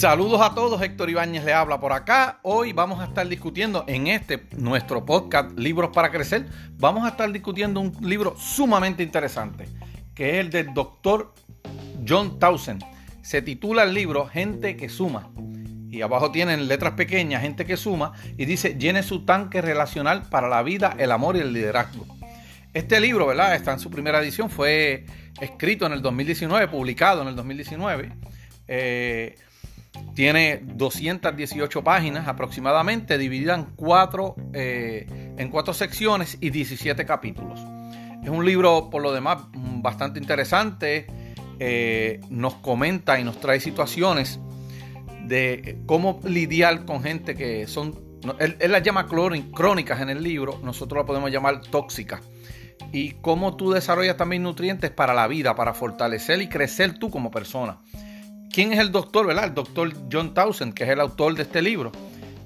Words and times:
Saludos 0.00 0.40
a 0.40 0.54
todos, 0.54 0.80
Héctor 0.80 1.10
Ibáñez 1.10 1.44
le 1.44 1.52
habla 1.52 1.78
por 1.78 1.92
acá. 1.92 2.40
Hoy 2.42 2.72
vamos 2.72 3.00
a 3.00 3.04
estar 3.04 3.28
discutiendo 3.28 3.84
en 3.86 4.06
este 4.06 4.46
nuestro 4.56 5.04
podcast 5.04 5.50
Libros 5.58 5.90
para 5.92 6.10
Crecer, 6.10 6.46
vamos 6.78 7.04
a 7.04 7.10
estar 7.10 7.30
discutiendo 7.30 7.80
un 7.80 7.94
libro 8.00 8.34
sumamente 8.38 9.02
interesante, 9.02 9.68
que 10.14 10.30
es 10.30 10.36
el 10.36 10.48
del 10.48 10.72
doctor 10.72 11.34
John 12.08 12.38
Townsend. 12.38 12.82
Se 13.20 13.42
titula 13.42 13.82
el 13.82 13.92
libro 13.92 14.26
Gente 14.26 14.74
que 14.74 14.88
suma. 14.88 15.28
Y 15.90 16.00
abajo 16.00 16.30
tienen 16.30 16.66
letras 16.66 16.94
pequeñas, 16.94 17.42
gente 17.42 17.66
que 17.66 17.76
suma, 17.76 18.14
y 18.38 18.46
dice, 18.46 18.76
llene 18.78 19.02
su 19.02 19.26
tanque 19.26 19.60
relacional 19.60 20.22
para 20.30 20.48
la 20.48 20.62
vida, 20.62 20.94
el 20.98 21.12
amor 21.12 21.36
y 21.36 21.40
el 21.40 21.52
liderazgo. 21.52 22.06
Este 22.72 23.00
libro, 23.00 23.26
¿verdad? 23.26 23.54
Está 23.54 23.72
en 23.72 23.80
su 23.80 23.90
primera 23.90 24.18
edición, 24.22 24.48
fue 24.48 25.04
escrito 25.40 25.86
en 25.86 25.92
el 25.92 26.02
2019, 26.02 26.68
publicado 26.68 27.22
en 27.22 27.28
el 27.28 27.36
2019. 27.36 28.12
Eh, 28.68 29.36
tiene 30.14 30.60
218 30.62 31.82
páginas 31.82 32.28
aproximadamente, 32.28 33.18
divididas 33.18 33.58
en 33.58 33.66
cuatro, 33.76 34.36
eh, 34.52 35.34
en 35.36 35.48
cuatro 35.50 35.74
secciones 35.74 36.38
y 36.40 36.50
17 36.50 37.04
capítulos. 37.04 37.60
Es 38.22 38.28
un 38.28 38.44
libro, 38.44 38.90
por 38.90 39.02
lo 39.02 39.12
demás, 39.12 39.38
bastante 39.52 40.20
interesante. 40.20 41.06
Eh, 41.58 42.20
nos 42.30 42.54
comenta 42.54 43.18
y 43.18 43.24
nos 43.24 43.40
trae 43.40 43.60
situaciones 43.60 44.40
de 45.24 45.78
cómo 45.86 46.20
lidiar 46.24 46.84
con 46.84 47.02
gente 47.02 47.34
que 47.34 47.66
son, 47.66 47.98
él, 48.38 48.56
él 48.60 48.72
las 48.72 48.82
llama 48.82 49.06
crónicas 49.06 50.00
en 50.00 50.10
el 50.10 50.22
libro, 50.22 50.58
nosotros 50.62 51.02
la 51.02 51.06
podemos 51.06 51.30
llamar 51.30 51.60
tóxicas. 51.60 52.22
Y 52.92 53.12
cómo 53.20 53.56
tú 53.56 53.70
desarrollas 53.70 54.16
también 54.16 54.42
nutrientes 54.42 54.90
para 54.90 55.14
la 55.14 55.26
vida, 55.28 55.54
para 55.54 55.74
fortalecer 55.74 56.40
y 56.42 56.48
crecer 56.48 56.98
tú 56.98 57.10
como 57.10 57.30
persona. 57.30 57.78
¿Quién 58.52 58.72
es 58.72 58.78
el 58.78 58.90
doctor, 58.90 59.26
verdad? 59.26 59.44
El 59.44 59.54
doctor 59.54 59.92
John 60.10 60.34
Townsend, 60.34 60.74
que 60.74 60.84
es 60.84 60.90
el 60.90 61.00
autor 61.00 61.34
de 61.34 61.42
este 61.42 61.62
libro. 61.62 61.92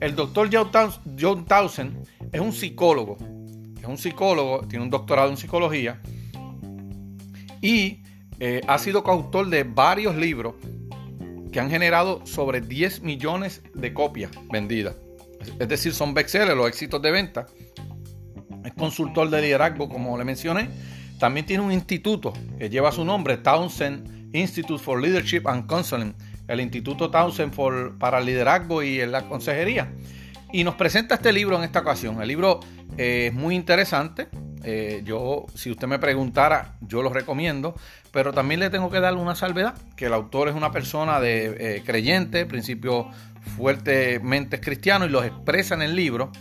El 0.01 0.15
doctor 0.15 0.51
John 0.53 1.47
Townsend 1.47 2.07
es 2.33 2.41
un 2.41 2.53
psicólogo. 2.53 3.17
Es 3.81 3.87
un 3.87 3.99
psicólogo, 3.99 4.67
tiene 4.67 4.85
un 4.85 4.91
doctorado 4.91 5.31
en 5.31 5.37
psicología 5.37 6.01
y 7.65 8.03
eh, 8.41 8.61
ha 8.69 8.79
sido 8.79 9.03
coautor 9.03 9.49
de 9.49 9.65
varios 9.65 10.15
libros 10.17 10.55
que 11.51 11.61
han 11.61 11.71
generado 11.71 12.27
sobre 12.27 12.61
10 12.61 13.01
millones 13.01 13.63
de 13.73 13.95
copias 13.95 14.31
vendidas. 14.51 14.97
Es 15.59 15.67
decir, 15.67 15.95
son 15.95 16.13
bestsellers, 16.13 16.55
los 16.55 16.69
éxitos 16.69 17.01
de 17.01 17.11
venta. 17.11 17.47
Es 18.65 18.73
consultor 18.73 19.31
de 19.31 19.43
liderazgo, 19.43 19.89
como 19.89 20.17
le 20.17 20.25
mencioné. 20.25 20.69
También 21.19 21.47
tiene 21.47 21.63
un 21.63 21.73
instituto 21.73 22.33
que 22.59 22.71
lleva 22.71 22.91
su 22.93 23.05
nombre, 23.05 23.37
Townsend 23.37 24.35
Institute 24.35 24.83
for 24.83 25.01
Leadership 25.01 25.47
and 25.47 25.67
Counseling, 25.67 26.15
el 26.49 26.61
Instituto 26.61 27.11
Townsend 27.11 27.53
for, 27.53 27.97
para 27.99 28.19
el 28.19 28.27
Liderazgo 28.27 28.83
y 28.83 29.05
la 29.07 29.23
Consejería. 29.29 29.93
Y 30.53 30.65
nos 30.65 30.75
presenta 30.75 31.17
este 31.17 31.33
libro 31.33 31.57
en 31.57 31.65
esta 31.65 31.81
ocasión. 31.81 32.21
El 32.21 32.29
libro 32.29 32.61
eh, 32.99 33.29
es 33.29 33.35
muy 33.35 33.55
interesante. 33.55 34.29
Eh, 34.65 35.03
yo, 35.05 35.47
si 35.55 35.71
usted 35.71 35.87
me 35.87 35.99
preguntara, 35.99 36.77
yo 36.81 37.03
lo 37.03 37.11
recomiendo, 37.11 37.77
pero 38.13 38.33
también 38.33 38.61
le 38.61 38.71
tengo 38.71 38.91
que 38.91 38.99
dar 38.99 39.15
una 39.15 39.35
salvedad, 39.35 39.75
que 39.97 40.07
el 40.07 40.15
autor 40.15 40.49
es 40.49 40.55
una 40.55 40.73
persona 40.73 41.21
de 41.21 41.77
eh, 41.77 41.83
creyente, 41.85 42.47
principio 42.47 43.09
fuertemente 43.57 44.61
cristiano 44.61 45.05
y 45.05 45.11
los 45.11 45.25
expresa 45.25 45.75
en 45.75 45.83
el 45.83 45.95
libro. 45.95 46.33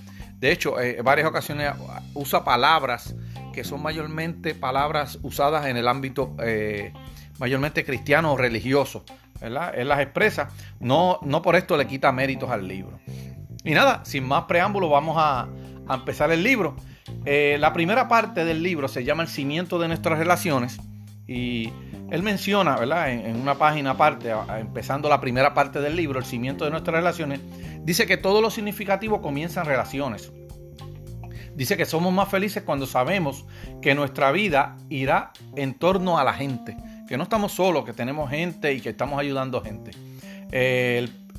De 0.43 0.51
hecho, 0.51 0.77
en 0.77 1.01
varias 1.05 1.25
ocasiones 1.25 1.71
usa 2.13 2.43
palabras 2.43 3.15
que 3.53 3.63
son 3.63 3.81
mayormente 3.81 4.53
palabras 4.53 5.17
usadas 5.21 5.67
en 5.67 5.77
el 5.77 5.87
ámbito 5.87 6.35
mayormente 7.39 7.85
cristianos 7.85 8.33
o 8.33 8.35
religiosos, 8.35 9.03
¿verdad? 9.39 9.71
Él 9.73 9.87
las 9.87 10.01
expresa, 10.01 10.49
no, 10.81 11.17
no 11.21 11.41
por 11.41 11.55
esto 11.55 11.77
le 11.77 11.87
quita 11.87 12.11
méritos 12.11 12.49
al 12.49 12.67
libro. 12.67 12.99
Y 13.63 13.71
nada, 13.71 14.03
sin 14.03 14.27
más 14.27 14.43
preámbulo, 14.43 14.89
vamos 14.89 15.15
a, 15.17 15.47
empezar 15.89 16.29
el 16.29 16.43
libro. 16.43 16.75
Eh, 17.23 17.55
la 17.57 17.71
primera 17.71 18.09
parte 18.09 18.43
del 18.43 18.63
libro 18.63 18.89
se 18.89 19.05
llama 19.05 19.23
El 19.23 19.29
cimiento 19.29 19.79
de 19.79 19.87
nuestras 19.87 20.19
relaciones 20.19 20.77
y 21.27 21.71
él 22.11 22.21
menciona, 22.23 22.75
¿verdad? 22.77 23.11
En, 23.11 23.35
una 23.35 23.55
página 23.55 23.91
aparte, 23.91 24.31
empezando 24.59 25.09
la 25.09 25.21
primera 25.21 25.53
parte 25.53 25.79
del 25.79 25.95
libro, 25.95 26.19
El 26.19 26.25
cimiento 26.25 26.65
de 26.65 26.71
nuestras 26.71 26.95
relaciones, 26.95 27.39
dice 27.83 28.05
que 28.05 28.17
todo 28.17 28.41
lo 28.41 28.49
significativo 28.49 29.21
comienza 29.21 29.61
en 29.61 29.67
relaciones. 29.67 30.31
Dice 31.55 31.77
que 31.77 31.85
somos 31.85 32.11
más 32.11 32.29
felices 32.29 32.63
cuando 32.63 32.87
sabemos 32.87 33.45
que 33.81 33.93
nuestra 33.93 34.31
vida 34.31 34.77
irá 34.89 35.31
en 35.55 35.75
torno 35.75 36.17
a 36.17 36.23
la 36.23 36.33
gente 36.33 36.75
que 37.07 37.17
no 37.17 37.23
estamos 37.23 37.51
solos, 37.51 37.85
que 37.85 37.93
tenemos 37.93 38.29
gente 38.29 38.73
y 38.73 38.81
que 38.81 38.89
estamos 38.89 39.19
ayudando 39.19 39.61
gente. 39.61 39.91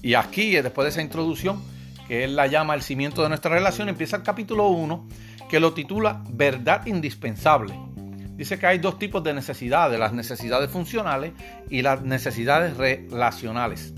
y 0.02 0.14
aquí, 0.14 0.50
después 0.52 0.84
de 0.84 0.90
esa 0.90 1.02
introducción, 1.02 1.62
que 2.06 2.24
él 2.24 2.36
la 2.36 2.46
llama 2.46 2.74
el 2.74 2.82
cimiento 2.82 3.22
de 3.22 3.28
nuestra 3.28 3.50
relación, 3.50 3.88
empieza 3.88 4.16
el 4.16 4.22
capítulo 4.22 4.68
1, 4.68 5.08
que 5.48 5.60
lo 5.60 5.72
titula 5.72 6.22
Verdad 6.30 6.86
indispensable. 6.86 7.74
Dice 8.36 8.58
que 8.58 8.66
hay 8.66 8.78
dos 8.78 8.98
tipos 8.98 9.22
de 9.22 9.32
necesidades, 9.32 9.98
las 9.98 10.12
necesidades 10.12 10.70
funcionales 10.70 11.32
y 11.70 11.82
las 11.82 12.02
necesidades 12.02 12.76
relacionales. 12.76 13.94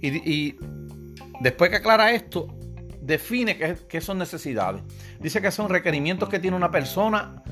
Y, 0.00 0.56
después 1.40 1.70
que 1.70 1.76
aclara 1.76 2.12
esto, 2.12 2.48
define 3.00 3.58
qué, 3.88 4.00
son 4.00 4.18
necesidades. 4.18 4.82
Dice 5.20 5.42
que 5.42 5.50
son 5.50 5.68
requerimientos 5.68 6.28
que 6.28 6.38
tiene 6.38 6.56
una 6.56 6.70
persona, 6.70 7.42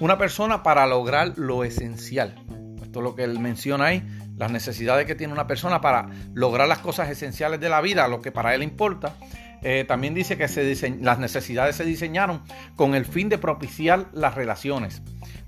una 0.00 0.18
persona 0.18 0.62
para 0.62 0.86
lograr 0.86 1.32
lo 1.36 1.64
esencial. 1.64 2.34
Esto 2.82 3.00
es 3.00 3.04
lo 3.04 3.14
que 3.14 3.24
él 3.24 3.38
menciona 3.38 3.86
ahí, 3.86 4.02
las 4.36 4.50
necesidades 4.50 5.06
que 5.06 5.14
tiene 5.14 5.32
una 5.32 5.46
persona 5.46 5.80
para 5.80 6.08
lograr 6.34 6.68
las 6.68 6.78
cosas 6.78 7.08
esenciales 7.08 7.60
de 7.60 7.70
la 7.70 7.80
vida, 7.80 8.08
lo 8.08 8.20
que 8.20 8.30
para 8.32 8.54
él 8.54 8.62
importa. 8.62 9.16
Eh, 9.62 9.84
también 9.86 10.12
dice 10.12 10.36
que 10.36 10.46
las 11.00 11.18
necesidades 11.18 11.76
se 11.76 11.84
diseñaron 11.84 12.42
con 12.74 12.94
el 12.94 13.04
fin 13.04 13.28
de 13.28 13.38
propiciar 13.38 14.08
las 14.12 14.34
relaciones. 14.34 15.02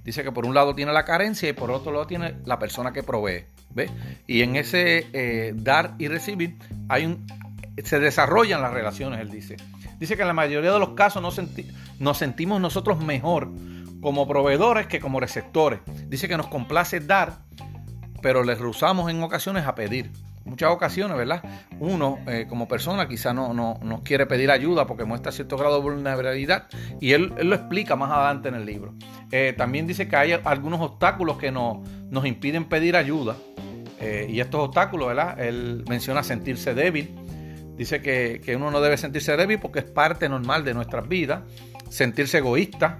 Dice 0.05 0.23
que 0.23 0.33
por 0.33 0.47
un 0.47 0.55
lado 0.55 0.75
tiene 0.75 0.93
la 0.93 1.05
carencia 1.05 1.49
y 1.49 1.53
por 1.53 1.71
otro 1.71 1.93
lado 1.93 2.07
tiene 2.07 2.35
la 2.45 2.59
persona 2.59 2.93
que 2.93 3.03
provee. 3.03 3.47
¿ve? 3.71 3.91
Y 4.27 4.43
en 4.43 4.57
ese 4.57 5.07
eh, 5.13 5.53
dar 5.57 5.95
y 5.99 6.09
recibir 6.09 6.57
hay 6.89 7.07
un, 7.07 7.27
se 7.83 7.99
desarrollan 7.99 8.63
las 8.63 8.73
relaciones, 8.73 9.21
él 9.21 9.31
dice. 9.31 9.57
Dice 9.99 10.17
que 10.17 10.23
en 10.23 10.29
la 10.29 10.35
mayoría 10.35 10.73
de 10.73 10.79
los 10.79 10.91
casos 10.91 11.23
nos, 11.23 11.41
nos 11.99 12.19
sentimos 12.19 12.61
nosotros 12.61 13.03
mejor 13.03 13.51
como 14.01 14.29
proveedores 14.29 14.87
que 14.87 15.01
como 15.01 15.19
receptores. 15.19 15.81
Dice 16.09 16.29
que 16.29 16.37
nos 16.37 16.49
complace 16.49 17.01
dar, 17.01 17.39
pero 18.21 18.45
les 18.45 18.59
rehusamos 18.59 19.11
en 19.11 19.23
ocasiones 19.23 19.67
a 19.67 19.75
pedir. 19.75 20.11
Muchas 20.45 20.71
ocasiones, 20.71 21.17
¿verdad? 21.17 21.43
Uno 21.81 22.19
eh, 22.27 22.45
como 22.47 22.69
persona 22.69 23.09
quizá 23.09 23.33
no, 23.33 23.55
no, 23.55 24.03
quiere 24.05 24.27
pedir 24.27 24.51
ayuda 24.51 24.87
porque 24.87 25.05
muestra 25.05 25.33
cierto 25.33 25.57
grado 25.57 25.77
de 25.77 25.83
vulnerabilidad 25.83 26.67
y 27.01 27.13
él, 27.13 27.33
lo 27.43 27.55
explica 27.55 27.97
más 27.97 28.11
adelante 28.11 28.51
en 28.51 28.57
el 28.57 28.67
libro. 28.67 28.95
Eh, 29.31 29.55
también 29.57 29.87
dice 29.87 30.09
que 30.09 30.17
hay 30.17 30.33
algunos 30.33 30.81
obstáculos 30.81 31.39
que 31.39 31.51
nos 31.51 32.27
impiden 32.27 32.67
pedir 32.67 32.97
ayuda 32.97 33.37
eh, 34.01 34.27
y 34.29 34.41
estos 34.41 34.61
obstáculos, 34.61 35.09
¿verdad? 35.09 35.41
Él 35.41 35.85
menciona 35.89 36.23
sentirse 36.23 36.75
débil. 36.75 37.15
Dice 37.77 38.01
que, 38.01 38.41
que 38.45 38.55
uno 38.55 38.71
no 38.71 38.81
debe 38.81 38.97
sentirse 38.97 39.37
débil 39.37 39.59
porque 39.59 39.81
es 39.81 39.85
parte 39.85 40.29
normal 40.29 40.65
de 40.65 40.75
nuestras 40.75 41.09
vidas. 41.09 41.43
Sentirse 41.89 42.39
egoísta, 42.39 42.99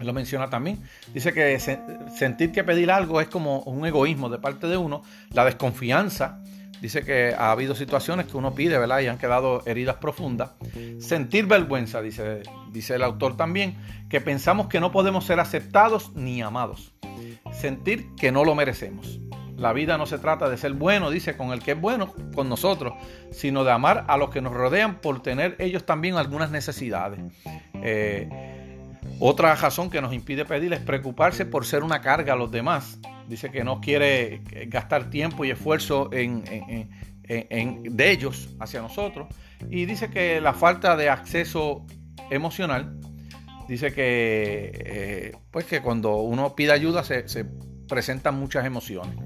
lo 0.00 0.12
menciona 0.12 0.48
también. 0.48 0.82
Dice 1.12 1.32
que 1.32 1.58
sentir 1.58 2.52
que 2.52 2.64
pedir 2.64 2.90
algo 2.90 3.20
es 3.20 3.28
como 3.28 3.60
un 3.60 3.86
egoísmo 3.86 4.28
de 4.28 4.38
parte 4.38 4.66
de 4.66 4.76
uno. 4.76 5.02
La 5.32 5.44
desconfianza. 5.44 6.42
Dice 6.80 7.04
que 7.04 7.34
ha 7.36 7.50
habido 7.50 7.74
situaciones 7.74 8.26
que 8.26 8.36
uno 8.36 8.54
pide, 8.54 8.78
¿verdad? 8.78 9.00
Y 9.00 9.06
han 9.06 9.18
quedado 9.18 9.62
heridas 9.66 9.96
profundas. 9.96 10.50
Sentir 10.98 11.46
vergüenza, 11.46 12.02
dice, 12.02 12.42
dice 12.70 12.94
el 12.94 13.02
autor 13.02 13.36
también, 13.36 13.76
que 14.08 14.20
pensamos 14.20 14.68
que 14.68 14.80
no 14.80 14.92
podemos 14.92 15.24
ser 15.24 15.40
aceptados 15.40 16.12
ni 16.14 16.42
amados. 16.42 16.92
Sentir 17.52 18.14
que 18.16 18.30
no 18.32 18.44
lo 18.44 18.54
merecemos. 18.54 19.20
La 19.56 19.72
vida 19.72 19.96
no 19.96 20.04
se 20.04 20.18
trata 20.18 20.50
de 20.50 20.58
ser 20.58 20.74
bueno, 20.74 21.10
dice, 21.10 21.36
con 21.36 21.52
el 21.52 21.62
que 21.62 21.72
es 21.72 21.80
bueno, 21.80 22.12
con 22.34 22.48
nosotros, 22.48 22.92
sino 23.32 23.64
de 23.64 23.72
amar 23.72 24.04
a 24.06 24.18
los 24.18 24.28
que 24.28 24.42
nos 24.42 24.52
rodean 24.52 25.00
por 25.00 25.22
tener 25.22 25.56
ellos 25.58 25.86
también 25.86 26.16
algunas 26.16 26.50
necesidades. 26.50 27.20
Eh, 27.82 28.28
otra 29.18 29.54
razón 29.54 29.88
que 29.88 30.02
nos 30.02 30.12
impide 30.12 30.44
pedir 30.44 30.74
es 30.74 30.80
preocuparse 30.80 31.46
por 31.46 31.64
ser 31.64 31.82
una 31.82 32.02
carga 32.02 32.34
a 32.34 32.36
los 32.36 32.50
demás. 32.50 32.98
Dice 33.28 33.50
que 33.50 33.64
no 33.64 33.80
quiere 33.80 34.40
gastar 34.68 35.10
tiempo 35.10 35.44
y 35.44 35.50
esfuerzo 35.50 36.10
en, 36.12 36.44
de 37.22 38.10
ellos 38.10 38.50
hacia 38.60 38.80
nosotros. 38.80 39.28
Y 39.70 39.86
dice 39.86 40.10
que 40.10 40.40
la 40.40 40.54
falta 40.54 40.96
de 40.96 41.08
acceso 41.08 41.84
emocional, 42.30 42.98
dice 43.68 43.92
que, 43.92 44.70
eh, 44.74 45.32
pues 45.50 45.64
que 45.66 45.80
cuando 45.80 46.16
uno 46.16 46.54
pide 46.54 46.72
ayuda 46.72 47.02
se, 47.02 47.28
se 47.28 47.46
presentan 47.88 48.38
muchas 48.38 48.64
emociones. 48.64 49.16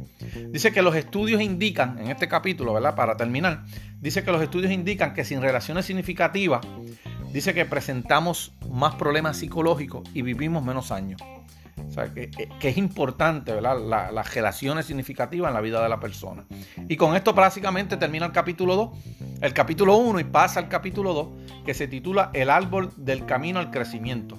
Dice 0.50 0.72
que 0.72 0.82
los 0.82 0.94
estudios 0.94 1.40
indican, 1.40 1.98
en 1.98 2.10
este 2.10 2.28
capítulo, 2.28 2.72
¿verdad? 2.72 2.94
Para 2.94 3.16
terminar, 3.16 3.64
dice 3.98 4.22
que 4.22 4.30
los 4.30 4.42
estudios 4.42 4.72
indican 4.72 5.14
que 5.14 5.24
sin 5.24 5.40
relaciones 5.40 5.86
significativas 5.86 6.60
Dice 7.32 7.54
que 7.54 7.64
presentamos 7.64 8.52
más 8.68 8.96
problemas 8.96 9.36
psicológicos 9.36 10.02
y 10.14 10.22
vivimos 10.22 10.64
menos 10.64 10.90
años. 10.90 11.22
Que, 12.14 12.68
es 12.68 12.76
importante, 12.76 13.52
¿verdad? 13.52 13.78
La, 13.80 14.10
las 14.10 14.34
relaciones 14.34 14.86
significativas 14.86 15.48
en 15.48 15.54
la 15.54 15.60
vida 15.60 15.82
de 15.82 15.88
la 15.88 16.00
persona. 16.00 16.44
Y 16.88 16.96
con 16.96 17.16
esto 17.16 17.32
básicamente 17.34 17.96
termina 17.96 18.26
el 18.26 18.32
capítulo 18.32 18.76
2, 18.76 18.90
el 19.42 19.52
capítulo 19.54 19.96
1 19.96 20.20
y 20.20 20.24
pasa 20.24 20.60
al 20.60 20.68
capítulo 20.68 21.12
2, 21.14 21.28
que 21.64 21.74
se 21.74 21.88
titula 21.88 22.30
El 22.32 22.50
árbol 22.50 22.90
del 22.96 23.26
camino 23.26 23.58
al 23.58 23.70
crecimiento. 23.70 24.36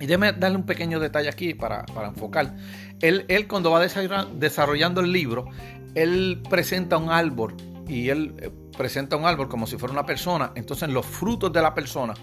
Y 0.00 0.06
déjeme 0.06 0.32
darle 0.32 0.58
un 0.58 0.64
pequeño 0.64 1.00
detalle 1.00 1.28
aquí 1.28 1.54
para, 1.54 1.84
enfocar. 2.04 2.54
Él, 3.00 3.24
él, 3.28 3.48
cuando 3.48 3.70
va 3.70 3.80
desarrollando 3.80 5.00
el 5.00 5.12
libro, 5.12 5.48
él 5.94 6.40
presenta 6.48 6.96
un 6.96 7.10
árbol 7.10 7.54
y 7.88 8.10
él 8.10 8.34
eh, 8.38 8.50
presenta 8.76 9.16
un 9.16 9.24
árbol 9.24 9.48
como 9.48 9.66
si 9.66 9.76
fuera 9.76 9.92
una 9.92 10.06
persona. 10.06 10.52
Entonces 10.54 10.88
los 10.88 11.04
frutos 11.04 11.52
de 11.52 11.62
la 11.62 11.74
persona 11.74 12.14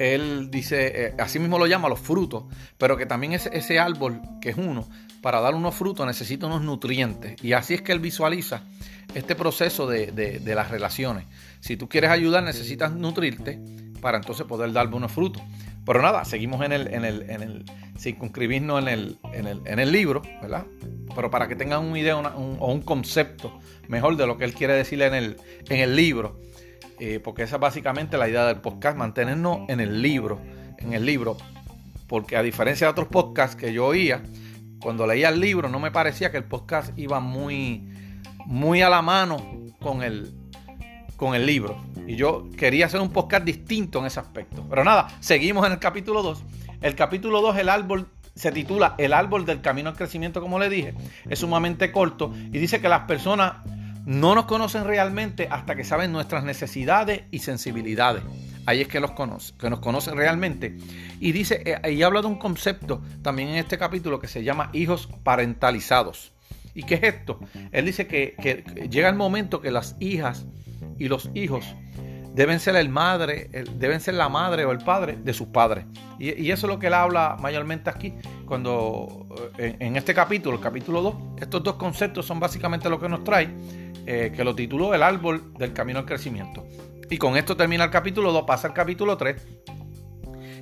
él 0.00 0.50
dice, 0.50 1.06
eh, 1.08 1.14
así 1.18 1.38
mismo 1.38 1.58
lo 1.58 1.66
llama 1.66 1.88
los 1.88 2.00
frutos, 2.00 2.44
pero 2.78 2.96
que 2.96 3.04
también 3.04 3.34
ese, 3.34 3.50
ese 3.52 3.78
árbol, 3.78 4.22
que 4.40 4.48
es 4.48 4.56
uno, 4.56 4.88
para 5.20 5.40
dar 5.40 5.54
unos 5.54 5.74
frutos 5.74 6.06
necesita 6.06 6.46
unos 6.46 6.62
nutrientes. 6.62 7.42
Y 7.44 7.52
así 7.52 7.74
es 7.74 7.82
que 7.82 7.92
él 7.92 8.00
visualiza 8.00 8.62
este 9.14 9.34
proceso 9.34 9.86
de, 9.86 10.40
las 10.46 10.70
relaciones. 10.70 11.26
Si 11.60 11.76
tú 11.76 11.88
quieres 11.88 12.10
ayudar, 12.10 12.42
necesitas 12.42 12.92
nutrirte 12.92 13.58
para 14.00 14.16
entonces 14.16 14.46
poder 14.46 14.72
dar 14.72 14.88
buenos 14.88 15.12
frutos. 15.12 15.42
Pero 15.84 16.00
nada, 16.00 16.24
seguimos 16.24 16.64
en 16.64 16.72
el, 16.72 16.88
en 16.94 17.04
el, 17.04 17.28
en 17.28 17.42
el 17.42 17.64
circunscribirnos 17.98 18.80
en 18.80 18.88
el, 18.88 19.18
en 19.34 19.46
el, 19.46 19.60
en 19.66 19.78
el 19.78 19.92
libro, 19.92 20.22
¿verdad? 20.40 20.64
Pero 21.14 21.30
para 21.30 21.48
que 21.48 21.56
tengan 21.56 21.84
una 21.84 21.98
idea 21.98 22.16
o 22.16 22.72
un 22.72 22.82
concepto 22.82 23.58
mejor 23.88 24.16
de 24.16 24.26
lo 24.26 24.38
que 24.38 24.44
él 24.44 24.54
quiere 24.54 24.74
decir 24.74 25.02
en 25.02 25.14
el, 25.14 25.36
en 25.68 25.80
el 25.80 25.96
libro. 25.96 26.40
Eh, 27.02 27.18
porque 27.18 27.44
esa 27.44 27.56
es 27.56 27.60
básicamente 27.60 28.18
la 28.18 28.28
idea 28.28 28.44
del 28.44 28.60
podcast, 28.60 28.94
mantenernos 28.94 29.60
en 29.68 29.80
el 29.80 30.02
libro, 30.02 30.38
en 30.76 30.92
el 30.92 31.06
libro, 31.06 31.38
porque 32.06 32.36
a 32.36 32.42
diferencia 32.42 32.86
de 32.86 32.90
otros 32.90 33.08
podcasts 33.08 33.56
que 33.56 33.72
yo 33.72 33.86
oía, 33.86 34.22
cuando 34.82 35.06
leía 35.06 35.30
el 35.30 35.40
libro 35.40 35.70
no 35.70 35.80
me 35.80 35.90
parecía 35.90 36.30
que 36.30 36.36
el 36.36 36.44
podcast 36.44 36.96
iba 36.98 37.18
muy, 37.20 37.88
muy 38.44 38.82
a 38.82 38.90
la 38.90 39.00
mano 39.00 39.38
con 39.80 40.02
el, 40.02 40.34
con 41.16 41.34
el 41.34 41.46
libro. 41.46 41.82
Y 42.06 42.16
yo 42.16 42.50
quería 42.58 42.84
hacer 42.84 43.00
un 43.00 43.10
podcast 43.10 43.46
distinto 43.46 44.00
en 44.00 44.06
ese 44.06 44.20
aspecto. 44.20 44.66
Pero 44.68 44.84
nada, 44.84 45.08
seguimos 45.20 45.64
en 45.64 45.72
el 45.72 45.78
capítulo 45.78 46.22
2. 46.22 46.44
El 46.82 46.94
capítulo 46.96 47.40
2, 47.40 47.56
el 47.56 47.70
árbol, 47.70 48.08
se 48.34 48.52
titula 48.52 48.94
El 48.98 49.14
árbol 49.14 49.46
del 49.46 49.62
camino 49.62 49.88
al 49.88 49.96
crecimiento, 49.96 50.42
como 50.42 50.58
le 50.58 50.68
dije. 50.68 50.94
Es 51.30 51.38
sumamente 51.38 51.92
corto 51.92 52.34
y 52.34 52.58
dice 52.58 52.82
que 52.82 52.90
las 52.90 53.02
personas 53.02 53.54
no 54.06 54.34
nos 54.34 54.46
conocen 54.46 54.84
realmente 54.84 55.48
hasta 55.50 55.76
que 55.76 55.84
saben 55.84 56.12
nuestras 56.12 56.44
necesidades 56.44 57.22
y 57.30 57.40
sensibilidades. 57.40 58.22
Ahí 58.66 58.82
es 58.82 58.88
que, 58.88 59.00
los 59.00 59.12
conoce, 59.12 59.54
que 59.58 59.70
nos 59.70 59.80
conocen 59.80 60.16
realmente. 60.16 60.76
Y 61.18 61.32
dice, 61.32 61.62
eh, 61.64 61.92
y 61.92 62.02
habla 62.02 62.20
de 62.20 62.26
un 62.26 62.38
concepto 62.38 63.02
también 63.22 63.48
en 63.48 63.56
este 63.56 63.78
capítulo 63.78 64.20
que 64.20 64.28
se 64.28 64.44
llama 64.44 64.70
hijos 64.72 65.08
parentalizados. 65.22 66.32
¿Y 66.74 66.84
qué 66.84 66.94
es 66.94 67.02
esto? 67.02 67.40
Él 67.72 67.84
dice 67.84 68.06
que, 68.06 68.88
llega 68.90 69.08
el 69.08 69.16
momento 69.16 69.60
que 69.60 69.70
las 69.70 69.96
hijas 69.98 70.46
y 70.98 71.08
los 71.08 71.30
hijos 71.34 71.64
deben 72.34 72.60
ser 72.60 72.76
el 72.76 72.88
madre, 72.88 73.50
deben 73.74 74.00
ser 74.00 74.14
la 74.14 74.28
madre 74.28 74.64
o 74.64 74.70
el 74.70 74.78
padre 74.78 75.18
de 75.20 75.34
sus 75.34 75.48
padres. 75.48 75.86
Y, 76.18 76.50
eso 76.50 76.66
es 76.66 76.72
lo 76.72 76.78
que 76.78 76.86
él 76.86 76.94
habla 76.94 77.36
mayormente 77.40 77.90
aquí, 77.90 78.14
cuando 78.46 79.26
eh, 79.58 79.76
en, 79.80 79.88
en 79.88 79.96
este 79.96 80.14
capítulo, 80.14 80.56
el 80.56 80.62
capítulo 80.62 81.02
2, 81.02 81.14
estos 81.40 81.62
dos 81.62 81.74
conceptos 81.74 82.24
son 82.24 82.38
básicamente 82.38 82.88
lo 82.88 83.00
que 83.00 83.08
nos 83.08 83.24
trae 83.24 83.50
eh, 84.12 84.32
que 84.34 84.42
lo 84.42 84.56
tituló 84.56 84.92
El 84.92 85.04
árbol 85.04 85.54
del 85.56 85.72
camino 85.72 86.00
al 86.00 86.04
crecimiento. 86.04 86.66
Y 87.08 87.16
con 87.16 87.36
esto 87.36 87.56
termina 87.56 87.84
el 87.84 87.90
capítulo 87.90 88.32
2, 88.32 88.42
pasa 88.44 88.66
al 88.66 88.74
capítulo 88.74 89.16
3. 89.16 89.40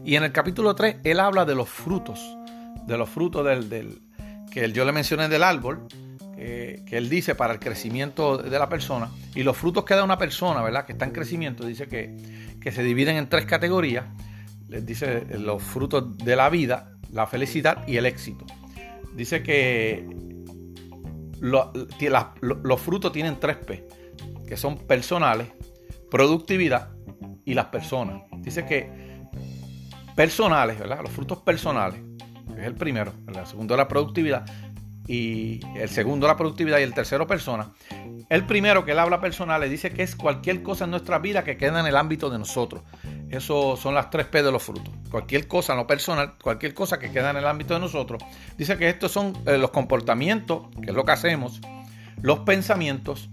Y 0.04 0.16
en 0.16 0.24
el 0.24 0.32
capítulo 0.32 0.74
3 0.74 0.96
él 1.02 1.18
habla 1.18 1.46
de 1.46 1.54
los 1.54 1.66
frutos, 1.66 2.20
de 2.86 2.98
los 2.98 3.08
frutos 3.08 3.46
del, 3.46 4.02
que 4.50 4.70
yo 4.70 4.84
le 4.84 4.92
mencioné 4.92 5.30
del 5.30 5.42
árbol, 5.42 5.88
que 6.36 6.84
él 6.90 7.08
dice 7.08 7.34
para 7.34 7.54
el 7.54 7.58
crecimiento 7.58 8.36
de 8.36 8.58
la 8.58 8.68
persona. 8.68 9.08
Y 9.34 9.44
los 9.44 9.56
frutos 9.56 9.84
que 9.84 9.94
da 9.94 10.04
una 10.04 10.18
persona, 10.18 10.60
¿verdad? 10.62 10.84
Que 10.84 10.92
está 10.92 11.06
en 11.06 11.12
crecimiento, 11.12 11.66
dice 11.66 11.88
que, 11.88 12.18
que 12.60 12.70
se 12.70 12.82
dividen 12.82 13.16
en 13.16 13.30
tres 13.30 13.46
categorías. 13.46 14.04
Les 14.68 14.84
dice 14.84 15.24
los 15.38 15.62
frutos 15.62 16.18
de 16.18 16.36
la 16.36 16.50
vida, 16.50 16.92
la 17.10 17.26
felicidad 17.26 17.88
y 17.88 17.96
el 17.96 18.04
éxito. 18.04 18.44
Dice 19.14 19.42
que 19.42 20.27
los 21.40 22.80
frutos 22.80 23.12
tienen 23.12 23.38
tres 23.38 23.56
P, 23.56 23.86
que 24.46 24.56
son 24.56 24.78
personales, 24.78 25.48
productividad 26.10 26.90
y 27.44 27.54
las 27.54 27.66
personas. 27.66 28.22
Dice 28.38 28.64
que 28.64 29.08
personales, 30.14 30.78
¿verdad? 30.78 31.00
Los 31.02 31.12
frutos 31.12 31.38
personales, 31.38 32.00
que 32.54 32.60
es 32.60 32.66
el 32.66 32.74
primero, 32.74 33.12
el 33.26 33.46
segundo 33.46 33.76
la 33.76 33.88
productividad 33.88 34.44
y 35.08 35.60
el 35.74 35.88
segundo 35.88 36.26
la 36.26 36.36
productividad 36.36 36.78
y 36.78 36.82
el 36.82 36.92
tercero 36.92 37.26
persona. 37.26 37.72
El 38.28 38.44
primero 38.44 38.84
que 38.84 38.92
él 38.92 38.98
habla 38.98 39.20
personal 39.20 39.58
le 39.60 39.70
dice 39.70 39.90
que 39.90 40.02
es 40.02 40.14
cualquier 40.14 40.62
cosa 40.62 40.84
en 40.84 40.90
nuestra 40.90 41.18
vida 41.18 41.44
que 41.44 41.56
queda 41.56 41.80
en 41.80 41.86
el 41.86 41.96
ámbito 41.96 42.28
de 42.28 42.38
nosotros. 42.38 42.82
Eso 43.30 43.76
son 43.76 43.94
las 43.94 44.10
tres 44.10 44.26
P 44.26 44.42
de 44.42 44.52
los 44.52 44.62
frutos. 44.62 44.92
Cualquier 45.10 45.48
cosa 45.48 45.72
en 45.72 45.78
lo 45.78 45.86
personal, 45.86 46.34
cualquier 46.42 46.74
cosa 46.74 46.98
que 46.98 47.10
queda 47.10 47.30
en 47.30 47.38
el 47.38 47.46
ámbito 47.46 47.72
de 47.72 47.80
nosotros. 47.80 48.22
Dice 48.58 48.76
que 48.76 48.90
estos 48.90 49.10
son 49.10 49.32
eh, 49.46 49.56
los 49.56 49.70
comportamientos, 49.70 50.66
que 50.82 50.90
es 50.90 50.94
lo 50.94 51.06
que 51.06 51.12
hacemos, 51.12 51.60
los 52.20 52.40
pensamientos, 52.40 53.30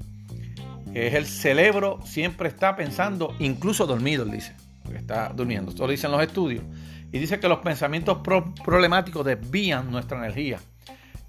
que 0.94 1.08
es 1.08 1.14
el 1.14 1.26
cerebro, 1.26 2.00
siempre 2.06 2.48
está 2.48 2.78
pensando, 2.78 3.36
incluso 3.40 3.86
dormido, 3.86 4.24
él 4.24 4.32
dice, 4.32 4.56
porque 4.82 5.00
está 5.00 5.30
durmiendo. 5.36 5.72
Esto 5.72 5.84
lo 5.84 5.92
dicen 5.92 6.12
los 6.12 6.22
estudios. 6.22 6.64
Y 7.12 7.20
dice 7.20 7.40
que 7.40 7.50
los 7.50 7.60
pensamientos 7.60 8.20
problemáticos 8.64 9.26
desvían 9.26 9.92
nuestra 9.92 10.18
energía. 10.18 10.60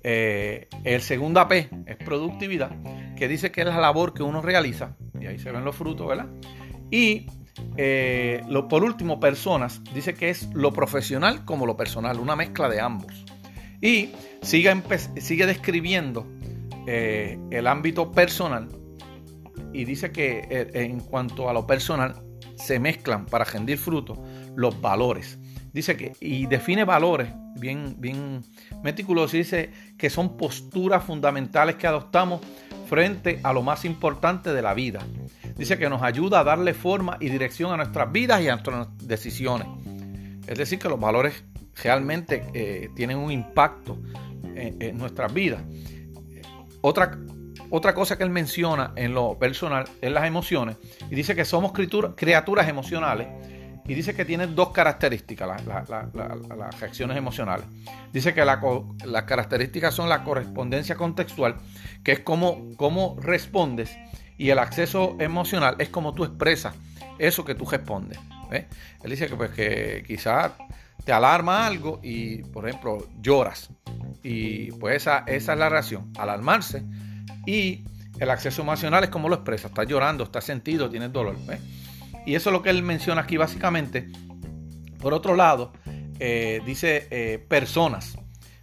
Eh, 0.09 0.69
el 0.85 1.03
segundo 1.03 1.49
P 1.49 1.69
es 1.85 1.97
productividad, 1.97 2.71
que 3.17 3.27
dice 3.27 3.51
que 3.51 3.63
es 3.63 3.67
la 3.67 3.81
labor 3.81 4.15
que 4.15 4.23
uno 4.23 4.41
realiza, 4.41 4.97
y 5.21 5.27
ahí 5.27 5.37
se 5.37 5.51
ven 5.51 5.65
los 5.65 5.75
frutos, 5.75 6.07
¿verdad? 6.07 6.29
Y 6.93 7.27
eh, 7.77 8.41
por 8.69 8.85
último, 8.85 9.19
personas, 9.19 9.83
dice 9.93 10.15
que 10.15 10.31
es 10.31 10.49
lo 10.55 10.73
profesional 10.73 11.45
como 11.45 11.67
lo 11.67 11.77
personal, 11.77 12.21
una 12.21 12.37
mezcla 12.37 12.69
de 12.69 12.81
ambos. 12.81 13.25
Y 13.83 14.11
sigue, 14.43 14.81
sigue 15.17 15.45
describiendo 15.45 16.25
eh, 16.87 17.37
el 17.51 17.67
ámbito 17.67 18.13
personal 18.13 18.69
y 19.73 19.85
dice 19.85 20.13
que 20.13 20.47
en 20.73 21.01
cuanto 21.01 21.51
a 21.51 21.53
lo 21.53 21.67
personal 21.67 22.23
se 22.55 22.79
mezclan 22.79 23.27
para 23.27 23.45
rendir 23.45 23.77
fruto 23.77 24.23
los 24.55 24.81
valores. 24.81 25.41
Dice 25.73 25.97
que, 25.97 26.13
y 26.21 26.47
define 26.47 26.85
valores 26.85 27.29
bien, 27.59 27.97
bien 27.99 28.43
meticuloso, 28.83 29.37
dice 29.37 29.71
que 29.97 30.11
son 30.11 30.37
posturas 30.37 31.05
fundamentales 31.05 31.77
que 31.77 31.87
adoptamos 31.87 32.41
frente 32.89 33.41
a 33.43 33.53
lo 33.53 33.63
más 33.63 33.85
importante 33.85 34.53
de 34.53 34.63
la 34.63 34.75
vida. 34.75 35.01
Dice 35.57 35.79
que 35.79 35.89
nos 35.89 36.03
ayuda 36.03 36.41
a 36.41 36.45
darle 36.45 36.75
forma 36.75 37.17
y 37.21 37.29
dirección 37.29 37.73
a 37.73 37.77
nuestras 37.77 38.13
vidas 38.13 38.43
y 38.43 38.49
a 38.49 38.53
nuestras 38.53 38.89
decisiones. 38.99 39.67
Es 40.47 40.59
decir, 40.59 40.79
que 40.79 40.89
los 40.89 41.01
valores 41.01 41.45
realmente 41.83 42.45
eh, 42.55 42.91
tienen 42.95 43.19
un 43.19 43.31
impacto 43.31 43.99
en, 44.55 44.97
nuestras 44.97 45.33
vidas. 45.33 45.63
Otra, 46.81 47.19
otra 47.71 47.95
cosa 47.95 48.17
que 48.17 48.25
él 48.25 48.31
menciona 48.31 48.93
en 48.97 49.13
lo 49.13 49.39
personal 49.39 49.85
es 50.01 50.11
las 50.11 50.27
emociones. 50.27 50.77
Y 51.11 51.15
dice 51.15 51.35
que 51.35 51.45
somos 51.45 51.73
criaturas 51.73 52.69
emocionales. 52.69 53.29
Y 53.89 53.95
dice 53.95 54.15
que 54.15 54.25
tienen 54.25 54.55
dos 54.55 54.71
características 54.71 55.63
las 55.65 56.81
reacciones 56.81 57.17
emocionales. 57.17 57.67
Dice 58.13 58.35
que 58.35 58.45
las 58.45 59.23
características 59.25 59.95
son 59.95 60.09
la 60.09 60.25
correspondencia 60.25 60.97
contextual, 60.97 61.57
que 62.03 62.13
es 62.13 62.21
cómo, 62.21 62.71
cómo 62.77 63.17
respondes 63.21 63.97
y 64.39 64.51
el 64.51 64.59
acceso 64.59 65.17
emocional 65.19 65.77
es 65.79 65.89
como 65.89 66.15
tú 66.15 66.25
expresas 66.25 66.75
eso 67.19 67.45
que 67.45 67.55
tú 67.55 67.65
respondes. 67.65 68.19
Él 68.51 69.11
dice 69.11 69.27
que, 69.27 69.37
pues, 69.37 69.51
que 69.51 70.05
quizás 70.07 70.53
te 71.05 71.13
alarma 71.13 71.67
algo 71.67 72.01
y, 72.03 72.43
por 72.43 72.69
ejemplo, 72.69 73.07
lloras. 73.21 73.71
Y 74.23 74.73
pues 74.73 74.97
esa, 74.97 75.19
esa 75.27 75.53
es 75.53 75.59
la 75.59 75.69
reacción, 75.69 76.13
alarmarse. 76.19 76.83
Y 77.47 77.85
el 78.19 78.31
acceso 78.31 78.63
emocional 78.63 79.05
es 79.05 79.11
como 79.11 79.29
lo 79.29 79.37
expresas. 79.37 79.71
Estás 79.71 79.87
llorando, 79.87 80.25
estás 80.25 80.45
sentido, 80.45 80.91
tienes 80.91 81.13
dolor. 81.13 81.37
Y 82.27 82.35
eso 82.35 82.51
es 82.51 82.53
lo 82.53 82.63
que 82.63 82.71
él 82.71 82.83
menciona 82.83 83.23
aquí 83.23 83.37
básicamente. 83.37 84.09
Por 84.99 85.15
otro 85.15 85.37
lado, 85.37 85.73
eh, 86.19 86.61
dice 86.67 87.07
eh, 87.11 87.39
personas. 87.39 88.19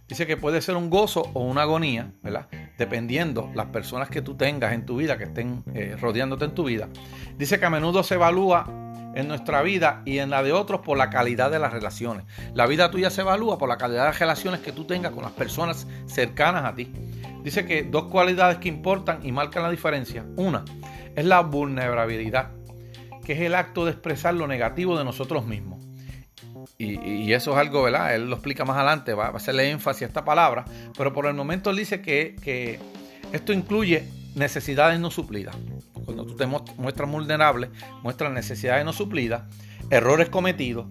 Dice 0.06 0.26
que 0.26 0.36
puede 0.36 0.60
ser 0.60 0.76
un 0.76 0.90
gozo 0.90 1.22
o 1.32 1.40
una 1.40 1.62
agonía, 1.62 2.12
¿verdad? 2.22 2.46
Dependiendo 2.76 3.50
las 3.54 3.66
personas 3.66 4.10
que 4.10 4.20
tú 4.20 4.36
tengas 4.36 4.74
en 4.74 4.84
tu 4.84 4.98
vida, 4.98 5.16
que 5.16 5.24
estén 5.24 5.64
eh, 5.74 5.96
rodeándote 5.98 6.44
en 6.44 6.54
tu 6.54 6.64
vida. 6.64 6.90
Dice 7.38 7.58
que 7.58 7.64
a 7.64 7.70
menudo 7.70 8.02
se 8.02 8.16
evalúa 8.16 8.66
en 9.14 9.28
nuestra 9.28 9.62
vida 9.62 10.02
y 10.04 10.18
en 10.18 10.28
la 10.28 10.42
de 10.42 10.52
otros 10.52 10.80
por 10.80 10.98
la 10.98 11.08
calidad 11.08 11.50
de 11.50 11.58
las 11.58 11.72
relaciones. 11.72 12.26
La 12.52 12.66
vida 12.66 12.90
tuya 12.90 13.08
se 13.08 13.22
evalúa 13.22 13.56
por 13.56 13.68
la 13.68 13.78
calidad 13.78 14.02
de 14.02 14.08
las 14.10 14.18
relaciones 14.18 14.60
que 14.60 14.72
tú 14.72 14.84
tengas 14.84 15.12
con 15.12 15.22
las 15.22 15.32
personas 15.32 15.86
cercanas 16.06 16.64
a 16.64 16.74
ti. 16.74 16.92
Dice 17.42 17.64
que 17.64 17.82
dos 17.82 18.04
cualidades 18.04 18.58
que 18.58 18.68
importan 18.68 19.24
y 19.24 19.32
marcan 19.32 19.62
la 19.62 19.70
diferencia. 19.70 20.26
Una 20.36 20.64
es 21.14 21.24
la 21.24 21.40
vulnerabilidad, 21.40 22.50
que 23.24 23.32
es 23.32 23.40
el 23.40 23.54
acto 23.54 23.84
de 23.84 23.92
expresar 23.92 24.34
lo 24.34 24.46
negativo 24.46 24.98
de 24.98 25.04
nosotros 25.04 25.46
mismos. 25.46 25.84
y, 26.78 27.32
eso 27.32 27.52
es 27.52 27.58
algo, 27.58 27.82
¿verdad? 27.82 28.14
Él 28.14 28.28
lo 28.28 28.36
explica 28.36 28.64
más 28.64 28.76
adelante, 28.76 29.14
va, 29.14 29.26
a 29.26 29.36
hacerle 29.36 29.70
énfasis 29.70 30.02
a 30.02 30.06
esta 30.06 30.24
palabra, 30.24 30.64
pero 30.96 31.12
por 31.12 31.26
el 31.26 31.34
momento 31.34 31.70
él 31.70 31.76
dice 31.76 32.00
que, 32.00 32.36
que 32.42 32.78
esto 33.32 33.52
incluye 33.52 34.08
necesidades 34.34 35.00
no 35.00 35.10
suplidas. 35.10 35.56
Cuando 36.04 36.26
tú 36.26 36.36
te 36.36 36.46
muestras 36.46 37.10
vulnerable, 37.10 37.70
muestras 38.02 38.32
necesidades 38.32 38.84
no 38.84 38.92
suplidas, 38.92 39.42
errores 39.90 40.28
cometidos, 40.28 40.86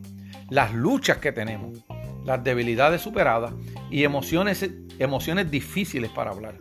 las 0.49 0.73
luchas 0.73 1.17
que 1.17 1.31
tenemos, 1.31 1.79
las 2.25 2.43
debilidades 2.43 3.01
superadas 3.01 3.53
y 3.89 4.03
emociones, 4.03 4.69
emociones 4.99 5.51
difíciles 5.51 6.09
para 6.09 6.31
hablar. 6.31 6.57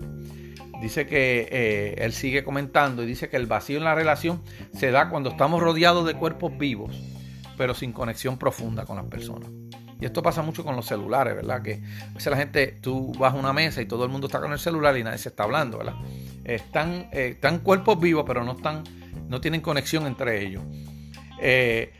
Dice 0.82 1.06
que 1.06 1.46
eh, 1.48 1.94
él 1.98 2.12
sigue 2.12 2.42
comentando 2.42 3.04
y 3.04 3.06
dice 3.06 3.28
que 3.28 3.36
el 3.36 3.46
vacío 3.46 3.78
en 3.78 3.84
la 3.84 3.94
relación 3.94 4.42
se 4.74 4.90
da 4.90 5.10
cuando 5.10 5.30
estamos 5.30 5.62
rodeados 5.62 6.04
de 6.04 6.14
cuerpos 6.14 6.58
vivos, 6.58 7.00
pero 7.56 7.72
sin 7.72 7.92
conexión 7.92 8.36
profunda 8.36 8.84
con 8.84 8.96
las 8.96 9.06
personas. 9.06 9.48
Y 10.00 10.06
esto 10.06 10.24
pasa 10.24 10.42
mucho 10.42 10.64
con 10.64 10.74
los 10.74 10.84
celulares, 10.84 11.36
¿verdad? 11.36 11.62
Que 11.62 11.74
a 12.10 12.14
veces 12.14 12.32
la 12.32 12.36
gente, 12.36 12.66
tú 12.80 13.12
vas 13.16 13.32
a 13.32 13.36
una 13.36 13.52
mesa 13.52 13.80
y 13.80 13.86
todo 13.86 14.04
el 14.04 14.10
mundo 14.10 14.26
está 14.26 14.40
con 14.40 14.50
el 14.50 14.58
celular 14.58 14.98
y 14.98 15.04
nadie 15.04 15.18
se 15.18 15.28
está 15.28 15.44
hablando, 15.44 15.78
¿verdad? 15.78 15.94
Están, 16.42 17.08
eh, 17.12 17.28
están 17.34 17.60
cuerpos 17.60 18.00
vivos, 18.00 18.24
pero 18.26 18.42
no, 18.42 18.54
están, 18.54 18.82
no 19.28 19.40
tienen 19.40 19.60
conexión 19.60 20.04
entre 20.08 20.44
ellos. 20.44 20.64
Eh, 21.40 21.92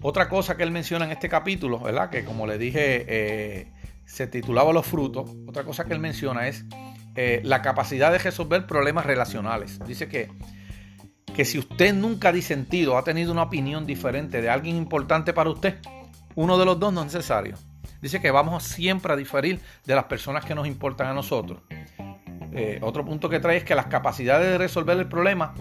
otra 0.00 0.28
cosa 0.28 0.56
que 0.56 0.62
él 0.62 0.70
menciona 0.70 1.06
en 1.06 1.10
este 1.10 1.28
capítulo, 1.28 1.80
¿verdad? 1.80 2.08
Que 2.08 2.24
como 2.24 2.46
le 2.46 2.56
dije, 2.56 3.66
se 4.04 4.28
titulaba 4.28 4.72
Los 4.72 4.86
frutos. 4.86 5.28
Otra 5.48 5.64
cosa 5.64 5.84
que 5.86 5.92
él 5.92 5.98
menciona 5.98 6.46
es 6.46 6.64
eh, 7.20 7.40
la 7.42 7.62
capacidad 7.62 8.12
de 8.12 8.18
resolver 8.18 8.64
problemas 8.64 9.04
relacionales. 9.04 9.80
Dice 9.84 10.08
que, 10.08 10.30
que 11.34 11.44
si 11.44 11.58
usted 11.58 11.92
nunca 11.92 12.28
ha 12.28 12.32
disentido, 12.32 12.96
ha 12.96 13.02
tenido 13.02 13.32
una 13.32 13.42
opinión 13.42 13.86
diferente 13.86 14.40
de 14.40 14.48
alguien 14.48 14.76
importante 14.76 15.32
para 15.32 15.50
usted, 15.50 15.80
uno 16.36 16.56
de 16.56 16.64
los 16.64 16.78
dos 16.78 16.92
no 16.92 17.00
es 17.00 17.06
necesario. 17.06 17.56
Dice 18.00 18.20
que 18.20 18.30
vamos 18.30 18.62
siempre 18.62 19.12
a 19.12 19.16
diferir 19.16 19.58
de 19.84 19.96
las 19.96 20.04
personas 20.04 20.44
que 20.44 20.54
nos 20.54 20.68
importan 20.68 21.08
a 21.08 21.12
nosotros. 21.12 21.62
Eh, 22.52 22.78
otro 22.82 23.04
punto 23.04 23.28
que 23.28 23.40
trae 23.40 23.56
es 23.56 23.64
que 23.64 23.74
las 23.74 23.86
capacidades 23.86 24.52
de 24.52 24.58
resolver 24.58 24.96
el 24.96 25.08
problema 25.08 25.54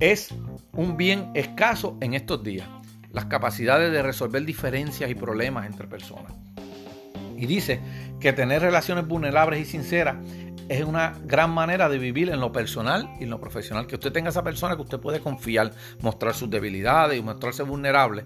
es 0.00 0.34
un 0.74 0.98
bien 0.98 1.30
escaso 1.32 1.96
en 2.02 2.12
estos 2.12 2.44
días, 2.44 2.68
las 3.10 3.24
capacidades 3.24 3.90
de 3.90 4.02
resolver 4.02 4.44
diferencias 4.44 5.10
y 5.10 5.14
problemas 5.14 5.64
entre 5.64 5.86
personas. 5.86 6.34
Y 7.40 7.46
dice 7.46 7.80
que 8.20 8.34
tener 8.34 8.60
relaciones 8.60 9.08
vulnerables 9.08 9.60
y 9.60 9.64
sinceras 9.64 10.16
es 10.68 10.84
una 10.84 11.14
gran 11.24 11.50
manera 11.50 11.88
de 11.88 11.98
vivir 11.98 12.28
en 12.28 12.38
lo 12.38 12.52
personal 12.52 13.08
y 13.18 13.24
en 13.24 13.30
lo 13.30 13.40
profesional. 13.40 13.86
Que 13.86 13.94
usted 13.94 14.12
tenga 14.12 14.28
esa 14.28 14.44
persona 14.44 14.76
que 14.76 14.82
usted 14.82 15.00
puede 15.00 15.20
confiar, 15.20 15.72
mostrar 16.02 16.34
sus 16.34 16.50
debilidades 16.50 17.18
y 17.18 17.22
mostrarse 17.22 17.62
vulnerable 17.62 18.24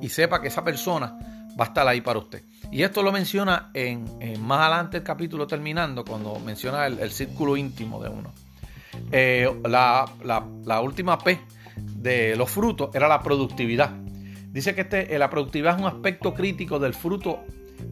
y 0.00 0.10
sepa 0.10 0.42
que 0.42 0.48
esa 0.48 0.62
persona 0.62 1.18
va 1.58 1.64
a 1.64 1.68
estar 1.68 1.88
ahí 1.88 2.02
para 2.02 2.18
usted. 2.18 2.42
Y 2.70 2.82
esto 2.82 3.02
lo 3.02 3.10
menciona 3.12 3.70
en, 3.72 4.04
más 4.40 4.60
adelante 4.60 4.98
el 4.98 5.02
capítulo 5.02 5.46
terminando, 5.46 6.04
cuando 6.04 6.38
menciona 6.38 6.86
el, 6.86 7.10
círculo 7.10 7.56
íntimo 7.56 8.00
de 8.02 8.10
uno. 8.10 8.30
Eh, 9.10 9.50
la, 9.64 10.04
la 10.22 10.80
última 10.82 11.18
P 11.18 11.40
de 11.76 12.36
los 12.36 12.50
frutos 12.50 12.94
era 12.94 13.08
la 13.08 13.22
productividad. 13.22 13.90
Dice 14.52 14.74
que 14.74 14.80
este, 14.82 15.18
la 15.18 15.30
productividad 15.30 15.76
es 15.76 15.80
un 15.80 15.86
aspecto 15.86 16.34
crítico 16.34 16.78
del 16.78 16.92
fruto 16.92 17.44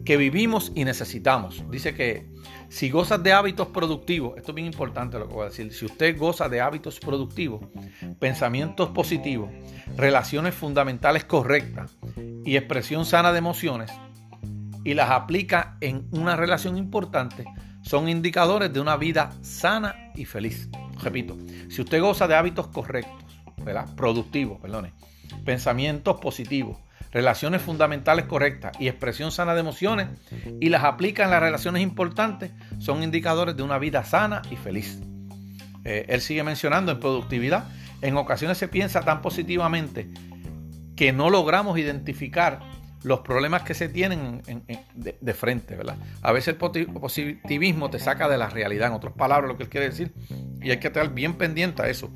que 0.05 0.17
vivimos 0.17 0.71
y 0.75 0.85
necesitamos. 0.85 1.63
Dice 1.69 1.93
que 1.93 2.29
si 2.69 2.89
gozas 2.89 3.21
de 3.23 3.33
hábitos 3.33 3.67
productivos, 3.69 4.37
esto 4.37 4.51
es 4.51 4.55
bien 4.55 4.67
importante 4.67 5.19
lo 5.19 5.27
que 5.27 5.33
voy 5.33 5.43
a 5.43 5.49
decir, 5.49 5.73
si 5.73 5.85
usted 5.85 6.17
goza 6.17 6.49
de 6.49 6.61
hábitos 6.61 6.99
productivos, 6.99 7.61
pensamientos 8.19 8.89
positivos, 8.89 9.49
relaciones 9.95 10.55
fundamentales 10.55 11.25
correctas 11.25 11.97
y 12.45 12.57
expresión 12.57 13.05
sana 13.05 13.31
de 13.31 13.39
emociones, 13.39 13.91
y 14.85 14.93
las 14.93 15.09
aplica 15.09 15.77
en 15.81 16.07
una 16.11 16.35
relación 16.35 16.77
importante, 16.77 17.45
son 17.81 18.07
indicadores 18.07 18.71
de 18.71 18.79
una 18.79 18.95
vida 18.95 19.31
sana 19.41 20.11
y 20.15 20.25
feliz. 20.25 20.69
Repito, 21.01 21.37
si 21.69 21.81
usted 21.81 22.01
goza 22.01 22.27
de 22.27 22.35
hábitos 22.35 22.67
correctos, 22.67 23.19
Productivos, 23.95 24.59
perdone. 24.59 24.93
Pensamientos 25.45 26.19
positivos, 26.19 26.77
relaciones 27.11 27.61
fundamentales 27.61 28.25
correctas 28.25 28.73
y 28.79 28.87
expresión 28.87 29.31
sana 29.31 29.53
de 29.53 29.61
emociones 29.61 30.07
y 30.59 30.69
las 30.69 30.83
aplica 30.83 31.23
en 31.23 31.31
las 31.31 31.41
relaciones 31.41 31.81
importantes, 31.81 32.51
son 32.77 33.03
indicadores 33.03 33.55
de 33.55 33.63
una 33.63 33.79
vida 33.79 34.03
sana 34.03 34.41
y 34.51 34.55
feliz. 34.55 34.99
Eh, 35.85 36.05
él 36.09 36.21
sigue 36.21 36.43
mencionando 36.43 36.91
en 36.91 36.99
productividad, 36.99 37.65
en 38.01 38.17
ocasiones 38.17 38.57
se 38.57 38.67
piensa 38.67 39.01
tan 39.01 39.21
positivamente 39.21 40.09
que 40.95 41.11
no 41.13 41.29
logramos 41.29 41.77
identificar 41.79 42.59
los 43.03 43.21
problemas 43.21 43.63
que 43.63 43.73
se 43.73 43.87
tienen 43.87 44.41
de, 44.93 45.33
frente, 45.33 45.75
¿verdad? 45.75 45.95
A 46.21 46.33
veces 46.33 46.49
el 46.49 46.55
positivismo 46.57 47.89
te 47.89 47.99
saca 47.99 48.27
de 48.27 48.37
la 48.37 48.49
realidad, 48.49 48.89
en 48.89 48.93
otras 48.93 49.13
palabras, 49.13 49.49
lo 49.49 49.57
que 49.57 49.63
él 49.63 49.69
quiere 49.69 49.89
decir, 49.89 50.13
y 50.61 50.71
hay 50.71 50.77
que 50.79 50.87
estar 50.87 51.13
bien 51.13 51.35
pendiente 51.35 51.81
a 51.81 51.87
eso. 51.87 52.11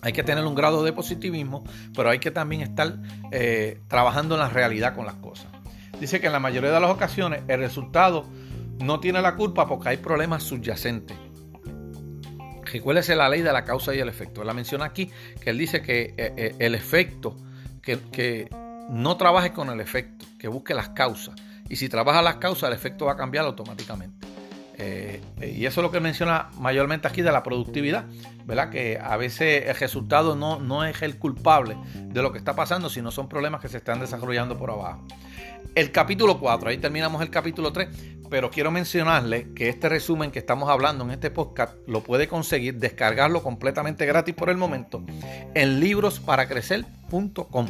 Hay 0.00 0.12
que 0.12 0.22
tener 0.22 0.44
un 0.44 0.54
grado 0.54 0.82
de 0.84 0.92
positivismo, 0.92 1.64
pero 1.94 2.10
hay 2.10 2.18
que 2.18 2.30
también 2.30 2.62
estar 2.62 2.96
eh, 3.30 3.80
trabajando 3.88 4.34
en 4.34 4.40
la 4.40 4.48
realidad 4.48 4.94
con 4.94 5.06
las 5.06 5.14
cosas. 5.16 5.46
Dice 6.00 6.20
que 6.20 6.26
en 6.26 6.32
la 6.32 6.40
mayoría 6.40 6.72
de 6.72 6.80
las 6.80 6.90
ocasiones 6.90 7.42
el 7.46 7.60
resultado 7.60 8.26
no 8.80 8.98
tiene 8.98 9.22
la 9.22 9.36
culpa 9.36 9.68
porque 9.68 9.90
hay 9.90 9.96
problemas 9.98 10.42
subyacentes. 10.42 11.16
Recuérdese 12.64 13.14
la 13.14 13.28
ley 13.28 13.42
de 13.42 13.52
la 13.52 13.64
causa 13.64 13.94
y 13.94 14.00
el 14.00 14.08
efecto. 14.08 14.40
Él 14.40 14.46
la 14.46 14.54
menciona 14.54 14.86
aquí, 14.86 15.10
que 15.40 15.50
él 15.50 15.58
dice 15.58 15.82
que 15.82 16.14
eh, 16.16 16.32
eh, 16.36 16.54
el 16.58 16.74
efecto, 16.74 17.36
que, 17.82 17.98
que 18.10 18.48
no 18.88 19.16
trabaje 19.16 19.52
con 19.52 19.68
el 19.68 19.80
efecto, 19.80 20.24
que 20.38 20.48
busque 20.48 20.74
las 20.74 20.88
causas. 20.88 21.34
Y 21.68 21.76
si 21.76 21.88
trabaja 21.88 22.22
las 22.22 22.36
causas, 22.36 22.70
el 22.70 22.74
efecto 22.74 23.06
va 23.06 23.12
a 23.12 23.16
cambiar 23.16 23.44
automáticamente. 23.44 24.21
Eh, 24.82 25.20
y 25.40 25.66
eso 25.66 25.80
es 25.80 25.84
lo 25.84 25.92
que 25.92 26.00
menciona 26.00 26.50
mayormente 26.58 27.06
aquí 27.06 27.22
de 27.22 27.30
la 27.30 27.42
productividad, 27.42 28.04
¿verdad? 28.44 28.70
Que 28.70 28.98
a 29.00 29.16
veces 29.16 29.64
el 29.66 29.76
resultado 29.76 30.34
no, 30.34 30.58
no 30.58 30.84
es 30.84 31.02
el 31.02 31.18
culpable 31.18 31.76
de 31.94 32.22
lo 32.22 32.32
que 32.32 32.38
está 32.38 32.54
pasando, 32.54 32.90
sino 32.90 33.10
son 33.10 33.28
problemas 33.28 33.60
que 33.60 33.68
se 33.68 33.76
están 33.78 34.00
desarrollando 34.00 34.58
por 34.58 34.70
abajo. 34.70 35.06
El 35.74 35.90
capítulo 35.90 36.38
4, 36.38 36.68
ahí 36.68 36.76
terminamos 36.76 37.22
el 37.22 37.30
capítulo 37.30 37.72
3, 37.72 37.88
pero 38.28 38.50
quiero 38.50 38.70
mencionarle 38.70 39.54
que 39.54 39.70
este 39.70 39.88
resumen 39.88 40.30
que 40.30 40.38
estamos 40.38 40.68
hablando 40.68 41.02
en 41.04 41.12
este 41.12 41.30
podcast 41.30 41.76
lo 41.86 42.02
puede 42.02 42.28
conseguir, 42.28 42.74
descargarlo 42.74 43.42
completamente 43.42 44.04
gratis 44.04 44.34
por 44.34 44.50
el 44.50 44.58
momento 44.58 45.02
en 45.54 45.80
librosparacrecer.com. 45.80 47.66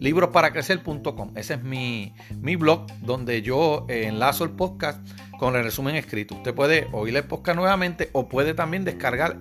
Librosparacrecer.com. 0.00 1.32
Ese 1.36 1.54
es 1.54 1.62
mi, 1.62 2.14
mi 2.40 2.56
blog 2.56 2.86
donde 3.02 3.42
yo 3.42 3.84
eh, 3.90 4.04
enlazo 4.06 4.44
el 4.44 4.50
podcast 4.52 5.06
con 5.38 5.54
el 5.54 5.62
resumen 5.62 5.94
escrito. 5.96 6.36
Usted 6.36 6.54
puede 6.54 6.88
oír 6.92 7.14
el 7.14 7.24
podcast 7.24 7.56
nuevamente 7.56 8.08
o 8.14 8.30
puede 8.30 8.54
también 8.54 8.84
descargar 8.84 9.36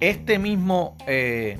este 0.00 0.40
mismo 0.40 0.96
eh, 1.06 1.58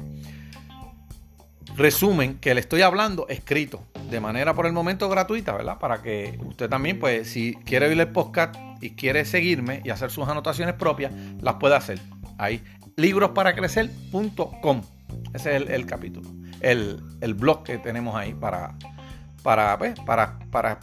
resumen 1.76 2.38
que 2.40 2.54
le 2.54 2.60
estoy 2.60 2.82
hablando 2.82 3.28
escrito 3.28 3.84
de 4.12 4.20
manera 4.20 4.54
por 4.54 4.66
el 4.66 4.72
momento 4.72 5.08
gratuita, 5.08 5.52
¿verdad? 5.52 5.78
Para 5.78 6.02
que 6.02 6.38
usted 6.44 6.68
también, 6.68 7.00
pues, 7.00 7.28
si 7.28 7.54
quiere 7.64 7.88
oír 7.88 7.98
el 7.98 8.08
podcast 8.08 8.54
y 8.80 8.90
quiere 8.90 9.24
seguirme 9.24 9.80
y 9.84 9.90
hacer 9.90 10.10
sus 10.10 10.28
anotaciones 10.28 10.74
propias, 10.74 11.12
las 11.40 11.54
puede 11.54 11.74
hacer. 11.74 11.98
Ahí, 12.38 12.62
librosparacrecer.com. 12.96 14.82
Ese 15.34 15.56
es 15.56 15.68
el, 15.70 15.86
capítulo, 15.86 16.30
el, 16.60 17.34
blog 17.34 17.64
que 17.64 17.78
tenemos 17.78 18.14
ahí 18.14 18.34
para, 18.34 18.76
para, 19.42 19.78
pues, 19.78 19.98
para, 20.00 20.38
para 20.50 20.78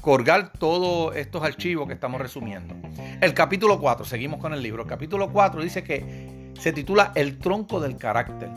colgar 0.00 0.52
todos 0.52 1.14
estos 1.14 1.42
archivos 1.42 1.86
que 1.86 1.94
estamos 1.94 2.20
resumiendo. 2.20 2.74
El 3.20 3.34
capítulo 3.34 3.78
4, 3.78 4.04
seguimos 4.04 4.40
con 4.40 4.54
el 4.54 4.62
libro. 4.62 4.82
El 4.82 4.88
capítulo 4.88 5.30
4 5.30 5.62
dice 5.62 5.84
que 5.84 6.52
se 6.58 6.72
titula 6.72 7.12
El 7.14 7.38
tronco 7.38 7.80
del 7.80 7.98
carácter. 7.98 8.50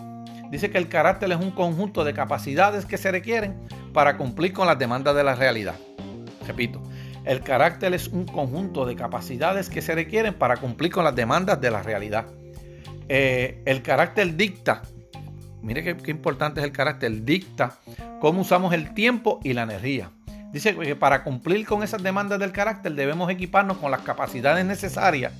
Dice 0.52 0.70
que 0.70 0.78
el 0.78 0.88
carácter 0.88 1.32
es 1.32 1.40
un 1.40 1.52
conjunto 1.52 2.04
de 2.04 2.14
capacidades 2.14 2.86
que 2.86 2.98
se 2.98 3.12
requieren 3.12 3.56
para 3.94 4.18
cumplir 4.18 4.54
con 4.54 4.68
las 4.68 4.78
demandas 4.78 5.16
de 5.16 5.24
la 5.24 5.36
realidad. 5.36 5.76
Repito, 6.48 6.82
el 7.26 7.42
carácter 7.42 7.94
es 7.94 8.08
un 8.08 8.26
conjunto 8.26 8.86
de 8.86 8.96
capacidades 8.96 9.70
que 9.70 9.82
se 9.82 9.96
requieren 9.96 10.36
para 10.36 10.58
cumplir 10.58 10.92
con 10.92 11.04
las 11.04 11.16
demandas 11.16 11.60
de 11.60 11.72
la 11.72 11.82
realidad. 11.82 12.28
Eh, 13.10 13.62
el 13.66 13.82
carácter 13.82 14.36
dicta, 14.36 14.84
mire 15.62 15.84
qué, 15.84 16.12
importante 16.12 16.60
es 16.60 16.66
el 16.66 16.72
carácter, 16.72 17.24
dicta 17.24 17.78
cómo 18.20 18.42
usamos 18.42 18.74
el 18.74 18.94
tiempo 18.94 19.40
y 19.44 19.54
la 19.54 19.64
energía. 19.64 20.12
Dice 20.52 20.76
que 20.76 20.96
para 20.96 21.24
cumplir 21.24 21.66
con 21.66 21.84
esas 21.84 22.02
demandas 22.04 22.40
del 22.40 22.52
carácter 22.52 22.94
debemos 22.94 23.30
equiparnos 23.30 23.78
con 23.78 23.92
las 23.92 24.02
capacidades 24.02 24.64
necesarias 24.66 25.34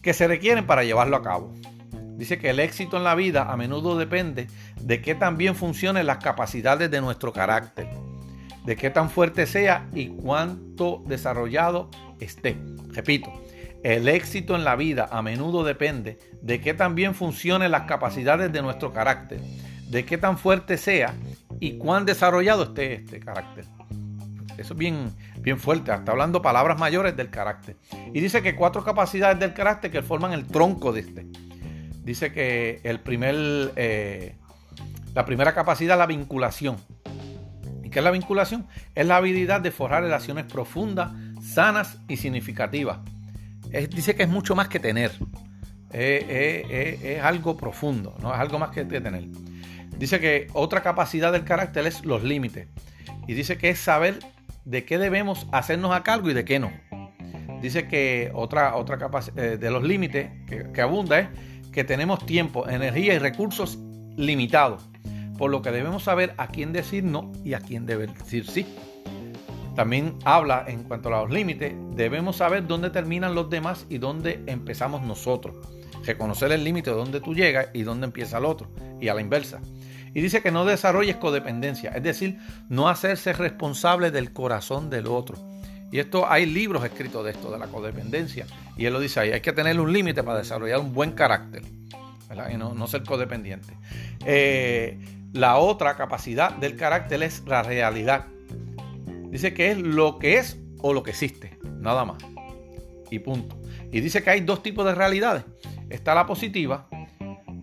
que 0.00 0.14
se 0.14 0.28
requieren 0.28 0.66
para 0.66 0.84
llevarlo 0.84 1.16
a 1.16 1.22
cabo. 1.22 1.52
Dice 2.18 2.36
que 2.38 2.50
el 2.50 2.58
éxito 2.58 2.96
en 2.96 3.04
la 3.04 3.14
vida 3.14 3.44
a 3.44 3.56
menudo 3.56 3.96
depende 3.96 4.48
de 4.80 5.00
qué 5.00 5.14
tan 5.14 5.38
bien 5.38 5.54
funcionen 5.54 6.04
las 6.04 6.18
capacidades 6.18 6.90
de 6.90 7.00
nuestro 7.00 7.32
carácter, 7.32 7.88
de 8.64 8.74
qué 8.74 8.90
tan 8.90 9.08
fuerte 9.08 9.46
sea 9.46 9.86
y 9.94 10.08
cuánto 10.08 11.00
desarrollado 11.06 11.90
esté. 12.18 12.56
Repito, 12.88 13.32
el 13.84 14.08
éxito 14.08 14.56
en 14.56 14.64
la 14.64 14.74
vida 14.74 15.08
a 15.12 15.22
menudo 15.22 15.62
depende 15.62 16.18
de 16.42 16.60
qué 16.60 16.74
tan 16.74 16.96
bien 16.96 17.14
funcionen 17.14 17.70
las 17.70 17.82
capacidades 17.82 18.52
de 18.52 18.62
nuestro 18.62 18.92
carácter, 18.92 19.38
de 19.88 20.04
qué 20.04 20.18
tan 20.18 20.38
fuerte 20.38 20.76
sea 20.76 21.14
y 21.60 21.78
cuán 21.78 22.04
desarrollado 22.04 22.64
esté 22.64 22.94
este 22.94 23.20
carácter. 23.20 23.64
Eso 24.56 24.72
es 24.72 24.78
bien, 24.78 25.12
bien 25.38 25.60
fuerte. 25.60 25.92
Está 25.92 26.10
hablando 26.10 26.42
palabras 26.42 26.80
mayores 26.80 27.16
del 27.16 27.30
carácter. 27.30 27.76
Y 28.12 28.18
dice 28.18 28.42
que 28.42 28.56
cuatro 28.56 28.82
capacidades 28.82 29.38
del 29.38 29.54
carácter 29.54 29.92
que 29.92 30.02
forman 30.02 30.32
el 30.32 30.48
tronco 30.48 30.92
de 30.92 31.00
este. 31.02 31.47
Dice 32.08 32.32
que 32.32 32.80
el 32.84 33.00
primer, 33.00 33.36
eh, 33.76 34.34
la 35.14 35.26
primera 35.26 35.52
capacidad 35.52 35.96
es 35.96 35.98
la 35.98 36.06
vinculación. 36.06 36.78
¿Y 37.84 37.90
qué 37.90 37.98
es 37.98 38.02
la 38.02 38.10
vinculación? 38.10 38.66
Es 38.94 39.06
la 39.06 39.16
habilidad 39.16 39.60
de 39.60 39.70
forjar 39.70 40.04
relaciones 40.04 40.46
profundas, 40.46 41.10
sanas 41.42 41.98
y 42.08 42.16
significativas. 42.16 43.00
dice 43.90 44.16
que 44.16 44.22
es 44.22 44.28
mucho 44.30 44.56
más 44.56 44.68
que 44.68 44.80
tener. 44.80 45.12
es 45.92 47.22
algo 47.22 47.58
profundo, 47.58 48.16
¿no? 48.22 48.32
es 48.32 48.40
algo 48.40 48.58
más 48.58 48.70
que 48.70 48.86
tener. 48.86 49.24
Dice 49.98 50.18
que 50.18 50.46
otra 50.54 50.82
capacidad 50.82 51.30
del 51.30 51.44
carácter 51.44 51.86
es 51.86 52.06
los 52.06 52.24
límites. 52.24 52.68
Y 53.26 53.34
dice 53.34 53.58
que 53.58 53.68
es 53.68 53.80
saber 53.80 54.18
de 54.64 54.86
qué 54.86 54.96
debemos 54.96 55.46
hacernos 55.52 55.94
a 55.94 56.02
cargo 56.04 56.30
y 56.30 56.32
de 56.32 56.46
qué 56.46 56.58
no. 56.58 56.72
Dice 57.60 57.86
que 57.86 58.30
otra, 58.34 58.76
otra 58.76 58.96
capacidad 58.96 59.38
eh, 59.38 59.58
de 59.58 59.70
los 59.70 59.82
límites 59.82 60.30
que, 60.46 60.80
abunda 60.80 61.18
es 61.18 61.28
que 61.78 61.84
tenemos 61.84 62.26
tiempo, 62.26 62.68
energía 62.68 63.14
y 63.14 63.18
recursos 63.20 63.78
limitados. 64.16 64.82
Por 65.38 65.52
lo 65.52 65.62
que 65.62 65.70
debemos 65.70 66.02
saber 66.02 66.34
a 66.36 66.48
quién 66.48 66.72
decir 66.72 67.04
no 67.04 67.30
y 67.44 67.54
a 67.54 67.60
quién 67.60 67.86
decir 67.86 68.50
sí. 68.50 68.66
También 69.76 70.16
habla 70.24 70.64
en 70.66 70.82
cuanto 70.82 71.08
a 71.08 71.22
los 71.22 71.30
límites, 71.30 71.74
debemos 71.94 72.38
saber 72.38 72.66
dónde 72.66 72.90
terminan 72.90 73.36
los 73.36 73.48
demás 73.48 73.86
y 73.88 73.98
dónde 73.98 74.42
empezamos 74.48 75.02
nosotros. 75.02 75.54
Reconocer 76.04 76.50
el 76.50 76.64
límite 76.64 76.90
de 76.90 76.96
dónde 76.96 77.20
tú 77.20 77.32
llegas 77.32 77.68
y 77.72 77.84
dónde 77.84 78.06
empieza 78.06 78.38
el 78.38 78.46
otro, 78.46 78.68
y 79.00 79.06
a 79.06 79.14
la 79.14 79.20
inversa. 79.20 79.60
Y 80.14 80.20
dice 80.20 80.42
que 80.42 80.50
no 80.50 80.64
desarrolles 80.64 81.14
codependencia, 81.14 81.90
es 81.90 82.02
decir, 82.02 82.40
no 82.68 82.88
hacerse 82.88 83.32
responsable 83.34 84.10
del 84.10 84.32
corazón 84.32 84.90
del 84.90 85.06
otro. 85.06 85.36
Y 85.90 85.98
esto 85.98 86.30
hay 86.30 86.46
libros 86.46 86.84
escritos 86.84 87.24
de 87.24 87.30
esto, 87.30 87.50
de 87.50 87.58
la 87.58 87.66
codependencia. 87.66 88.46
Y 88.76 88.84
él 88.84 88.92
lo 88.92 89.00
dice 89.00 89.20
ahí, 89.20 89.32
hay 89.32 89.40
que 89.40 89.52
tener 89.52 89.80
un 89.80 89.92
límite 89.92 90.22
para 90.22 90.38
desarrollar 90.38 90.80
un 90.80 90.92
buen 90.92 91.12
carácter. 91.12 91.62
Y 92.52 92.56
no, 92.56 92.86
ser 92.86 93.04
codependiente. 93.04 93.72
Eh, 94.24 94.98
la 95.32 95.56
otra 95.56 95.96
capacidad 95.96 96.52
del 96.52 96.76
carácter 96.76 97.22
es 97.22 97.42
la 97.46 97.62
realidad. 97.62 98.26
Dice 99.30 99.54
que 99.54 99.70
es 99.70 99.78
lo 99.78 100.18
que 100.18 100.38
es 100.38 100.58
o 100.80 100.92
lo 100.92 101.02
que 101.02 101.10
existe, 101.10 101.58
nada 101.80 102.04
más. 102.04 102.18
Y 103.10 103.18
punto. 103.20 103.58
Y 103.90 104.00
dice 104.00 104.22
que 104.22 104.30
hay 104.30 104.40
dos 104.40 104.62
tipos 104.62 104.84
de 104.84 104.94
realidades. 104.94 105.44
Está 105.88 106.14
la 106.14 106.26
positiva, 106.26 106.86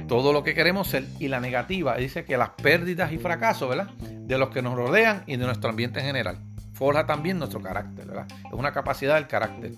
todo 0.08 0.34
lo 0.34 0.44
que 0.44 0.54
queremos 0.54 0.88
ser, 0.88 1.06
y 1.20 1.28
la 1.28 1.40
negativa 1.40 1.96
dice 1.98 2.26
que 2.26 2.38
las 2.38 2.50
pérdidas 2.50 3.12
y 3.12 3.18
fracasos, 3.18 3.70
¿verdad? 3.70 3.90
De 4.00 4.38
los 4.38 4.50
que 4.50 4.62
nos 4.62 4.76
rodean 4.76 5.24
y 5.28 5.38
de 5.38 5.46
nuestro 5.46 5.70
ambiente 5.70 6.00
en 6.00 6.06
general. 6.08 6.40
Forja 6.76 7.06
también 7.06 7.40
nuestro 7.40 7.62
carácter, 7.62 8.06
¿verdad? 8.06 8.28
Es 8.46 8.54
una 8.54 8.72
capacidad 8.72 9.16
del 9.16 9.28
carácter. 9.28 9.74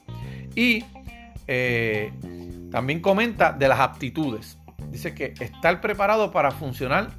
Y 0.56 0.84
eh, 1.48 2.12
también 2.72 3.00
comenta 3.00 3.54
de 3.54 3.68
las 3.68 3.80
aptitudes. 3.80 4.58
Dice 4.89 5.13
que 5.13 5.34
estar 5.39 5.80
preparado 5.80 6.32
para 6.32 6.51
funcionar 6.51 7.12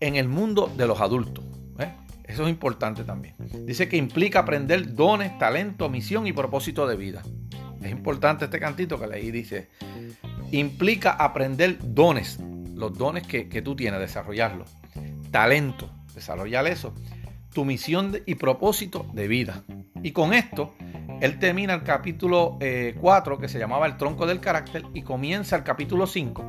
en 0.00 0.16
el 0.16 0.28
mundo 0.28 0.70
de 0.76 0.86
los 0.86 1.00
adultos. 1.00 1.44
¿eh? 1.78 1.90
Eso 2.24 2.44
es 2.44 2.50
importante 2.50 3.04
también. 3.04 3.34
Dice 3.66 3.88
que 3.88 3.96
implica 3.96 4.40
aprender 4.40 4.94
dones, 4.94 5.36
talento, 5.38 5.88
misión 5.88 6.26
y 6.26 6.32
propósito 6.32 6.86
de 6.86 6.96
vida. 6.96 7.22
Es 7.82 7.90
importante 7.90 8.46
este 8.46 8.58
cantito 8.60 8.98
que 8.98 9.06
leí. 9.06 9.30
Dice, 9.30 9.68
implica 10.50 11.12
aprender 11.12 11.78
dones, 11.80 12.38
los 12.74 12.96
dones 12.96 13.26
que, 13.26 13.62
tú 13.62 13.76
tienes, 13.76 14.00
desarrollarlos. 14.00 14.70
Talento, 15.30 15.90
desarrollar 16.14 16.66
eso. 16.66 16.94
Tu 17.54 17.64
misión 17.64 18.20
y 18.26 18.34
propósito 18.34 19.06
de 19.12 19.28
vida. 19.28 19.64
Y 20.02 20.12
con 20.12 20.34
esto, 20.34 20.74
él 21.20 21.38
termina 21.38 21.72
el 21.74 21.82
capítulo 21.82 22.58
4, 23.00 23.34
eh, 23.34 23.38
que 23.40 23.48
se 23.48 23.58
llamaba 23.58 23.86
El 23.86 23.96
tronco 23.96 24.26
del 24.26 24.40
carácter, 24.40 24.82
y 24.92 25.02
comienza 25.02 25.56
el 25.56 25.62
capítulo 25.62 26.06
5, 26.06 26.44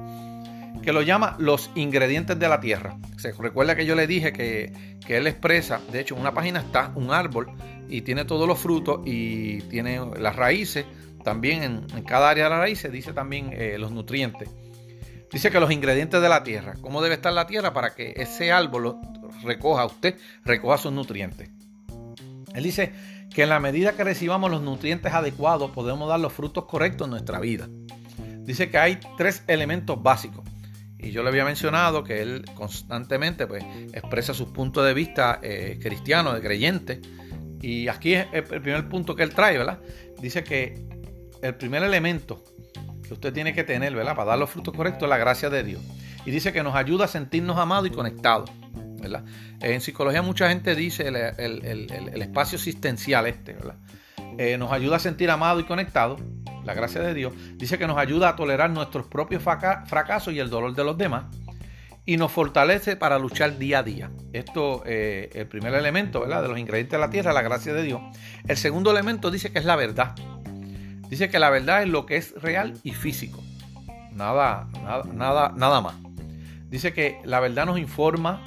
que 0.81 0.91
lo 0.91 1.01
llama 1.01 1.35
Los 1.39 1.71
ingredientes 1.75 2.37
de 2.37 2.49
la 2.49 2.59
tierra. 2.59 2.97
Se 3.17 3.31
recuerda 3.31 3.75
que 3.75 3.85
yo 3.85 3.95
le 3.95 4.07
dije 4.07 4.33
que, 4.33 4.73
que 5.05 5.17
él 5.17 5.27
expresa, 5.27 5.79
de 5.91 6.01
hecho, 6.01 6.15
en 6.15 6.21
una 6.21 6.33
página 6.33 6.59
está 6.59 6.91
un 6.95 7.11
árbol 7.11 7.47
y 7.87 8.01
tiene 8.01 8.25
todos 8.25 8.47
los 8.47 8.59
frutos 8.59 9.01
y 9.05 9.61
tiene 9.61 10.01
las 10.17 10.35
raíces 10.35 10.85
también 11.25 11.63
en, 11.63 12.03
cada 12.03 12.29
área 12.29 12.45
de 12.45 12.49
la 12.51 12.59
raíz 12.59 12.79
se 12.79 12.89
dice 12.89 13.11
también 13.11 13.49
eh, 13.51 13.77
los 13.77 13.91
nutrientes. 13.91 14.47
Dice 15.31 15.49
que 15.49 15.59
los 15.59 15.71
ingredientes 15.71 16.21
de 16.21 16.29
la 16.29 16.43
tierra, 16.43 16.75
cómo 16.79 17.01
debe 17.01 17.15
estar 17.15 17.33
la 17.33 17.47
tierra 17.47 17.73
para 17.73 17.95
que 17.95 18.13
ese 18.15 18.51
árbol 18.51 18.97
recoja, 19.45 19.85
usted 19.85 20.17
recoja 20.43 20.77
sus 20.77 20.91
nutrientes. 20.91 21.49
Él 22.53 22.63
dice 22.63 22.93
que 23.33 23.43
en 23.43 23.49
la 23.49 23.59
medida 23.59 23.93
que 23.93 24.03
recibamos 24.03 24.49
los 24.49 24.61
nutrientes 24.61 25.13
adecuados 25.13 25.71
podemos 25.71 26.07
dar 26.07 26.19
los 26.19 26.33
frutos 26.33 26.65
correctos 26.65 27.05
en 27.05 27.11
nuestra 27.11 27.39
vida. 27.39 27.67
Dice 28.39 28.69
que 28.69 28.77
hay 28.77 28.99
tres 29.17 29.43
elementos 29.47 30.01
básicos. 30.01 30.43
Y 30.97 31.11
yo 31.11 31.21
le 31.21 31.29
había 31.29 31.45
mencionado 31.45 32.03
que 32.03 32.21
él 32.21 32.45
constantemente 32.55 33.45
pues, 33.45 33.63
expresa 33.93 34.33
sus 34.33 34.47
puntos 34.49 34.85
de 34.85 34.93
vista 34.93 35.39
eh, 35.43 35.79
cristianos, 35.81 36.33
de 36.33 36.41
creyente. 36.41 37.01
Y 37.61 37.87
aquí 37.87 38.13
es 38.13 38.27
el 38.31 38.43
primer 38.43 38.87
punto 38.87 39.15
que 39.15 39.23
él 39.23 39.33
trae, 39.33 39.57
¿verdad? 39.57 39.79
Dice 40.21 40.43
que 40.43 40.85
el 41.41 41.55
primer 41.55 41.83
elemento 41.83 42.43
que 43.07 43.13
usted 43.13 43.33
tiene 43.33 43.53
que 43.53 43.63
tener, 43.63 43.93
¿verdad? 43.93 44.15
Para 44.15 44.31
dar 44.31 44.39
los 44.39 44.49
frutos 44.49 44.75
correctos 44.75 45.03
es 45.03 45.09
la 45.09 45.17
gracia 45.17 45.49
de 45.49 45.63
Dios. 45.63 45.81
Y 46.25 46.31
dice 46.31 46.53
que 46.53 46.63
nos 46.63 46.75
ayuda 46.75 47.05
a 47.05 47.07
sentirnos 47.07 47.57
amados 47.57 47.87
y 47.87 47.91
conectados. 47.91 48.49
En 49.61 49.81
psicología 49.81 50.21
mucha 50.21 50.49
gente 50.49 50.75
dice 50.75 51.07
el, 51.07 52.21
espacio 52.21 52.57
existencial 52.57 53.27
este. 53.27 53.55
Eh, 54.37 54.57
nos 54.57 54.71
ayuda 54.71 54.97
a 54.97 54.99
sentir 54.99 55.29
amados 55.29 55.63
y 55.63 55.65
conectados, 55.65 56.21
la 56.63 56.73
gracia 56.73 57.01
de 57.01 57.13
Dios. 57.13 57.33
Dice 57.55 57.77
que 57.77 57.87
nos 57.87 57.97
ayuda 57.97 58.29
a 58.29 58.35
tolerar 58.35 58.69
nuestros 58.69 59.07
propios 59.07 59.41
fracasos 59.41 60.33
y 60.33 60.39
el 60.39 60.49
dolor 60.49 60.75
de 60.75 60.83
los 60.83 60.97
demás. 60.97 61.25
Y 62.07 62.17
nos 62.17 62.31
fortalece 62.31 62.95
para 62.95 63.17
luchar 63.17 63.57
día 63.57 63.79
a 63.79 63.83
día. 63.83 64.11
Esto, 64.31 64.83
eh, 64.85 65.29
el 65.33 65.47
primer 65.47 65.73
elemento. 65.73 66.25
De 66.25 66.47
los 66.47 66.59
ingredientes 66.59 66.91
de 66.91 66.99
la 66.99 67.09
tierra, 67.09 67.33
la 67.33 67.41
gracia 67.41 67.73
de 67.73 67.81
Dios. 67.81 68.01
El 68.47 68.57
segundo 68.57 68.91
elemento 68.91 69.31
dice 69.31 69.51
que 69.51 69.57
es 69.57 69.65
la 69.65 69.75
verdad. 69.75 70.15
Dice 71.09 71.29
que 71.29 71.39
la 71.39 71.49
verdad 71.49 71.81
es 71.83 71.89
lo 71.89 72.05
que 72.05 72.17
es 72.17 72.33
real 72.41 72.75
y 72.83 72.91
físico. 72.91 73.43
Nada, 74.11 74.67
nada, 74.83 75.03
nada, 75.13 75.53
nada 75.55 75.81
más. 75.81 75.95
Dice 76.69 76.93
que 76.93 77.19
la 77.23 77.39
verdad 77.39 77.65
nos 77.65 77.79
informa, 77.79 78.41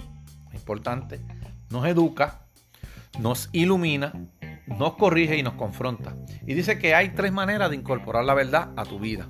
importante, 0.69 1.19
nos 1.71 1.87
educa, 1.87 2.41
nos 3.19 3.49
ilumina, 3.53 4.13
nos 4.67 4.97
corrige 4.97 5.39
y 5.39 5.43
nos 5.43 5.55
confronta. 5.55 6.15
Y 6.47 6.53
dice 6.53 6.79
que 6.79 6.95
hay 6.95 7.11
tres 7.11 7.33
maneras 7.33 7.71
de 7.71 7.77
incorporar 7.77 8.25
la 8.25 8.35
verdad 8.35 8.71
a 8.77 8.85
tu 8.85 8.99
vida. 8.99 9.27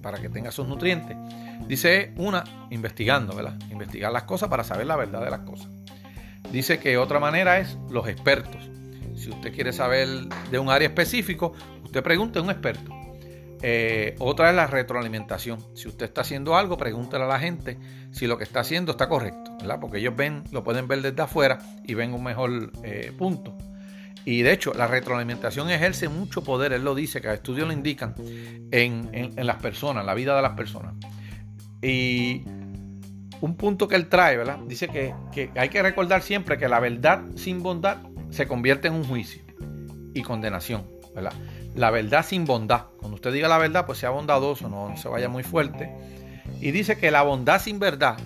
Para 0.00 0.18
que 0.18 0.28
tenga 0.28 0.52
sus 0.52 0.68
nutrientes. 0.68 1.16
Dice 1.66 2.14
una, 2.16 2.44
investigando, 2.70 3.34
¿verdad? 3.34 3.58
Investigar 3.68 4.12
las 4.12 4.22
cosas 4.22 4.48
para 4.48 4.62
saber 4.62 4.86
la 4.86 4.94
verdad 4.94 5.24
de 5.24 5.30
las 5.30 5.40
cosas. 5.40 5.68
Dice 6.52 6.78
que 6.78 6.96
otra 6.98 7.18
manera 7.18 7.58
es 7.58 7.76
los 7.90 8.06
expertos. 8.06 8.70
Si 9.16 9.30
usted 9.30 9.52
quiere 9.52 9.72
saber 9.72 10.08
de 10.52 10.58
un 10.60 10.70
área 10.70 10.86
específico, 10.86 11.52
usted 11.82 12.00
pregunte 12.04 12.38
a 12.38 12.42
un 12.42 12.50
experto. 12.50 12.94
Eh, 13.62 14.14
otra 14.18 14.50
es 14.50 14.56
la 14.56 14.66
retroalimentación. 14.66 15.58
Si 15.74 15.88
usted 15.88 16.06
está 16.06 16.20
haciendo 16.20 16.56
algo, 16.56 16.76
pregúntele 16.76 17.24
a 17.24 17.26
la 17.26 17.38
gente 17.38 17.78
si 18.12 18.26
lo 18.26 18.38
que 18.38 18.44
está 18.44 18.60
haciendo 18.60 18.92
está 18.92 19.08
correcto, 19.08 19.56
¿verdad? 19.58 19.78
Porque 19.80 19.98
ellos 19.98 20.14
ven, 20.16 20.44
lo 20.52 20.64
pueden 20.64 20.88
ver 20.88 21.02
desde 21.02 21.22
afuera 21.22 21.58
y 21.84 21.94
ven 21.94 22.14
un 22.14 22.22
mejor 22.22 22.72
eh, 22.82 23.12
punto. 23.16 23.56
Y 24.24 24.42
de 24.42 24.52
hecho, 24.52 24.74
la 24.74 24.86
retroalimentación 24.86 25.70
ejerce 25.70 26.08
mucho 26.08 26.42
poder, 26.42 26.72
él 26.72 26.82
lo 26.82 26.94
dice, 26.94 27.20
que 27.20 27.32
estudios 27.32 27.66
lo 27.66 27.72
indican, 27.72 28.14
en, 28.72 29.34
las 29.36 29.56
personas, 29.56 30.00
en 30.02 30.06
la 30.06 30.14
vida 30.14 30.34
de 30.34 30.42
las 30.42 30.52
personas. 30.52 30.94
Y 31.80 32.42
un 33.40 33.56
punto 33.56 33.86
que 33.86 33.94
él 33.94 34.08
trae, 34.08 34.36
¿verdad? 34.36 34.58
Dice 34.66 34.88
que, 34.88 35.14
que 35.32 35.50
hay 35.54 35.68
que 35.68 35.80
recordar 35.80 36.22
siempre 36.22 36.58
que 36.58 36.68
la 36.68 36.80
verdad 36.80 37.22
sin 37.36 37.62
bondad 37.62 37.98
se 38.30 38.48
convierte 38.48 38.88
en 38.88 38.94
un 38.94 39.04
juicio 39.04 39.42
y 40.12 40.22
condenación. 40.22 40.96
¿verdad? 41.16 41.32
La 41.76 41.90
verdad 41.90 42.24
sin 42.24 42.44
bondad. 42.44 42.86
Cuando 42.98 43.16
usted 43.16 43.32
diga 43.32 43.48
la 43.48 43.58
verdad, 43.58 43.86
pues 43.86 43.98
sea 43.98 44.10
bondadoso, 44.10 44.68
no, 44.68 44.96
se 44.96 45.08
vaya 45.08 45.28
muy 45.28 45.42
fuerte. 45.42 45.94
Y 46.60 46.70
dice 46.70 46.98
que 46.98 47.10
la 47.10 47.22
bondad 47.22 47.60
sin 47.60 47.78
verdad 47.78 48.16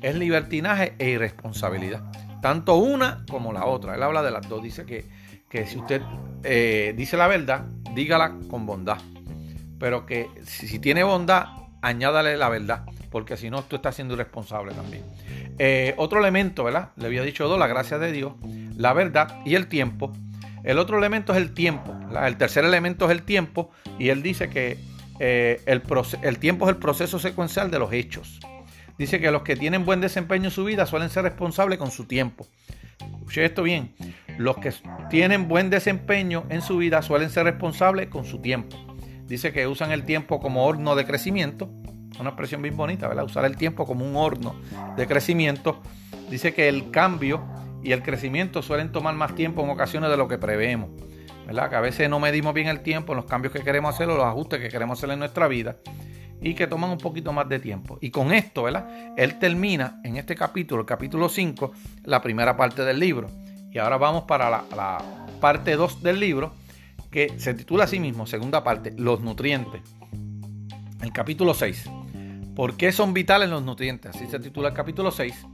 es 0.00 0.14
libertinaje 0.14 0.94
e 0.98 1.10
irresponsabilidad. 1.10 2.04
Tanto 2.40 2.76
una 2.76 3.24
como 3.28 3.52
la 3.52 3.66
otra. 3.66 3.96
Él 3.96 4.02
habla 4.02 4.22
de 4.22 4.30
las 4.30 4.48
dos. 4.48 4.62
Dice 4.62 4.86
que, 4.86 5.04
que 5.48 5.66
si 5.66 5.78
usted 5.78 6.02
eh, 6.44 6.94
dice 6.96 7.16
la 7.16 7.26
verdad, 7.26 7.66
dígala 7.94 8.38
con 8.48 8.64
bondad. 8.64 8.98
Pero 9.78 10.06
que 10.06 10.28
si, 10.46 10.78
tiene 10.78 11.02
bondad, 11.02 11.48
añádale 11.82 12.36
la 12.36 12.48
verdad. 12.48 12.84
Porque 13.10 13.36
si 13.36 13.50
no, 13.50 13.62
tú 13.64 13.76
estás 13.76 13.96
siendo 13.96 14.14
irresponsable 14.14 14.72
también. 14.72 15.02
Eh, 15.58 15.94
otro 15.98 16.20
elemento, 16.20 16.64
¿verdad? 16.64 16.90
Le 16.96 17.06
había 17.06 17.22
dicho 17.22 17.48
dos, 17.48 17.58
la 17.58 17.66
gracia 17.66 17.98
de 17.98 18.12
Dios 18.12 18.32
la 18.80 18.94
verdad 18.94 19.42
y 19.44 19.54
el 19.56 19.66
tiempo. 19.66 20.10
El 20.64 20.78
otro 20.78 20.98
elemento 20.98 21.32
es 21.32 21.38
el 21.38 21.52
tiempo. 21.54 21.94
El 22.24 22.36
tercer 22.36 22.64
elemento 22.64 23.06
es 23.06 23.10
el 23.12 23.22
tiempo 23.22 23.70
y 23.98 24.08
él 24.08 24.22
dice 24.22 24.48
que 24.50 24.78
eh, 25.18 25.60
el, 25.66 25.82
el 26.22 26.38
tiempo 26.38 26.66
es 26.66 26.70
el 26.70 26.76
proceso 26.78 27.18
secuencial 27.18 27.70
de 27.70 27.78
los 27.78 27.92
hechos. 27.92 28.40
Dice 28.98 29.20
que 29.20 29.30
los 29.30 29.42
que 29.42 29.56
tienen 29.56 29.86
buen 29.86 30.00
desempeño 30.00 30.46
en 30.46 30.50
su 30.50 30.64
vida 30.64 30.84
suelen 30.86 31.08
ser 31.08 31.24
responsables 31.24 31.78
con 31.78 31.90
su 31.90 32.04
tiempo. 32.04 32.46
Escuche 33.00 33.44
esto 33.44 33.62
bien. 33.62 33.94
Los 34.38 34.58
que 34.58 34.72
tienen 35.08 35.48
buen 35.48 35.70
desempeño 35.70 36.44
en 36.50 36.62
su 36.62 36.76
vida 36.76 37.00
suelen 37.02 37.30
ser 37.30 37.44
responsables 37.44 38.08
con 38.08 38.24
su 38.24 38.40
tiempo. 38.40 38.76
Dice 39.26 39.52
que 39.52 39.66
usan 39.66 39.92
el 39.92 40.04
tiempo 40.04 40.40
como 40.40 40.66
horno 40.66 40.96
de 40.96 41.06
crecimiento. 41.06 41.70
Una 42.18 42.30
expresión 42.30 42.60
bien 42.60 42.76
bonita, 42.76 43.08
¿verdad? 43.08 43.24
Usar 43.24 43.44
el 43.44 43.56
tiempo 43.56 43.86
como 43.86 44.04
un 44.04 44.16
horno 44.16 44.54
de 44.96 45.06
crecimiento. 45.06 45.80
Dice 46.28 46.52
que 46.52 46.68
el 46.68 46.90
cambio 46.90 47.42
y 47.82 47.92
el 47.92 48.02
crecimiento 48.02 48.62
suelen 48.62 48.92
tomar 48.92 49.14
más 49.14 49.34
tiempo 49.34 49.62
en 49.62 49.70
ocasiones 49.70 50.10
de 50.10 50.16
lo 50.16 50.28
que 50.28 50.38
preveemos. 50.38 50.90
¿verdad? 51.46 51.68
Que 51.68 51.76
a 51.76 51.80
veces 51.80 52.08
no 52.08 52.20
medimos 52.20 52.54
bien 52.54 52.68
el 52.68 52.80
tiempo 52.80 53.14
los 53.14 53.24
cambios 53.24 53.52
que 53.52 53.60
queremos 53.60 53.94
hacer 53.94 54.08
o 54.08 54.16
los 54.16 54.24
ajustes 54.24 54.60
que 54.60 54.68
queremos 54.68 54.98
hacer 54.98 55.10
en 55.10 55.18
nuestra 55.18 55.48
vida 55.48 55.78
y 56.40 56.54
que 56.54 56.66
toman 56.66 56.90
un 56.90 56.98
poquito 56.98 57.32
más 57.32 57.48
de 57.48 57.58
tiempo. 57.58 57.98
Y 58.00 58.10
con 58.10 58.32
esto, 58.32 58.62
¿verdad? 58.62 58.88
Él 59.16 59.38
termina 59.38 60.00
en 60.04 60.16
este 60.16 60.34
capítulo, 60.34 60.82
el 60.82 60.86
capítulo 60.86 61.28
5, 61.28 61.72
la 62.04 62.22
primera 62.22 62.56
parte 62.56 62.84
del 62.84 63.00
libro. 63.00 63.28
Y 63.72 63.78
ahora 63.78 63.98
vamos 63.98 64.24
para 64.24 64.48
la, 64.48 64.64
la 64.76 64.98
parte 65.40 65.76
2 65.76 66.02
del 66.02 66.20
libro, 66.20 66.52
que 67.10 67.38
se 67.38 67.54
titula 67.54 67.84
así 67.84 67.98
mismo, 67.98 68.26
segunda 68.26 68.62
parte, 68.62 68.94
los 68.96 69.20
nutrientes. 69.20 69.82
El 71.02 71.12
capítulo 71.12 71.52
6. 71.54 71.90
¿Por 72.54 72.76
qué 72.76 72.92
son 72.92 73.12
vitales 73.12 73.48
los 73.48 73.62
nutrientes? 73.62 74.14
Así 74.14 74.26
se 74.26 74.38
titula 74.38 74.68
el 74.68 74.74
capítulo 74.74 75.10
6. 75.10 75.46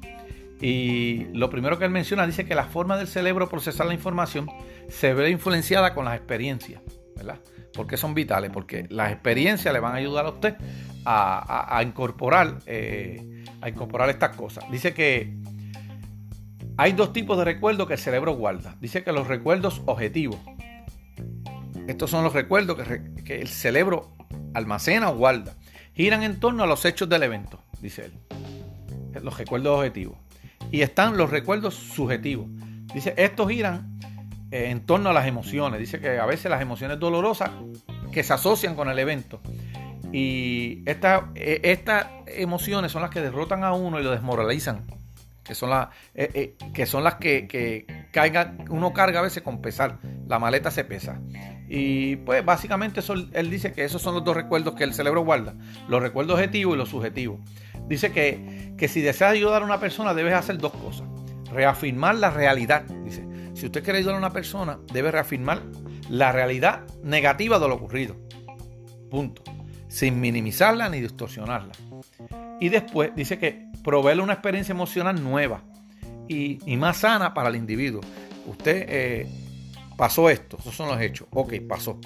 Y 0.61 1.25
lo 1.33 1.51
primero 1.51 1.79
que 1.79 1.85
él 1.85 1.91
menciona 1.91 2.27
dice 2.27 2.47
que 2.47 2.55
la 2.55 2.65
forma 2.65 2.97
del 2.97 3.09
cerebro 3.09 3.49
procesar 3.49 3.87
la 3.87 3.95
información 3.95 4.49
se 4.89 5.13
ve 5.13 5.31
influenciada 5.31 5.95
con 5.95 6.05
las 6.07 6.17
experiencias, 6.17 6.81
¿verdad? 7.15 7.39
porque 7.77 7.97
son 7.97 8.15
vitales? 8.15 8.51
Porque 8.51 8.87
las 8.89 9.13
experiencias 9.13 9.73
le 9.73 9.79
van 9.79 9.93
a 9.93 9.97
ayudar 9.97 10.27
a 10.27 10.31
usted 10.31 10.57
a, 11.05 11.81
incorporar, 11.85 12.59
eh, 12.67 13.45
a 13.61 13.69
incorporar 13.69 14.11
estas 14.11 14.35
cosas. 14.35 14.65
Dice 14.73 14.93
que 14.93 15.37
hay 16.77 16.93
dos 16.93 17.13
tipos 17.13 17.39
de 17.39 17.45
recuerdos 17.45 17.87
que 17.87 17.95
el 17.95 18.01
cerebro 18.01 18.35
guarda. 18.35 18.75
Dice 18.81 19.05
que 19.05 19.13
los 19.13 19.29
recuerdos 19.29 19.83
objetivos. 19.87 20.41
Estos 21.87 22.11
son 22.11 22.25
los 22.25 22.33
recuerdos 22.33 22.77
que, 22.77 23.23
que 23.23 23.41
el 23.41 23.49
cerebro 23.49 24.17
almacena 24.55 25.11
o 25.11 25.17
guarda. 25.17 25.55
Giran 25.95 26.25
en 26.25 26.41
torno 26.41 26.65
a 26.65 26.67
los 26.67 26.85
hechos 26.85 27.09
del 27.09 27.23
evento, 27.23 27.63
dice 27.81 28.07
él. 28.07 29.23
Los 29.23 29.39
recuerdos 29.39 29.79
objetivos. 29.79 30.19
Y 30.71 30.83
están 30.83 31.17
los 31.17 31.31
recuerdos 31.31 31.75
subjetivos. 31.75 32.49
Dice, 32.95 33.15
estos 33.17 33.49
giran 33.49 33.99
eh, 34.51 34.71
en 34.71 34.87
torno 34.87 35.11
a 35.11 35.13
las 35.13 35.27
emociones. 35.27 35.81
Dice 35.81 36.01
que 36.01 36.19
a 36.19 36.27
veces 36.27 36.51
las 36.51 36.61
emociones 36.61 36.99
dolorosas 36.99 37.51
que 38.13 38.23
se 38.23 38.33
asocian 38.33 38.75
con 38.75 38.89
el 38.89 38.99
evento. 38.99 39.41
Y 40.13 40.83
eh, 40.87 41.61
estas 41.63 42.07
emociones 42.27 42.93
son 42.93 43.03
las 43.03 43.11
que 43.11 43.21
derrotan 43.21 43.65
a 43.65 43.73
uno 43.73 44.01
y 44.01 44.03
lo 44.03 44.11
desmoralizan. 44.11 44.87
Que 45.45 45.55
son, 45.55 45.71
las 45.71 45.89
eh, 46.15 46.57
que, 46.75 46.87
son 46.87 47.05
las 47.05 47.17
que, 47.17 47.47
que 47.47 47.87
uno 48.69 48.93
carga 48.93 49.21
a 49.21 49.23
veces 49.23 49.43
con 49.43 49.61
pesar. 49.61 49.99
La 50.27 50.39
maleta 50.39 50.71
se 50.71 50.85
pesa. 50.85 51.21
Y 51.69 52.17
pues 52.17 52.45
básicamente 52.45 53.01
eso, 53.01 53.15
él 53.15 53.51
dice 53.51 53.73
que 53.73 53.85
esos 53.85 54.01
son 54.01 54.15
los 54.15 54.25
dos 54.25 54.37
recuerdos 54.37 54.75
que 54.75 54.85
el 54.85 54.95
cerebro 54.95 55.23
guarda. 55.23 55.55
Los 55.89 56.01
recuerdos 56.01 56.35
objetivos 56.35 56.75
y 56.75 56.79
los 56.79 56.89
subjetivos. 56.89 57.41
Dice 57.89 58.13
que, 58.13 58.75
que 58.77 58.89
si 58.89 59.01
deseas 59.01 59.33
ayudar 59.33 59.63
a 59.63 59.65
una 59.65 59.81
persona 59.81 60.15
debes 60.15 60.35
hacer 60.35 60.59
dos 60.59 60.73
cosas. 60.73 61.07
Reafirmar 61.53 62.17
la 62.17 62.31
realidad. 62.31 62.83
Dice, 63.05 63.27
si 63.55 63.67
usted 63.67 63.83
quiere 63.83 64.01
ayudar 64.01 64.17
a 64.17 64.19
una 64.19 64.33
persona, 64.33 64.79
debe 64.93 65.11
reafirmar 65.11 65.63
la 66.09 66.33
realidad 66.33 66.87
negativa 67.03 67.59
de 67.59 67.69
lo 67.69 67.75
ocurrido. 67.75 68.17
Punto. 69.11 69.43
Sin 69.89 70.21
minimizarla 70.21 70.89
ni 70.89 71.01
distorsionarla. 71.01 71.73
Y 72.61 72.69
después 72.69 73.13
dice 73.15 73.39
que 73.39 73.67
proveerle 73.85 74.23
una 74.23 74.33
experiencia 74.33 74.73
emocional 74.73 75.23
nueva 75.23 75.63
y, 76.29 76.59
más 76.77 76.99
sana 76.99 77.35
para 77.35 77.49
el 77.49 77.57
individuo. 77.57 78.01
Usted 78.47 78.87
eh, 78.89 79.29
pasó 79.97 80.29
esto, 80.29 80.57
esos 80.59 80.75
son 80.75 80.89
los 80.89 81.01
hechos. 81.01 81.29
Ok, 81.31 81.55
pasó. 81.69 82.01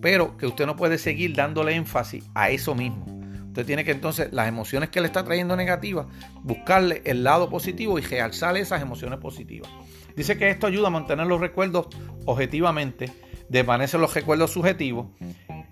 Pero 0.00 0.36
que 0.36 0.46
usted 0.46 0.66
no 0.66 0.76
puede 0.76 0.96
seguir 0.96 1.34
dándole 1.34 1.74
énfasis 1.74 2.24
a 2.34 2.50
eso 2.50 2.74
mismo. 2.74 3.17
Usted 3.58 3.66
tiene 3.66 3.84
que 3.84 3.90
entonces 3.90 4.28
las 4.30 4.46
emociones 4.46 4.88
que 4.88 5.00
le 5.00 5.08
está 5.08 5.24
trayendo 5.24 5.56
negativas, 5.56 6.06
buscarle 6.44 7.02
el 7.04 7.24
lado 7.24 7.50
positivo 7.50 7.98
y 7.98 8.02
realzarle 8.02 8.60
esas 8.60 8.80
emociones 8.80 9.18
positivas. 9.18 9.68
Dice 10.14 10.38
que 10.38 10.48
esto 10.48 10.68
ayuda 10.68 10.86
a 10.86 10.90
mantener 10.90 11.26
los 11.26 11.40
recuerdos 11.40 11.88
objetivamente, 12.24 13.10
desvanece 13.48 13.98
los 13.98 14.14
recuerdos 14.14 14.52
subjetivos 14.52 15.08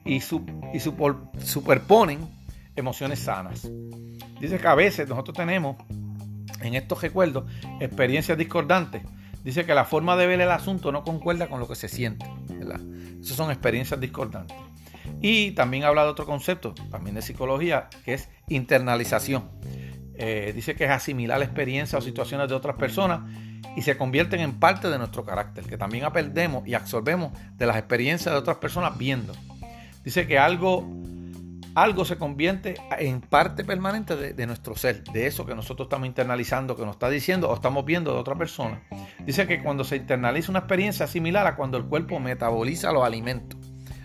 y, 0.04 0.16
y 0.16 0.80
superponen 0.80 2.28
emociones 2.74 3.20
sanas. 3.20 3.70
Dice 4.40 4.58
que 4.58 4.66
a 4.66 4.74
veces 4.74 5.08
nosotros 5.08 5.36
tenemos 5.36 5.76
en 6.62 6.74
estos 6.74 7.00
recuerdos 7.00 7.44
experiencias 7.78 8.36
discordantes. 8.36 9.02
Dice 9.44 9.64
que 9.64 9.74
la 9.74 9.84
forma 9.84 10.16
de 10.16 10.26
ver 10.26 10.40
el 10.40 10.50
asunto 10.50 10.90
no 10.90 11.04
concuerda 11.04 11.46
con 11.46 11.60
lo 11.60 11.68
que 11.68 11.76
se 11.76 11.86
siente. 11.86 12.26
Esas 13.20 13.36
son 13.36 13.52
experiencias 13.52 14.00
discordantes. 14.00 14.56
Y 15.20 15.52
también 15.52 15.84
habla 15.84 16.04
de 16.04 16.10
otro 16.10 16.26
concepto, 16.26 16.74
también 16.90 17.14
de 17.14 17.22
psicología, 17.22 17.88
que 18.04 18.14
es 18.14 18.28
internalización. 18.48 19.50
Eh, 20.18 20.52
dice 20.54 20.74
que 20.74 20.84
es 20.84 20.90
asimilar 20.90 21.42
experiencias 21.42 22.02
o 22.02 22.04
situaciones 22.04 22.48
de 22.48 22.54
otras 22.54 22.76
personas 22.76 23.20
y 23.76 23.82
se 23.82 23.96
convierten 23.98 24.40
en 24.40 24.58
parte 24.58 24.88
de 24.88 24.98
nuestro 24.98 25.24
carácter, 25.24 25.64
que 25.64 25.76
también 25.76 26.04
aprendemos 26.04 26.66
y 26.66 26.74
absorbemos 26.74 27.32
de 27.56 27.66
las 27.66 27.76
experiencias 27.76 28.34
de 28.34 28.38
otras 28.38 28.56
personas 28.56 28.96
viendo. 28.96 29.34
Dice 30.02 30.26
que 30.26 30.38
algo, 30.38 30.88
algo 31.74 32.04
se 32.06 32.16
convierte 32.16 32.76
en 32.98 33.20
parte 33.20 33.64
permanente 33.64 34.16
de, 34.16 34.46
nuestro 34.46 34.76
ser, 34.76 35.04
de 35.04 35.26
eso 35.26 35.44
que 35.44 35.54
nosotros 35.54 35.86
estamos 35.86 36.06
internalizando, 36.06 36.76
que 36.76 36.86
nos 36.86 36.94
está 36.94 37.10
diciendo 37.10 37.50
o 37.50 37.54
estamos 37.54 37.84
viendo 37.84 38.14
de 38.14 38.18
otra 38.18 38.36
persona. 38.36 38.80
Dice 39.26 39.46
que 39.46 39.62
cuando 39.62 39.84
se 39.84 39.96
internaliza 39.96 40.50
una 40.50 40.60
experiencia 40.60 41.06
similar 41.06 41.46
a 41.46 41.56
cuando 41.56 41.76
el 41.76 41.84
cuerpo 41.84 42.18
metaboliza 42.18 42.92
los 42.92 43.04
alimentos, 43.04 43.60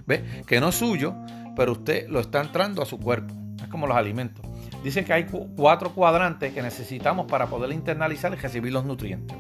¿ve? 0.06 0.44
Que 0.48 0.60
no 0.60 0.70
es 0.70 0.76
suyo, 0.76 1.16
pero 1.56 1.74
usted 1.74 2.08
lo 2.10 2.20
está 2.20 2.42
entrando 2.42 2.82
a 2.82 2.86
su 2.86 3.00
cuerpo. 3.00 3.34
Es 3.62 3.68
como 3.68 3.88
los 3.88 3.98
alimentos. 3.98 4.46
Dice 4.84 5.06
que 5.06 5.14
hay 5.14 5.26
cuatro 5.56 5.94
cuadrantes 5.94 6.54
que 6.54 6.62
necesitamos 6.62 7.28
para 7.28 7.48
poder 7.48 7.72
internalizar 7.72 8.34
y 8.34 8.36
recibir 8.36 8.74
los 8.74 8.86
nutrientes. 8.86 9.38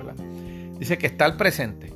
Dice 0.77 0.97
que 0.97 1.07
estar 1.07 1.35
presente. 1.37 1.93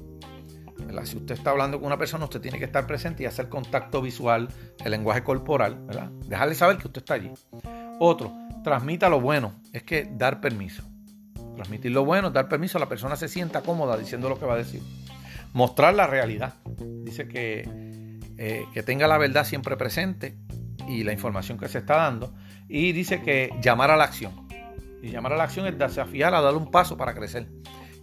Si 1.03 1.17
usted 1.17 1.35
está 1.35 1.51
hablando 1.51 1.77
con 1.77 1.87
una 1.87 1.97
persona, 1.97 2.23
usted 2.23 2.41
tiene 2.41 2.57
que 2.57 2.65
estar 2.65 2.87
presente 2.87 3.23
y 3.23 3.25
hacer 3.25 3.49
contacto 3.49 4.01
visual, 4.01 4.47
el 4.83 4.91
lenguaje 4.91 5.23
corporal, 5.23 5.77
¿verdad? 5.85 6.09
Dejarle 6.25 6.55
saber 6.55 6.77
que 6.77 6.87
usted 6.87 7.01
está 7.01 7.15
allí. 7.15 7.31
Otro, 7.99 8.33
transmita 8.63 9.09
lo 9.09 9.19
bueno, 9.19 9.53
es 9.73 9.83
que 9.83 10.09
dar 10.09 10.39
permiso. 10.41 10.83
Transmitir 11.55 11.91
lo 11.91 12.05
bueno, 12.05 12.31
dar 12.31 12.47
permiso, 12.47 12.79
la 12.79 12.89
persona 12.89 13.15
se 13.15 13.27
sienta 13.27 13.61
cómoda 13.61 13.97
diciendo 13.97 14.29
lo 14.29 14.39
que 14.39 14.45
va 14.45 14.53
a 14.53 14.57
decir. 14.57 14.81
Mostrar 15.53 15.93
la 15.93 16.07
realidad. 16.07 16.55
Dice 17.03 17.27
que, 17.27 17.69
eh, 18.37 18.65
que 18.73 18.83
tenga 18.83 19.07
la 19.07 19.17
verdad 19.17 19.45
siempre 19.45 19.77
presente 19.77 20.37
y 20.87 21.03
la 21.03 21.13
información 21.13 21.57
que 21.57 21.67
se 21.67 21.79
está 21.79 21.95
dando 21.97 22.33
y 22.67 22.91
dice 22.91 23.21
que 23.21 23.51
llamar 23.61 23.91
a 23.91 23.97
la 23.97 24.05
acción. 24.05 24.47
Y 25.01 25.09
llamar 25.09 25.33
a 25.33 25.37
la 25.37 25.43
acción 25.43 25.67
es 25.67 25.77
desafiar 25.77 26.33
a 26.33 26.41
dar 26.41 26.55
un 26.55 26.71
paso 26.71 26.97
para 26.97 27.13
crecer. 27.13 27.47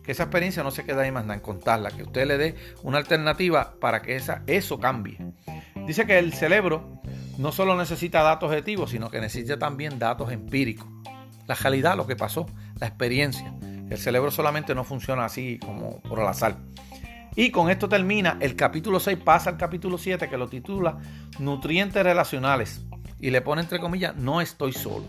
Que 0.03 0.13
esa 0.13 0.25
experiencia 0.25 0.63
no 0.63 0.71
se 0.71 0.85
quede 0.85 1.03
ahí 1.03 1.13
más 1.13 1.25
nada 1.25 1.35
en 1.35 1.41
contarla, 1.41 1.91
que 1.91 2.03
usted 2.03 2.27
le 2.27 2.39
dé 2.39 2.57
una 2.83 2.99
alternativa 2.99 3.77
para 3.81 4.03
que 4.03 4.17
esa, 4.17 4.43
eso 4.47 4.79
cambie. 4.79 5.19
Dice 5.87 6.07
que 6.07 6.19
el 6.19 6.33
cerebro 6.33 7.01
no 7.39 7.53
solo 7.53 7.77
necesita 7.77 8.23
datos 8.23 8.49
objetivos, 8.49 8.91
sino 8.91 9.11
que 9.11 9.21
necesita 9.21 9.59
también 9.59 9.99
datos 9.99 10.33
empíricos. 10.33 10.87
La 11.47 11.55
realidad, 11.55 11.97
lo 11.97 12.07
que 12.07 12.17
pasó, 12.17 12.47
la 12.81 12.87
experiencia. 12.87 13.53
El 13.91 13.99
cerebro 13.99 14.31
solamente 14.31 14.75
no 14.75 14.85
funciona 14.85 15.25
así 15.25 15.59
como 15.59 16.01
por 16.01 16.21
el 16.21 16.27
azar. 16.27 16.57
Y 17.35 17.51
con 17.51 17.71
esto 17.71 17.89
termina 17.89 18.37
el 18.41 18.57
capítulo 18.57 19.01
6, 19.01 19.19
pasa 19.25 19.51
al 19.51 19.57
capítulo 19.57 19.97
7 19.97 20.29
que 20.29 20.37
lo 20.37 20.49
titula 20.49 20.99
Nutrientes 21.39 22.03
Relacionales 22.03 22.85
y 23.19 23.31
le 23.31 23.41
pone 23.41 23.63
entre 23.63 23.79
comillas, 23.79 24.17
no 24.17 24.41
estoy 24.41 24.73
solo. 24.73 25.07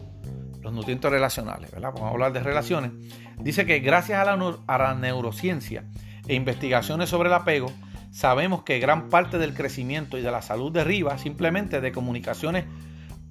Los 0.61 0.71
nutrientes 0.71 1.11
relacionales, 1.11 1.71
¿verdad? 1.71 1.91
Vamos 1.93 2.07
a 2.07 2.11
hablar 2.11 2.31
de 2.31 2.39
relaciones. 2.39 2.91
Dice 3.39 3.65
que 3.65 3.79
gracias 3.79 4.25
a 4.25 4.77
la, 4.77 4.95
neurociencia 4.95 5.83
e 6.25 6.35
investigaciones 6.35 7.09
sobre 7.09 7.27
el 7.27 7.33
apego, 7.33 7.69
sabemos 8.11 8.63
que 8.63 8.79
gran 8.79 9.09
parte 9.09 9.37
del 9.39 9.53
crecimiento 9.53 10.17
y 10.17 10.21
de 10.21 10.31
la 10.31 10.41
salud 10.41 10.71
deriva 10.71 11.17
simplemente 11.17 11.81
de 11.81 11.91
comunicaciones 11.91 12.63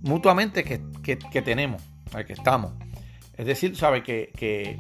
mutuamente 0.03 0.65
que, 0.65 0.83
que, 1.03 1.43
tenemos, 1.43 1.83
que 2.27 2.35
estamos. 2.35 2.75
Es 3.35 3.47
decir, 3.47 3.77
sabe 3.77 4.03
que, 4.03 4.31
que, 4.37 4.79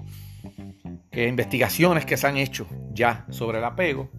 que, 1.12 1.29
investigaciones 1.29 2.05
que 2.05 2.16
se 2.16 2.27
han 2.27 2.37
hecho 2.37 2.66
ya 2.92 3.27
sobre 3.31 3.59
el 3.59 3.64
apego, 3.64 4.11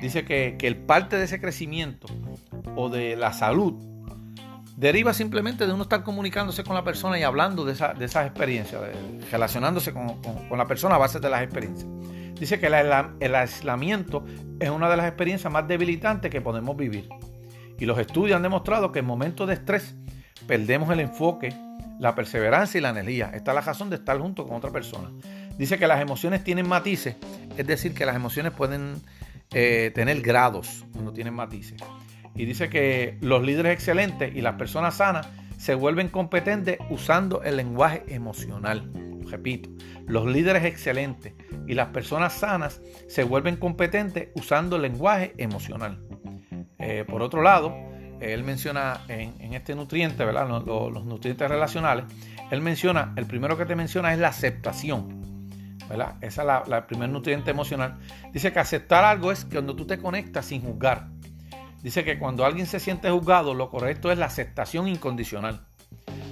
dice 0.00 0.24
que, 0.24 0.56
que 0.58 0.66
el 0.66 0.76
parte 0.76 1.16
de 1.16 1.24
ese 1.24 1.40
crecimiento 1.40 2.08
o 2.76 2.88
de 2.88 3.16
la 3.16 3.32
salud 3.32 3.90
deriva 4.80 5.12
simplemente 5.12 5.66
de 5.66 5.74
uno 5.74 5.82
estar 5.82 6.02
comunicándose 6.02 6.64
con 6.64 6.74
la 6.74 6.82
persona 6.82 7.18
y 7.18 7.22
hablando 7.22 7.66
de, 7.66 7.74
esa, 7.74 7.92
de 7.92 8.06
esas 8.06 8.26
experiencias, 8.26 8.80
relacionándose 9.30 9.92
con, 9.92 10.16
la 10.56 10.66
persona 10.66 10.94
a 10.94 10.98
base 10.98 11.20
de 11.20 11.28
las 11.28 11.42
experiencias. 11.42 11.86
Dice 12.34 12.58
que 12.58 12.68
el, 12.68 13.34
aislamiento 13.34 14.24
es 14.58 14.70
una 14.70 14.88
de 14.88 14.96
las 14.96 15.06
experiencias 15.06 15.52
más 15.52 15.68
debilitantes 15.68 16.30
que 16.30 16.40
podemos 16.40 16.78
vivir. 16.78 17.10
Y 17.78 17.84
los 17.84 17.98
estudios 17.98 18.36
han 18.36 18.42
demostrado 18.42 18.90
que 18.90 19.00
en 19.00 19.04
momentos 19.04 19.46
de 19.46 19.52
estrés 19.54 19.94
perdemos 20.46 20.90
el 20.90 21.00
enfoque, 21.00 21.54
la 21.98 22.14
perseverancia 22.14 22.78
y 22.78 22.80
la 22.80 22.88
energía. 22.88 23.30
Esta 23.34 23.50
es 23.50 23.54
la 23.54 23.60
razón 23.60 23.90
de 23.90 23.96
estar 23.96 24.18
junto 24.18 24.46
con 24.46 24.56
otra 24.56 24.70
persona. 24.70 25.10
Dice 25.60 25.78
que 25.78 25.86
las 25.86 26.00
emociones 26.00 26.42
tienen 26.42 26.66
matices 26.66 27.16
es 27.60 27.66
decir, 27.66 27.92
que 27.92 28.06
las 28.06 28.16
emociones 28.16 28.52
pueden 28.52 29.02
eh, 29.52 29.90
tener 29.94 30.22
grados, 30.22 30.86
no 30.94 31.12
tienen 31.12 31.34
matices. 31.34 31.78
Y 32.34 32.46
dice 32.46 32.70
que 32.70 33.18
los 33.20 33.42
líderes 33.42 33.74
excelentes 33.74 34.34
y 34.34 34.40
las 34.40 34.54
personas 34.54 34.94
sanas 34.94 35.28
se 35.58 35.74
vuelven 35.74 36.08
competentes 36.08 36.78
usando 36.88 37.42
el 37.42 37.58
lenguaje 37.58 38.04
emocional. 38.08 38.90
Repito, 39.30 39.68
los 40.06 40.26
líderes 40.26 40.64
excelentes 40.64 41.34
y 41.66 41.74
las 41.74 41.88
personas 41.88 42.32
sanas 42.32 42.80
se 43.08 43.24
vuelven 43.24 43.56
competentes 43.56 44.28
usando 44.34 44.76
el 44.76 44.82
lenguaje 44.82 45.34
emocional. 45.36 46.02
Eh, 46.78 47.04
por 47.06 47.20
otro 47.20 47.42
lado, 47.42 47.74
él 48.20 48.42
menciona 48.42 49.02
en, 49.08 49.52
este 49.54 49.74
nutriente, 49.74 50.24
¿verdad? 50.24 50.48
Los, 50.48 51.04
nutrientes 51.04 51.48
relacionales, 51.48 52.06
él 52.50 52.60
menciona, 52.60 53.12
el 53.16 53.26
primero 53.26 53.58
que 53.58 53.66
te 53.66 53.76
menciona 53.76 54.12
es 54.12 54.18
la 54.18 54.28
aceptación. 54.28 55.19
Esa 55.90 56.42
es 56.42 56.46
la, 56.46 56.64
el 56.78 56.84
primer 56.84 57.08
nutriente 57.08 57.50
emocional. 57.50 57.98
Dice 58.32 58.52
que 58.52 58.58
aceptar 58.58 59.04
algo 59.04 59.32
es 59.32 59.44
cuando 59.44 59.74
tú 59.74 59.86
te 59.86 59.98
conectas 59.98 60.46
sin 60.46 60.62
juzgar. 60.62 61.08
Dice 61.82 62.04
que 62.04 62.18
cuando 62.18 62.44
alguien 62.44 62.66
se 62.66 62.78
siente 62.78 63.10
juzgado, 63.10 63.54
lo 63.54 63.70
correcto 63.70 64.12
es 64.12 64.18
la 64.18 64.26
aceptación 64.26 64.86
incondicional. 64.86 65.66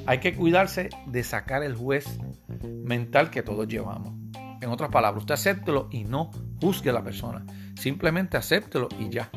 Hay 0.07 0.21
que 0.21 0.35
cuidarse 0.35 0.91
de 1.07 1.25
sacar 1.25 1.63
el 1.63 1.75
juez 1.75 2.19
mental 2.65 3.31
que 3.31 3.43
todos 3.43 3.67
llevamos. 3.67 4.15
En 4.61 4.71
otras 4.71 4.91
palabras, 4.91 5.23
usted 5.23 5.35
acéptelo 5.35 5.89
y 5.91 6.05
no 6.05 6.31
juzgue 6.61 6.91
a 6.91 6.93
la 6.93 7.03
persona. 7.03 7.45
Simplemente 7.77 8.37
acéptelo 8.37 8.89
y 8.99 9.09
ya. 9.09 9.31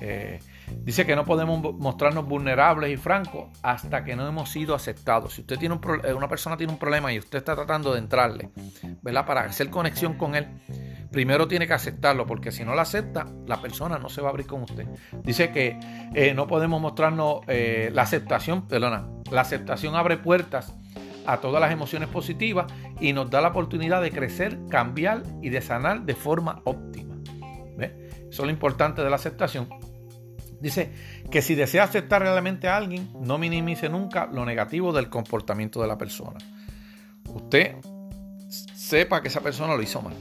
Eh, 0.00 0.40
dice 0.86 1.04
que 1.04 1.16
no 1.16 1.24
podemos 1.24 1.74
mostrarnos 1.74 2.26
vulnerables 2.26 2.90
y 2.90 2.96
francos 2.96 3.48
hasta 3.60 4.04
que 4.04 4.14
no 4.14 4.26
hemos 4.26 4.50
sido 4.50 4.72
aceptados. 4.72 5.34
Si 5.34 5.40
usted 5.40 5.58
tiene 5.58 5.74
un 5.74 5.80
eh, 6.04 6.14
una 6.14 6.28
persona 6.28 6.56
tiene 6.56 6.72
un 6.72 6.78
problema 6.78 7.12
y 7.12 7.18
usted 7.18 7.38
está 7.38 7.56
tratando 7.56 7.92
de 7.92 7.98
entrarle, 7.98 8.50
¿verdad? 9.02 9.26
Para 9.26 9.40
hacer 9.42 9.68
conexión 9.68 10.14
con 10.14 10.36
él, 10.36 10.46
primero 11.10 11.48
tiene 11.48 11.66
que 11.66 11.74
aceptarlo, 11.74 12.24
porque 12.24 12.52
si 12.52 12.64
no 12.64 12.76
lo 12.76 12.80
acepta, 12.80 13.26
la 13.46 13.60
persona 13.60 13.98
no 13.98 14.08
se 14.08 14.20
va 14.22 14.28
a 14.28 14.30
abrir 14.30 14.46
con 14.46 14.62
usted. 14.62 14.86
Dice 15.24 15.50
que 15.50 15.76
eh, 16.14 16.34
no 16.34 16.46
podemos 16.46 16.80
mostrarnos 16.80 17.40
la 17.46 18.02
aceptación, 18.02 18.68
perdona, 18.68 19.08
la 19.32 19.40
aceptación 19.40 19.96
abre 19.96 20.16
puertas 20.16 20.72
a 21.26 21.38
todas 21.38 21.60
las 21.60 21.72
emociones 21.72 22.08
positivas 22.08 22.72
y 23.00 23.12
nos 23.12 23.28
da 23.28 23.40
la 23.40 23.48
oportunidad 23.48 24.00
de 24.00 24.12
crecer, 24.12 24.56
cambiar 24.70 25.24
y 25.42 25.50
de 25.50 25.60
sanar 25.60 26.02
de 26.02 26.14
forma 26.14 26.62
óptima. 26.64 27.16
Eso 28.36 28.42
es 28.42 28.46
lo 28.46 28.50
importante 28.50 29.02
de 29.02 29.10
la 29.10 29.16
aceptación. 29.16 29.68
Dice 30.60 30.90
que 31.30 31.42
si 31.42 31.54
desea 31.54 31.84
aceptar 31.84 32.22
realmente 32.22 32.68
a 32.68 32.76
alguien, 32.76 33.10
no 33.20 33.38
minimice 33.38 33.88
nunca 33.88 34.26
lo 34.26 34.44
negativo 34.44 34.92
del 34.92 35.10
comportamiento 35.10 35.80
de 35.82 35.88
la 35.88 35.98
persona. 35.98 36.38
Usted 37.28 37.76
sepa 38.48 39.20
que 39.20 39.28
esa 39.28 39.40
persona 39.40 39.74
lo 39.74 39.82
hizo 39.82 40.00
mal. 40.00 40.14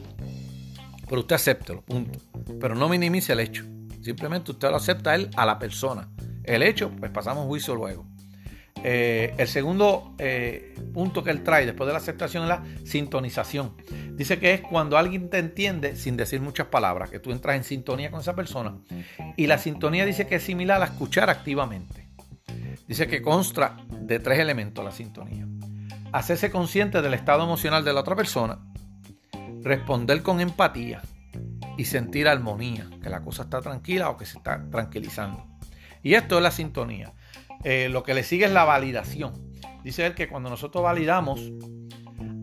Pero 1.07 1.21
usted 1.21 1.35
acéptelo, 1.35 1.81
punto. 1.83 2.19
Pero 2.59 2.75
no 2.75 2.89
minimice 2.89 3.33
el 3.33 3.39
hecho. 3.39 3.63
Simplemente 4.01 4.51
usted 4.51 4.69
lo 4.69 4.75
acepta 4.75 5.11
a 5.11 5.15
él, 5.15 5.29
a 5.35 5.45
la 5.45 5.59
persona. 5.59 6.09
El 6.43 6.63
hecho, 6.63 6.91
pues 6.91 7.11
pasamos 7.11 7.45
juicio 7.45 7.75
luego. 7.75 8.05
Eh, 8.87 9.33
el 9.39 9.47
segundo 9.47 10.13
eh, 10.19 10.75
punto 10.93 11.23
que 11.23 11.31
él 11.31 11.41
trae 11.41 11.65
después 11.65 11.87
de 11.87 11.93
la 11.93 11.97
aceptación 11.97 12.43
es 12.43 12.49
la 12.49 12.63
sintonización. 12.83 13.73
Dice 14.11 14.37
que 14.37 14.53
es 14.53 14.61
cuando 14.61 14.99
alguien 14.99 15.31
te 15.31 15.39
entiende 15.39 15.95
sin 15.95 16.15
decir 16.15 16.39
muchas 16.39 16.67
palabras, 16.67 17.09
que 17.09 17.17
tú 17.17 17.31
entras 17.31 17.55
en 17.55 17.63
sintonía 17.63 18.11
con 18.11 18.19
esa 18.19 18.35
persona. 18.35 18.77
Y 19.37 19.47
la 19.47 19.57
sintonía 19.57 20.05
dice 20.05 20.27
que 20.27 20.35
es 20.35 20.43
similar 20.43 20.83
a 20.83 20.85
escuchar 20.85 21.31
activamente. 21.31 22.07
Dice 22.87 23.07
que 23.07 23.23
consta 23.23 23.75
de 23.89 24.19
tres 24.19 24.37
elementos 24.37 24.85
la 24.85 24.91
sintonía. 24.91 25.47
Hacerse 26.11 26.51
consciente 26.51 27.01
del 27.01 27.15
estado 27.15 27.43
emocional 27.43 27.83
de 27.83 27.91
la 27.91 28.01
otra 28.01 28.15
persona, 28.15 28.59
responder 29.63 30.21
con 30.21 30.41
empatía 30.41 31.01
y 31.75 31.85
sentir 31.85 32.27
armonía, 32.27 32.87
que 33.01 33.09
la 33.09 33.21
cosa 33.21 33.45
está 33.45 33.61
tranquila 33.61 34.11
o 34.11 34.17
que 34.17 34.27
se 34.27 34.37
está 34.37 34.63
tranquilizando. 34.69 35.43
Y 36.03 36.13
esto 36.13 36.37
es 36.37 36.43
la 36.43 36.51
sintonía. 36.51 37.13
Eh, 37.67 37.89
lo 37.89 38.03
que 38.03 38.13
le 38.13 38.21
sigue 38.21 38.45
es 38.45 38.51
la 38.51 38.63
validación. 38.63 39.33
Dice 39.83 40.05
él 40.05 40.13
que 40.13 40.27
cuando 40.27 40.51
nosotros 40.51 40.83
validamos 40.83 41.51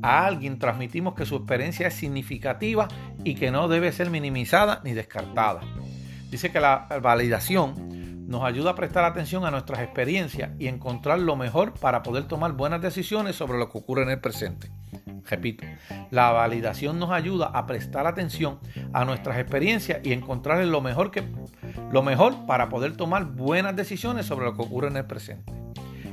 a 0.02 0.26
alguien, 0.26 0.58
transmitimos 0.58 1.14
que 1.14 1.24
su 1.24 1.37
experiencia 1.37 1.87
es 1.87 1.94
significativa 1.94 2.88
y 3.22 3.37
que 3.37 3.52
no 3.52 3.68
debe 3.68 3.92
ser 3.92 4.11
minimizada 4.11 4.80
ni 4.82 4.94
descartada. 4.94 5.61
Dice 6.28 6.50
que 6.50 6.58
la 6.58 6.88
validación 7.00 8.26
nos 8.26 8.42
ayuda 8.42 8.72
a 8.72 8.74
prestar 8.74 9.04
atención 9.04 9.44
a 9.44 9.52
nuestras 9.52 9.80
experiencias 9.80 10.50
y 10.58 10.66
encontrar 10.66 11.20
lo 11.20 11.37
mejor 11.37 11.74
para 11.74 12.02
poder 12.02 12.24
tomar 12.24 12.52
buenas 12.52 12.82
decisiones 12.82 13.37
sobre 13.37 13.58
lo 13.58 13.70
que 13.70 13.78
ocurre 13.78 14.02
en 14.02 14.11
el 14.11 14.20
presente. 14.20 14.72
Repito, 15.28 15.64
la 16.11 16.30
validación 16.30 16.98
nos 16.98 17.11
ayuda 17.11 17.46
a 17.46 17.66
prestar 17.66 18.06
atención 18.06 18.58
a 18.92 19.04
nuestras 19.04 19.38
experiencias 19.38 20.00
y 20.02 20.12
encontrar 20.12 20.64
lo 20.64 20.80
mejor, 20.80 21.11
que, 21.11 21.24
lo 21.90 22.02
mejor 22.02 22.46
para 22.46 22.68
poder 22.68 22.96
tomar 22.96 23.24
buenas 23.26 23.76
decisiones 23.76 24.26
sobre 24.26 24.46
lo 24.46 24.54
que 24.54 24.62
ocurre 24.62 24.88
en 24.88 24.96
el 24.96 25.06
presente. 25.06 25.52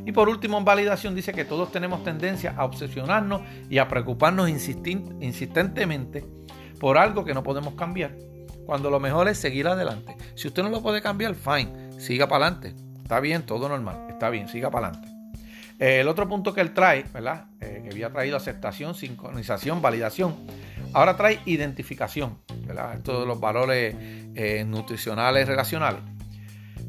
Y 0.06 0.12
por 0.12 0.30
último, 0.30 0.58
en 0.58 0.66
validación 0.66 1.16
dice 1.16 1.34
que 1.34 1.46
todos 1.46 1.72
tenemos 1.72 2.04
tendencia 2.04 2.56
a 2.58 2.66
obsesionarnos 2.66 3.42
y 3.70 3.78
a 3.78 3.88
preocuparnos 3.88 4.50
insistentemente 4.50 6.26
por 6.80 6.98
algo 6.98 7.26
que 7.26 7.34
no 7.34 7.44
podemos 7.44 7.76
cambiar, 7.76 8.16
cuando 8.66 8.90
lo 8.90 9.00
mejor 9.00 9.28
es 9.28 9.38
seguir 9.38 9.68
adelante. 9.68 10.16
Si 10.36 10.48
usted 10.48 10.64
no 10.64 10.70
lo 10.70 10.82
puede 10.82 11.02
cambiar, 11.02 11.36
fine, 11.36 11.92
siga 12.00 12.28
para 12.28 12.48
adelante. 12.48 12.76
Está 13.04 13.20
bien, 13.20 13.44
todo 13.44 13.68
normal, 13.68 14.08
está 14.10 14.30
bien, 14.30 14.48
siga 14.48 14.72
para 14.72 14.88
adelante. 14.88 15.09
Eh, 15.80 16.02
el 16.02 16.10
otro 16.10 16.28
punto 16.28 16.54
que 16.54 16.60
él 16.60 16.74
trae, 16.74 17.06
¿verdad? 17.14 17.46
Eh, 17.62 17.82
que 17.84 17.92
había 17.92 18.12
traído 18.12 18.36
aceptación, 18.36 18.96
sincronización, 18.96 19.82
validación. 19.82 20.36
Ahora 20.92 21.16
trae 21.16 21.40
identificación, 21.46 22.40
¿verdad? 22.66 22.96
Esto 22.96 23.22
de 23.22 23.26
los 23.26 23.40
valores 23.40 23.96
eh, 24.36 24.66
nutricionales 24.68 25.48
relacionales. 25.48 26.02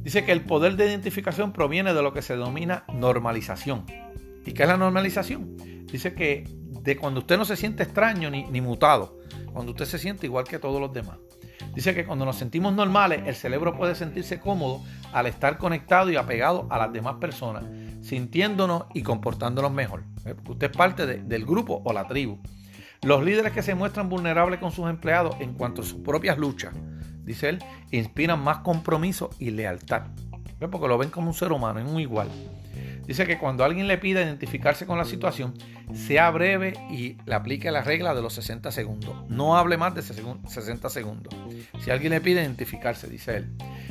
Dice 0.02 0.24
que 0.24 0.32
el 0.32 0.40
poder 0.40 0.76
de 0.76 0.86
identificación 0.86 1.52
proviene 1.52 1.94
de 1.94 2.02
lo 2.02 2.12
que 2.12 2.22
se 2.22 2.32
denomina 2.32 2.84
normalización. 2.92 3.84
¿Y 4.44 4.52
qué 4.52 4.62
es 4.64 4.68
la 4.68 4.76
normalización? 4.76 5.56
Dice 5.86 6.14
que 6.14 6.44
de 6.48 6.96
cuando 6.96 7.20
usted 7.20 7.36
no 7.38 7.44
se 7.44 7.56
siente 7.56 7.84
extraño 7.84 8.28
ni, 8.30 8.44
ni 8.44 8.60
mutado, 8.60 9.18
cuando 9.52 9.72
usted 9.72 9.84
se 9.84 9.98
siente 9.98 10.26
igual 10.26 10.46
que 10.46 10.58
todos 10.58 10.80
los 10.80 10.92
demás. 10.92 11.18
Dice 11.74 11.94
que 11.94 12.04
cuando 12.04 12.24
nos 12.24 12.36
sentimos 12.36 12.72
normales, 12.72 13.22
el 13.26 13.34
cerebro 13.36 13.76
puede 13.76 13.94
sentirse 13.94 14.40
cómodo 14.40 14.82
al 15.12 15.26
estar 15.26 15.58
conectado 15.58 16.10
y 16.10 16.16
apegado 16.16 16.66
a 16.70 16.78
las 16.78 16.92
demás 16.92 17.16
personas 17.20 17.64
sintiéndonos 18.00 18.84
y 18.94 19.02
comportándonos 19.02 19.72
mejor. 19.72 20.04
¿eh? 20.24 20.34
Usted 20.48 20.70
es 20.70 20.76
parte 20.76 21.06
del 21.06 21.46
grupo 21.46 21.82
o 21.84 21.92
la 21.92 22.06
tribu. 22.06 22.38
Los 23.02 23.24
líderes 23.24 23.52
que 23.52 23.62
se 23.62 23.74
muestran 23.74 24.08
vulnerables 24.08 24.60
con 24.60 24.72
sus 24.72 24.88
empleados 24.88 25.36
en 25.40 25.54
cuanto 25.54 25.82
a 25.82 25.84
sus 25.84 26.00
propias 26.00 26.36
luchas, 26.36 26.74
dice 27.24 27.48
él, 27.48 27.58
inspiran 27.90 28.42
más 28.42 28.58
compromiso 28.58 29.30
y 29.38 29.50
lealtad. 29.50 30.02
Porque 30.58 30.88
lo 30.88 30.98
ven 30.98 31.08
como 31.08 31.28
un 31.28 31.34
ser 31.34 31.52
humano, 31.52 31.80
es 31.80 31.88
un 31.88 31.98
igual. 31.98 32.28
Dice 33.10 33.26
que 33.26 33.38
cuando 33.38 33.64
alguien 33.64 33.88
le 33.88 33.98
pida 33.98 34.22
identificarse 34.22 34.86
con 34.86 34.96
la 34.96 35.04
situación, 35.04 35.54
sea 35.92 36.30
breve 36.30 36.74
y 36.92 37.16
le 37.26 37.34
aplique 37.34 37.68
la 37.72 37.82
regla 37.82 38.14
de 38.14 38.22
los 38.22 38.34
60 38.34 38.70
segundos. 38.70 39.28
No 39.28 39.58
hable 39.58 39.76
más 39.76 39.96
de 39.96 40.02
60 40.02 40.88
segundos. 40.88 41.34
Si 41.80 41.90
alguien 41.90 42.12
le 42.12 42.20
pide 42.20 42.40
identificarse, 42.40 43.08
dice 43.08 43.38
él. 43.38 43.48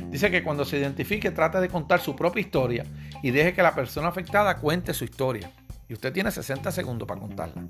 Dice 0.08 0.30
que 0.30 0.42
cuando 0.42 0.64
se 0.64 0.78
identifique, 0.78 1.30
trata 1.32 1.60
de 1.60 1.68
contar 1.68 2.00
su 2.00 2.16
propia 2.16 2.40
historia 2.40 2.86
y 3.22 3.30
deje 3.30 3.52
que 3.52 3.62
la 3.62 3.74
persona 3.74 4.08
afectada 4.08 4.56
cuente 4.56 4.94
su 4.94 5.04
historia. 5.04 5.50
Y 5.86 5.92
usted 5.92 6.14
tiene 6.14 6.30
60 6.30 6.72
segundos 6.72 7.06
para 7.06 7.20
contarla. 7.20 7.66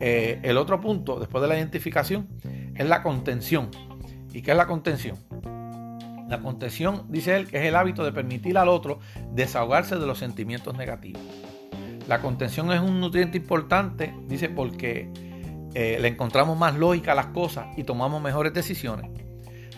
Eh, 0.00 0.40
el 0.42 0.56
otro 0.56 0.80
punto, 0.80 1.20
después 1.20 1.42
de 1.42 1.46
la 1.46 1.56
identificación, 1.56 2.26
es 2.74 2.88
la 2.88 3.04
contención. 3.04 3.70
¿Y 4.32 4.42
qué 4.42 4.50
es 4.50 4.56
la 4.56 4.66
contención? 4.66 5.16
La 6.28 6.40
contención, 6.40 7.04
dice 7.08 7.36
él, 7.36 7.46
que 7.46 7.58
es 7.58 7.64
el 7.64 7.76
hábito 7.76 8.04
de 8.04 8.12
permitir 8.12 8.58
al 8.58 8.68
otro 8.68 8.98
desahogarse 9.32 9.96
de 9.96 10.06
los 10.06 10.18
sentimientos 10.18 10.76
negativos. 10.76 11.22
La 12.08 12.20
contención 12.20 12.72
es 12.72 12.80
un 12.80 13.00
nutriente 13.00 13.38
importante, 13.38 14.14
dice, 14.26 14.48
porque 14.48 15.10
eh, 15.74 15.98
le 16.00 16.08
encontramos 16.08 16.56
más 16.56 16.74
lógica 16.74 17.12
a 17.12 17.14
las 17.14 17.26
cosas 17.26 17.66
y 17.76 17.84
tomamos 17.84 18.22
mejores 18.22 18.52
decisiones. 18.52 19.10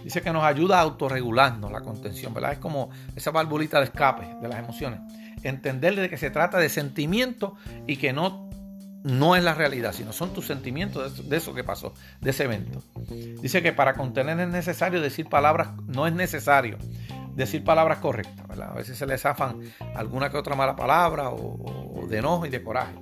Dice 0.05 0.23
que 0.23 0.33
nos 0.33 0.45
ayuda 0.45 0.79
a 0.79 0.83
autorregularnos 0.83 1.73
la 1.73 1.81
contención, 1.81 2.33
¿verdad? 2.33 2.53
Es 2.53 2.59
como 2.59 2.91
esa 3.17 3.31
valvulita 3.31 3.79
de 3.79 3.85
escape 3.85 4.37
de 4.41 4.49
las 4.49 4.59
emociones. 4.59 5.01
Entender 5.43 5.97
de 5.97 6.09
que 6.09 6.17
se 6.17 6.31
trata 6.31 6.59
de 6.59 6.69
sentimientos 6.69 7.53
y 7.87 7.97
que 7.97 8.13
no 8.13 8.48
no 9.05 9.37
es 9.37 9.45
la 9.45 9.55
realidad, 9.55 9.93
sino 9.93 10.13
son 10.13 10.33
tus 10.33 10.47
sentimientos 10.47 11.29
de 11.29 11.37
eso, 11.37 11.55
que 11.55 11.65
pasó, 11.65 11.95
de 12.21 12.31
ese 12.31 12.45
evento. 12.45 12.83
Dice 13.41 13.63
que 13.63 13.73
para 13.73 13.95
contener 13.95 14.39
es 14.41 14.49
necesario 14.49 15.01
decir 15.01 15.29
palabras, 15.29 15.71
no 15.87 16.07
es 16.07 16.13
necesario 16.13 16.79
decir 17.35 17.63
palabras 17.63 17.99
correctas, 17.99 18.59
A 18.59 18.75
veces 18.75 18.99
se 18.99 19.07
le 19.07 19.17
zafan 19.17 19.61
alguna 19.95 20.29
que 20.29 20.37
otra 20.37 20.57
mala 20.57 20.75
palabra 20.75 21.31
o, 21.31 22.07
de 22.09 22.19
enojo 22.19 22.47
y 22.47 22.51
de 22.51 22.63
coraje. 22.63 22.95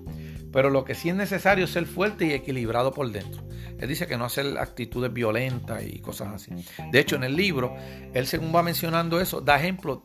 Pero 0.52 0.70
lo 0.70 0.84
que 0.84 0.94
sí 0.94 1.08
es 1.08 1.14
necesario 1.14 1.64
es 1.64 1.70
ser 1.70 1.86
fuerte 1.86 2.26
y 2.26 2.32
equilibrado 2.32 2.92
por 2.92 3.10
dentro. 3.10 3.46
Él 3.78 3.88
dice 3.88 4.06
que 4.06 4.16
no 4.16 4.24
hacer 4.24 4.58
actitudes 4.58 5.12
violentas 5.12 5.82
y 5.82 6.00
cosas 6.00 6.28
así. 6.34 6.50
De 6.90 7.00
hecho, 7.00 7.16
en 7.16 7.24
el 7.24 7.36
libro, 7.36 7.74
él 8.14 8.26
según 8.26 8.54
va 8.54 8.62
mencionando 8.62 9.20
eso, 9.20 9.40
da 9.40 9.56
ejemplos 9.56 10.00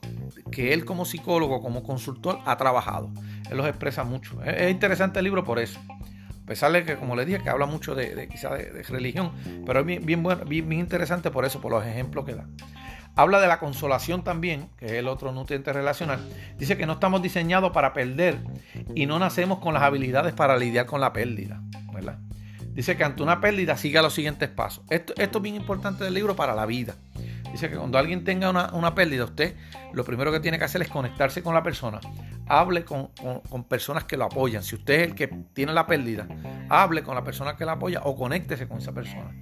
que 0.52 0.74
él 0.74 0.84
como 0.84 1.06
psicólogo, 1.06 1.62
como 1.62 1.84
consultor, 1.84 2.40
ha 2.46 2.58
trabajado. 2.58 3.12
Él 3.52 3.58
los 3.58 3.68
expresa 3.68 4.04
mucho. 4.04 4.42
Es 4.44 4.72
interesante 4.72 5.20
el 5.20 5.26
libro 5.26 5.44
por 5.44 5.60
eso. 5.60 5.80
pesar 6.46 6.72
de 6.72 6.84
que, 6.84 6.96
como 6.96 7.16
les 7.16 7.28
dije, 7.28 7.40
que 7.44 7.50
habla 7.50 7.66
mucho 7.66 7.96
de, 7.96 8.16
de 8.16 8.28
quizá 8.28 8.54
de, 8.56 8.84
religión, 8.84 9.32
pero 9.66 9.82
es 9.82 9.86
bien, 9.86 10.06
bien, 10.06 10.24
bueno, 10.24 10.46
bien, 10.46 10.72
interesante 10.74 11.32
por 11.32 11.46
eso, 11.46 11.62
por 11.62 11.72
los 11.72 11.86
ejemplos 11.86 12.26
que 12.26 12.36
da. 12.36 12.46
Habla 13.16 13.42
de 13.42 13.48
la 13.48 13.60
consolación 13.60 14.24
también, 14.24 14.70
que 14.78 14.86
es 14.86 14.92
el 14.94 15.10
otro 15.10 15.34
nutriente 15.34 15.74
relacional. 15.74 16.20
Dice 16.58 16.78
que 16.78 16.86
no 16.86 16.94
estamos 16.94 17.22
diseñados 17.22 17.72
para 17.72 17.94
perder 17.94 18.40
y 18.96 19.06
no 19.06 19.20
nacemos 19.20 19.60
con 19.60 19.74
las 19.74 19.84
habilidades 19.84 20.34
para 20.34 20.58
lidiar 20.58 20.86
con 20.86 21.02
la 21.02 21.12
pérdida. 21.12 21.62
Dice 22.74 22.96
que 22.96 23.04
ante 23.04 23.22
una 23.22 23.42
pérdida 23.42 23.76
siga 23.76 24.02
los 24.02 24.14
siguientes 24.14 24.50
pasos. 24.50 24.86
Esto, 24.90 25.14
esto 25.18 25.40
es 25.40 25.42
bien 25.42 25.56
importante 25.56 26.06
del 26.06 26.14
libro 26.14 26.38
para 26.38 26.56
la 26.56 26.66
vida. 26.66 26.96
Dice 27.52 27.70
que 27.70 27.76
cuando 27.76 27.98
alguien 27.98 28.24
tenga 28.24 28.50
una, 28.50 28.96
pérdida, 28.96 29.26
usted 29.26 29.56
lo 29.94 30.06
primero 30.06 30.32
que 30.32 30.40
tiene 30.40 30.58
que 30.58 30.66
hacer 30.66 30.82
es 30.82 30.88
conectarse 30.88 31.44
con 31.44 31.54
la 31.54 31.62
persona. 31.62 32.00
Hable 32.48 32.86
con, 32.86 33.10
personas 33.68 34.06
que 34.06 34.18
lo 34.18 34.26
apoyan. 34.26 34.64
Si 34.64 34.76
usted 34.76 35.02
es 35.02 35.08
el 35.10 35.16
que 35.16 35.28
tiene 35.54 35.74
la 35.74 35.86
pérdida, 35.86 36.28
hable 36.70 37.04
con 37.04 37.16
la 37.16 37.24
persona 37.24 37.56
que 37.56 37.66
la 37.66 37.74
apoya 37.74 38.02
o 38.04 38.16
conéctese 38.16 38.68
con 38.68 38.78
esa 38.78 38.94
persona. 38.94 39.36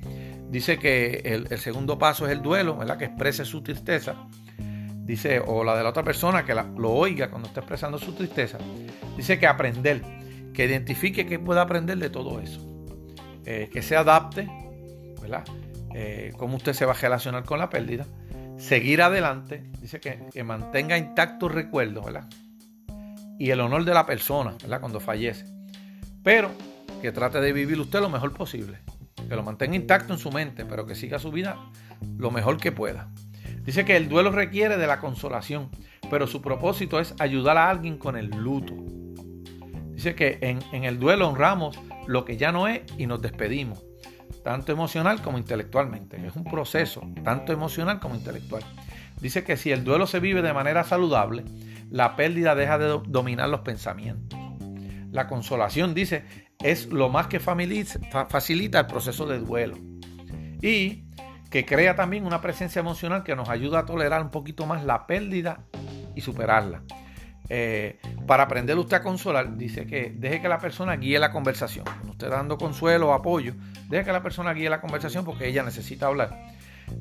Dice 0.49 0.79
que 0.79 1.21
el, 1.23 1.59
segundo 1.59 1.99
paso 1.99 2.25
es 2.25 2.31
el 2.31 2.41
duelo, 2.41 2.77
¿verdad? 2.77 2.97
Que 2.97 3.05
exprese 3.05 3.45
su 3.45 3.61
tristeza. 3.61 4.15
Dice, 4.57 5.39
o 5.39 5.63
la 5.63 5.75
de 5.75 5.83
la 5.83 5.89
otra 5.89 6.03
persona 6.03 6.45
que 6.45 6.53
lo 6.53 6.91
oiga 6.91 7.29
cuando 7.29 7.47
está 7.47 7.61
expresando 7.61 7.97
su 7.97 8.13
tristeza. 8.13 8.57
Dice 9.15 9.39
que 9.39 9.47
aprender, 9.47 10.01
que 10.53 10.65
identifique 10.65 11.25
que 11.25 11.39
pueda 11.39 11.61
aprender 11.61 11.97
de 11.97 12.09
todo 12.09 12.39
eso. 12.39 12.65
Eh, 13.45 13.69
que 13.71 13.81
se 13.81 13.95
adapte, 13.95 14.47
¿verdad? 15.21 15.43
Eh, 15.93 16.33
cómo 16.37 16.57
usted 16.57 16.73
se 16.73 16.85
va 16.85 16.93
a 16.93 16.95
relacionar 16.95 17.43
con 17.43 17.59
la 17.59 17.69
pérdida, 17.69 18.05
seguir 18.57 19.01
adelante, 19.01 19.63
dice 19.81 19.99
que, 19.99 20.43
mantenga 20.43 20.97
intacto 20.97 21.47
el 21.47 21.53
recuerdo, 21.53 22.03
¿verdad? 22.03 22.27
Y 23.39 23.51
el 23.51 23.61
honor 23.61 23.85
de 23.85 23.93
la 23.93 24.05
persona, 24.05 24.55
¿verdad? 24.61 24.81
Cuando 24.81 24.99
fallece. 24.99 25.45
Pero 26.23 26.51
que 27.01 27.11
trate 27.11 27.39
de 27.39 27.53
vivir 27.53 27.79
usted 27.79 28.01
lo 28.01 28.09
mejor 28.09 28.33
posible, 28.33 28.79
que 29.27 29.35
lo 29.35 29.43
mantenga 29.43 29.75
intacto 29.75 30.13
en 30.13 30.19
su 30.19 30.31
mente, 30.31 30.65
pero 30.65 30.85
que 30.85 30.95
siga 30.95 31.17
su 31.19 31.31
vida 31.31 31.57
lo 32.17 32.31
mejor 32.31 32.57
que 32.57 32.71
pueda. 32.71 33.09
Dice 33.63 33.85
que 33.85 33.95
el 33.95 34.09
duelo 34.09 34.31
requiere 34.31 34.77
de 34.77 34.87
la 34.87 34.99
consolación, 34.99 35.69
pero 36.09 36.27
su 36.27 36.41
propósito 36.41 36.99
es 36.99 37.15
ayudar 37.19 37.57
a 37.57 37.69
alguien 37.69 37.97
con 37.97 38.17
el 38.17 38.29
luto. 38.29 38.73
Dice 39.93 40.15
que 40.15 40.39
en, 40.41 40.59
en 40.71 40.83
el 40.83 40.99
duelo 40.99 41.29
honramos 41.29 41.79
lo 42.07 42.25
que 42.25 42.37
ya 42.37 42.51
no 42.51 42.67
es 42.67 42.81
y 42.97 43.05
nos 43.05 43.21
despedimos 43.21 43.88
tanto 44.49 44.71
emocional 44.71 45.21
como 45.21 45.37
intelectualmente. 45.37 46.25
Es 46.25 46.35
un 46.35 46.43
proceso, 46.43 47.03
tanto 47.23 47.53
emocional 47.53 47.99
como 47.99 48.15
intelectual. 48.15 48.63
Dice 49.21 49.43
que 49.43 49.57
si 49.57 49.71
el 49.71 49.83
duelo 49.83 50.07
se 50.07 50.19
vive 50.19 50.41
de 50.41 50.53
manera 50.53 50.83
saludable, 50.83 51.45
la 51.91 52.15
pérdida 52.15 52.55
deja 52.55 52.79
de 52.79 52.99
dominar 53.05 53.47
los 53.47 53.59
pensamientos. 53.59 54.39
La 55.11 55.27
consolación, 55.27 55.93
dice, 55.93 56.23
es 56.63 56.87
lo 56.87 57.09
más 57.09 57.27
que 57.27 57.39
facilita 57.39 58.79
el 58.79 58.87
proceso 58.87 59.27
de 59.27 59.37
duelo. 59.37 59.77
Y 60.63 61.03
que 61.51 61.63
crea 61.63 61.95
también 61.95 62.25
una 62.25 62.41
presencia 62.41 62.79
emocional 62.79 63.23
que 63.23 63.35
nos 63.35 63.49
ayuda 63.49 63.81
a 63.81 63.85
tolerar 63.85 64.23
un 64.23 64.31
poquito 64.31 64.65
más 64.65 64.83
la 64.83 65.05
pérdida 65.05 65.59
y 66.15 66.21
superarla. 66.21 66.81
Eh, 67.49 67.99
para 68.27 68.43
aprender 68.43 68.77
usted 68.77 68.97
a 68.97 69.01
consolar, 69.01 69.57
dice 69.57 69.87
que 69.87 70.13
deje 70.15 70.41
que 70.41 70.47
la 70.47 70.59
persona 70.59 70.95
guíe 70.97 71.17
la 71.19 71.31
conversación. 71.31 71.83
Cuando 71.85 72.11
usted 72.11 72.29
dando 72.29 72.57
consuelo 72.57 73.09
o 73.09 73.13
apoyo, 73.13 73.55
deje 73.89 74.05
que 74.05 74.11
la 74.11 74.21
persona 74.21 74.53
guíe 74.53 74.69
la 74.69 74.81
conversación 74.81 75.25
porque 75.25 75.47
ella 75.47 75.63
necesita 75.63 76.07
hablar. 76.07 76.53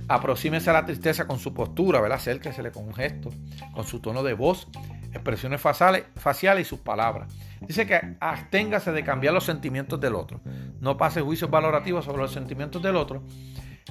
Aproxímese 0.08 0.70
a 0.70 0.72
la 0.72 0.86
tristeza 0.86 1.26
con 1.26 1.38
su 1.38 1.52
postura, 1.54 2.00
¿verdad? 2.00 2.18
Acérquesele 2.18 2.70
con 2.70 2.84
un 2.84 2.94
gesto, 2.94 3.30
con 3.74 3.84
su 3.84 4.00
tono 4.00 4.22
de 4.22 4.34
voz, 4.34 4.68
expresiones 5.12 5.60
faciales, 5.60 6.04
faciales 6.16 6.66
y 6.66 6.68
sus 6.68 6.80
palabras. 6.80 7.32
Dice 7.60 7.86
que 7.86 8.16
absténgase 8.20 8.92
de 8.92 9.04
cambiar 9.04 9.34
los 9.34 9.44
sentimientos 9.44 10.00
del 10.00 10.14
otro. 10.14 10.40
No 10.80 10.96
pase 10.96 11.20
juicios 11.20 11.50
valorativos 11.50 12.04
sobre 12.04 12.22
los 12.22 12.32
sentimientos 12.32 12.82
del 12.82 12.96
otro. 12.96 13.22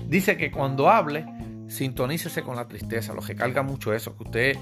Dice 0.08 0.38
que 0.38 0.52
cuando 0.52 0.90
hable, 0.90 1.26
sintonícese 1.68 2.44
con 2.44 2.56
la 2.56 2.68
tristeza. 2.68 3.14
Lo 3.14 3.22
que 3.22 3.36
carga 3.36 3.64
mucho 3.64 3.94
eso, 3.94 4.16
que 4.16 4.24
usted 4.24 4.58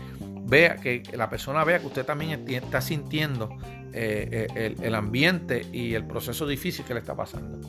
vea, 0.45 0.77
que 0.77 1.03
la 1.13 1.29
persona 1.29 1.63
vea 1.63 1.79
que 1.79 1.87
usted 1.87 2.05
también 2.05 2.47
está 2.49 2.81
sintiendo 2.81 3.49
eh, 3.93 4.47
eh, 4.55 4.75
el, 4.81 4.95
ambiente 4.95 5.65
y 5.71 5.93
el 5.93 6.05
proceso 6.05 6.45
difícil 6.45 6.85
que 6.85 6.93
le 6.93 6.99
está 6.99 7.15
pasando. 7.15 7.59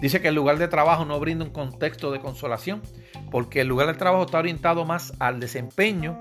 Dice 0.00 0.20
que 0.20 0.28
el 0.28 0.34
lugar 0.34 0.58
de 0.58 0.68
trabajo 0.68 1.04
no 1.04 1.18
brinda 1.20 1.44
un 1.44 1.50
contexto 1.50 2.10
de 2.10 2.20
consolación, 2.20 2.82
porque 3.30 3.60
el 3.60 3.68
lugar 3.68 3.88
de 3.88 3.94
trabajo 3.94 4.24
está 4.24 4.38
orientado 4.38 4.84
más 4.84 5.12
al 5.18 5.40
desempeño 5.40 6.18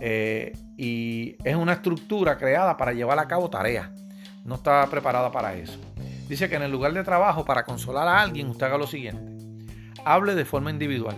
eh, 0.00 0.52
y 0.76 1.36
es 1.44 1.56
una 1.56 1.74
estructura 1.74 2.36
creada 2.36 2.76
para 2.76 2.92
llevar 2.92 3.18
a 3.18 3.28
cabo 3.28 3.50
tareas. 3.50 3.90
No 4.44 4.56
está 4.56 4.86
preparada 4.86 5.32
para 5.32 5.54
eso. 5.54 5.78
Dice 6.28 6.48
que 6.48 6.56
en 6.56 6.62
el 6.62 6.72
lugar 6.72 6.92
de 6.92 7.02
trabajo, 7.04 7.44
para 7.44 7.64
consolar 7.64 8.06
a 8.08 8.20
alguien, 8.20 8.48
usted 8.48 8.66
haga 8.66 8.78
lo 8.78 8.86
siguiente. 8.86 9.32
Hable 10.04 10.34
de 10.34 10.44
forma 10.44 10.70
individual. 10.70 11.16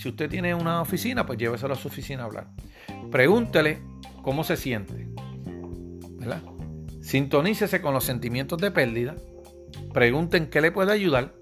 Si 0.00 0.08
usted 0.08 0.30
tiene 0.30 0.54
una 0.54 0.80
oficina, 0.80 1.26
pues 1.26 1.38
lléveselo 1.38 1.74
a 1.74 1.76
su 1.76 1.88
oficina 1.88 2.22
a 2.22 2.24
hablar. 2.24 2.46
Pregúntele 3.10 3.82
cómo 4.22 4.44
se 4.44 4.56
siente. 4.56 5.08
¿verdad? 6.12 6.42
Sintonícese 7.02 7.82
con 7.82 7.92
los 7.92 8.04
sentimientos 8.04 8.58
de 8.62 8.70
pérdida. 8.70 9.14
Pregunten 9.92 10.48
qué 10.48 10.62
le 10.62 10.72
puede 10.72 10.90
ayudar 10.92 11.34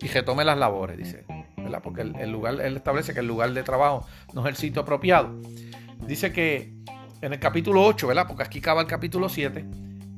y 0.00 0.06
retome 0.06 0.44
las 0.44 0.56
labores, 0.56 0.96
dice. 0.96 1.24
¿verdad? 1.56 1.80
Porque 1.82 2.02
el, 2.02 2.30
lugar, 2.30 2.60
él 2.60 2.76
establece 2.76 3.14
que 3.14 3.18
el 3.18 3.26
lugar 3.26 3.52
de 3.52 3.64
trabajo 3.64 4.06
no 4.32 4.42
es 4.42 4.50
el 4.50 4.56
sitio 4.56 4.82
apropiado. 4.82 5.36
Dice 6.06 6.32
que 6.32 6.72
en 7.20 7.32
el 7.32 7.40
capítulo 7.40 7.84
8, 7.84 8.06
¿verdad? 8.06 8.28
Porque 8.28 8.44
aquí 8.44 8.60
acaba 8.60 8.82
el 8.82 8.86
capítulo 8.86 9.28
7 9.28 9.66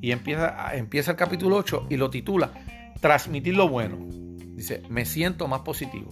y 0.02 0.10
empieza, 0.10 0.76
empieza 0.76 1.12
el 1.12 1.16
capítulo 1.16 1.56
8 1.56 1.86
y 1.88 1.96
lo 1.96 2.10
titula 2.10 2.52
Transmitir 3.00 3.56
lo 3.56 3.70
bueno. 3.70 3.96
Dice, 4.54 4.82
me 4.90 5.06
siento 5.06 5.48
más 5.48 5.62
positivo. 5.62 6.10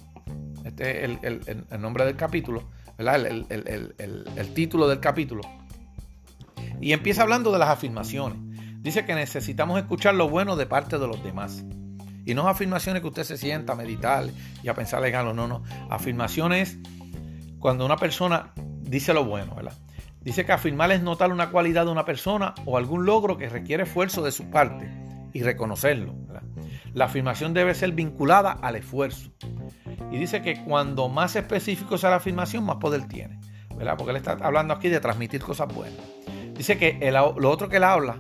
Este 0.79 1.05
es 1.05 1.49
el, 1.73 1.81
nombre 1.81 2.05
del 2.05 2.14
capítulo, 2.14 2.62
El, 2.99 4.55
título 4.55 4.87
del 4.87 5.01
capítulo. 5.01 5.43
Y 6.81 6.93
empieza 6.93 7.23
hablando 7.23 7.51
de 7.51 7.59
las 7.59 7.71
afirmaciones. 7.71 8.38
Dice 8.81 9.05
que 9.05 9.17
necesitamos 9.17 9.81
escuchar 9.81 10.14
lo 10.14 10.29
bueno 10.29 10.55
de 10.55 10.67
parte 10.67 10.99
de 10.99 11.09
los 11.09 11.21
demás. 11.25 11.64
Y 12.25 12.35
no 12.35 12.47
afirmaciones 12.47 13.03
que 13.03 13.09
usted 13.09 13.25
se 13.25 13.37
sienta 13.37 13.73
a 13.73 13.77
meditar 13.77 14.27
y 14.62 14.69
a 14.69 14.75
pensar 14.75 15.03
legal 15.03 15.35
no, 15.35 15.49
no. 15.49 15.64
Afirmaciones 15.91 16.79
cuando 17.59 17.85
una 17.85 17.97
persona 17.97 18.53
dice 18.83 19.12
lo 19.12 19.25
bueno, 19.25 19.57
¿verdad? 19.57 19.75
Dice 20.21 20.47
que 20.47 20.53
afirmar 20.53 20.93
es 20.93 21.03
notar 21.03 21.33
una 21.33 21.51
cualidad 21.51 21.87
de 21.87 21.91
una 21.91 22.05
persona 22.05 22.55
o 22.67 22.77
algún 22.77 23.05
logro 23.05 23.37
que 23.37 23.49
requiere 23.49 23.83
esfuerzo 23.83 24.23
de 24.23 24.31
su 24.31 24.49
parte 24.49 24.88
y 25.33 25.43
reconocerlo. 25.43 26.14
La 26.95 27.07
afirmación 27.07 27.53
debe 27.53 27.75
ser 27.75 27.93
vinculada 27.93 28.53
al 28.53 28.77
esfuerzo. 28.77 29.33
Y 30.11 30.18
dice 30.18 30.42
que 30.42 30.62
cuando 30.64 31.08
más 31.08 31.37
específico 31.37 31.98
sea 31.98 32.11
la 32.11 32.16
afirmación, 32.16 32.64
más 32.64 32.76
poder 32.76 33.06
tiene. 33.08 33.38
¿verdad? 33.78 33.96
Porque 33.96 34.11
él 34.11 34.16
está 34.16 34.32
hablando 34.32 34.74
aquí 34.74 34.88
de 34.88 35.00
transmitir 35.00 35.40
cosas 35.40 35.72
buenas. 35.72 35.98
Dice 36.54 36.76
que 36.76 37.11
lo 37.12 37.50
otro 37.50 37.68
que 37.68 37.76
él 37.76 37.84
habla, 37.84 38.18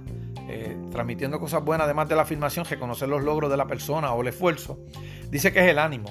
eh, 0.48 0.76
transmitiendo 0.92 1.40
cosas 1.40 1.64
buenas, 1.64 1.86
además 1.86 2.08
de 2.08 2.14
la 2.14 2.22
afirmación, 2.22 2.64
reconocer 2.64 3.08
los 3.08 3.22
logros 3.22 3.50
de 3.50 3.56
la 3.56 3.66
persona 3.66 4.12
o 4.12 4.22
el 4.22 4.28
esfuerzo, 4.28 4.78
dice 5.30 5.52
que 5.52 5.58
es 5.60 5.66
el 5.66 5.78
ánimo. 5.78 6.08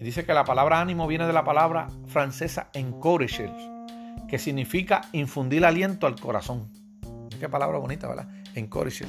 Y 0.00 0.04
dice 0.04 0.24
que 0.24 0.34
la 0.34 0.44
palabra 0.44 0.80
ánimo 0.80 1.06
viene 1.06 1.26
de 1.26 1.32
la 1.32 1.44
palabra 1.44 1.86
francesa 2.08 2.70
encourager, 2.74 3.50
que 4.28 4.38
significa 4.38 5.02
infundir 5.12 5.64
aliento 5.64 6.08
al 6.08 6.18
corazón. 6.18 6.68
Qué 7.38 7.48
palabra 7.48 7.78
bonita, 7.78 8.08
¿verdad? 8.08 8.28
Encourager, 8.56 9.08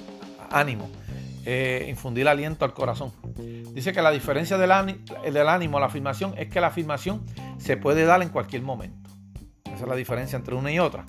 ánimo. 0.51 0.87
Eh, 1.45 1.87
infundir 1.89 2.27
aliento 2.27 2.63
al 2.63 2.73
corazón. 2.73 3.11
Dice 3.73 3.91
que 3.91 4.01
la 4.01 4.11
diferencia 4.11 4.57
del, 4.57 4.71
ánimo, 4.71 5.77
a 5.77 5.81
la 5.81 5.87
afirmación 5.87 6.33
es 6.37 6.47
que 6.47 6.61
la 6.61 6.67
afirmación 6.67 7.21
se 7.57 7.75
puede 7.75 8.05
dar 8.05 8.21
en 8.21 8.29
cualquier 8.29 8.61
momento. 8.61 9.09
Esa 9.65 9.83
es 9.83 9.87
la 9.87 9.95
diferencia 9.95 10.37
entre 10.37 10.55
una 10.55 10.71
y 10.71 10.79
otra. 10.79 11.05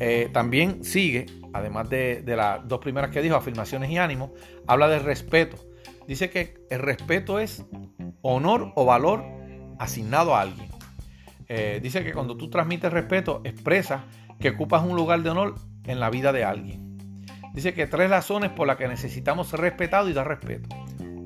Eh, 0.00 0.30
también 0.32 0.82
sigue, 0.84 1.26
además 1.52 1.88
de, 1.88 2.24
las 2.26 2.66
dos 2.66 2.80
primeras 2.80 3.10
que 3.10 3.22
dijo, 3.22 3.36
afirmaciones 3.36 3.88
y 3.90 3.98
ánimo, 3.98 4.32
habla 4.66 4.88
del 4.88 5.04
respeto. 5.04 5.56
Dice 6.08 6.28
que 6.28 6.54
el 6.68 6.80
respeto 6.80 7.38
es 7.38 7.64
honor 8.22 8.72
o 8.74 8.84
valor 8.84 9.24
asignado 9.78 10.34
a 10.34 10.40
alguien. 10.40 10.68
Eh, 11.48 11.78
dice 11.80 12.02
que 12.02 12.12
cuando 12.12 12.36
tú 12.36 12.50
transmites 12.50 12.92
respeto, 12.92 13.42
expresa 13.44 14.06
que 14.40 14.50
ocupas 14.50 14.82
un 14.82 14.96
lugar 14.96 15.22
de 15.22 15.30
honor 15.30 15.54
en 15.84 16.00
la 16.00 16.10
vida 16.10 16.32
de 16.32 16.42
alguien. 16.42 16.91
Dice 17.52 17.74
que 17.74 17.86
tres 17.86 18.08
razones 18.08 18.50
por 18.50 18.66
las 18.66 18.76
que 18.76 18.88
necesitamos 18.88 19.48
ser 19.48 19.60
respetados 19.60 20.10
y 20.10 20.12
dar 20.12 20.26
respeto. 20.26 20.68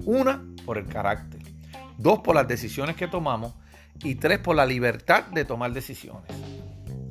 Una, 0.04 0.44
por 0.64 0.78
el 0.78 0.86
carácter. 0.86 1.40
Dos, 1.98 2.20
por 2.20 2.34
las 2.34 2.48
decisiones 2.48 2.96
que 2.96 3.08
tomamos. 3.08 3.54
Y 4.02 4.16
tres, 4.16 4.38
por 4.38 4.56
la 4.56 4.66
libertad 4.66 5.26
de 5.26 5.44
tomar 5.44 5.72
decisiones. 5.72 6.30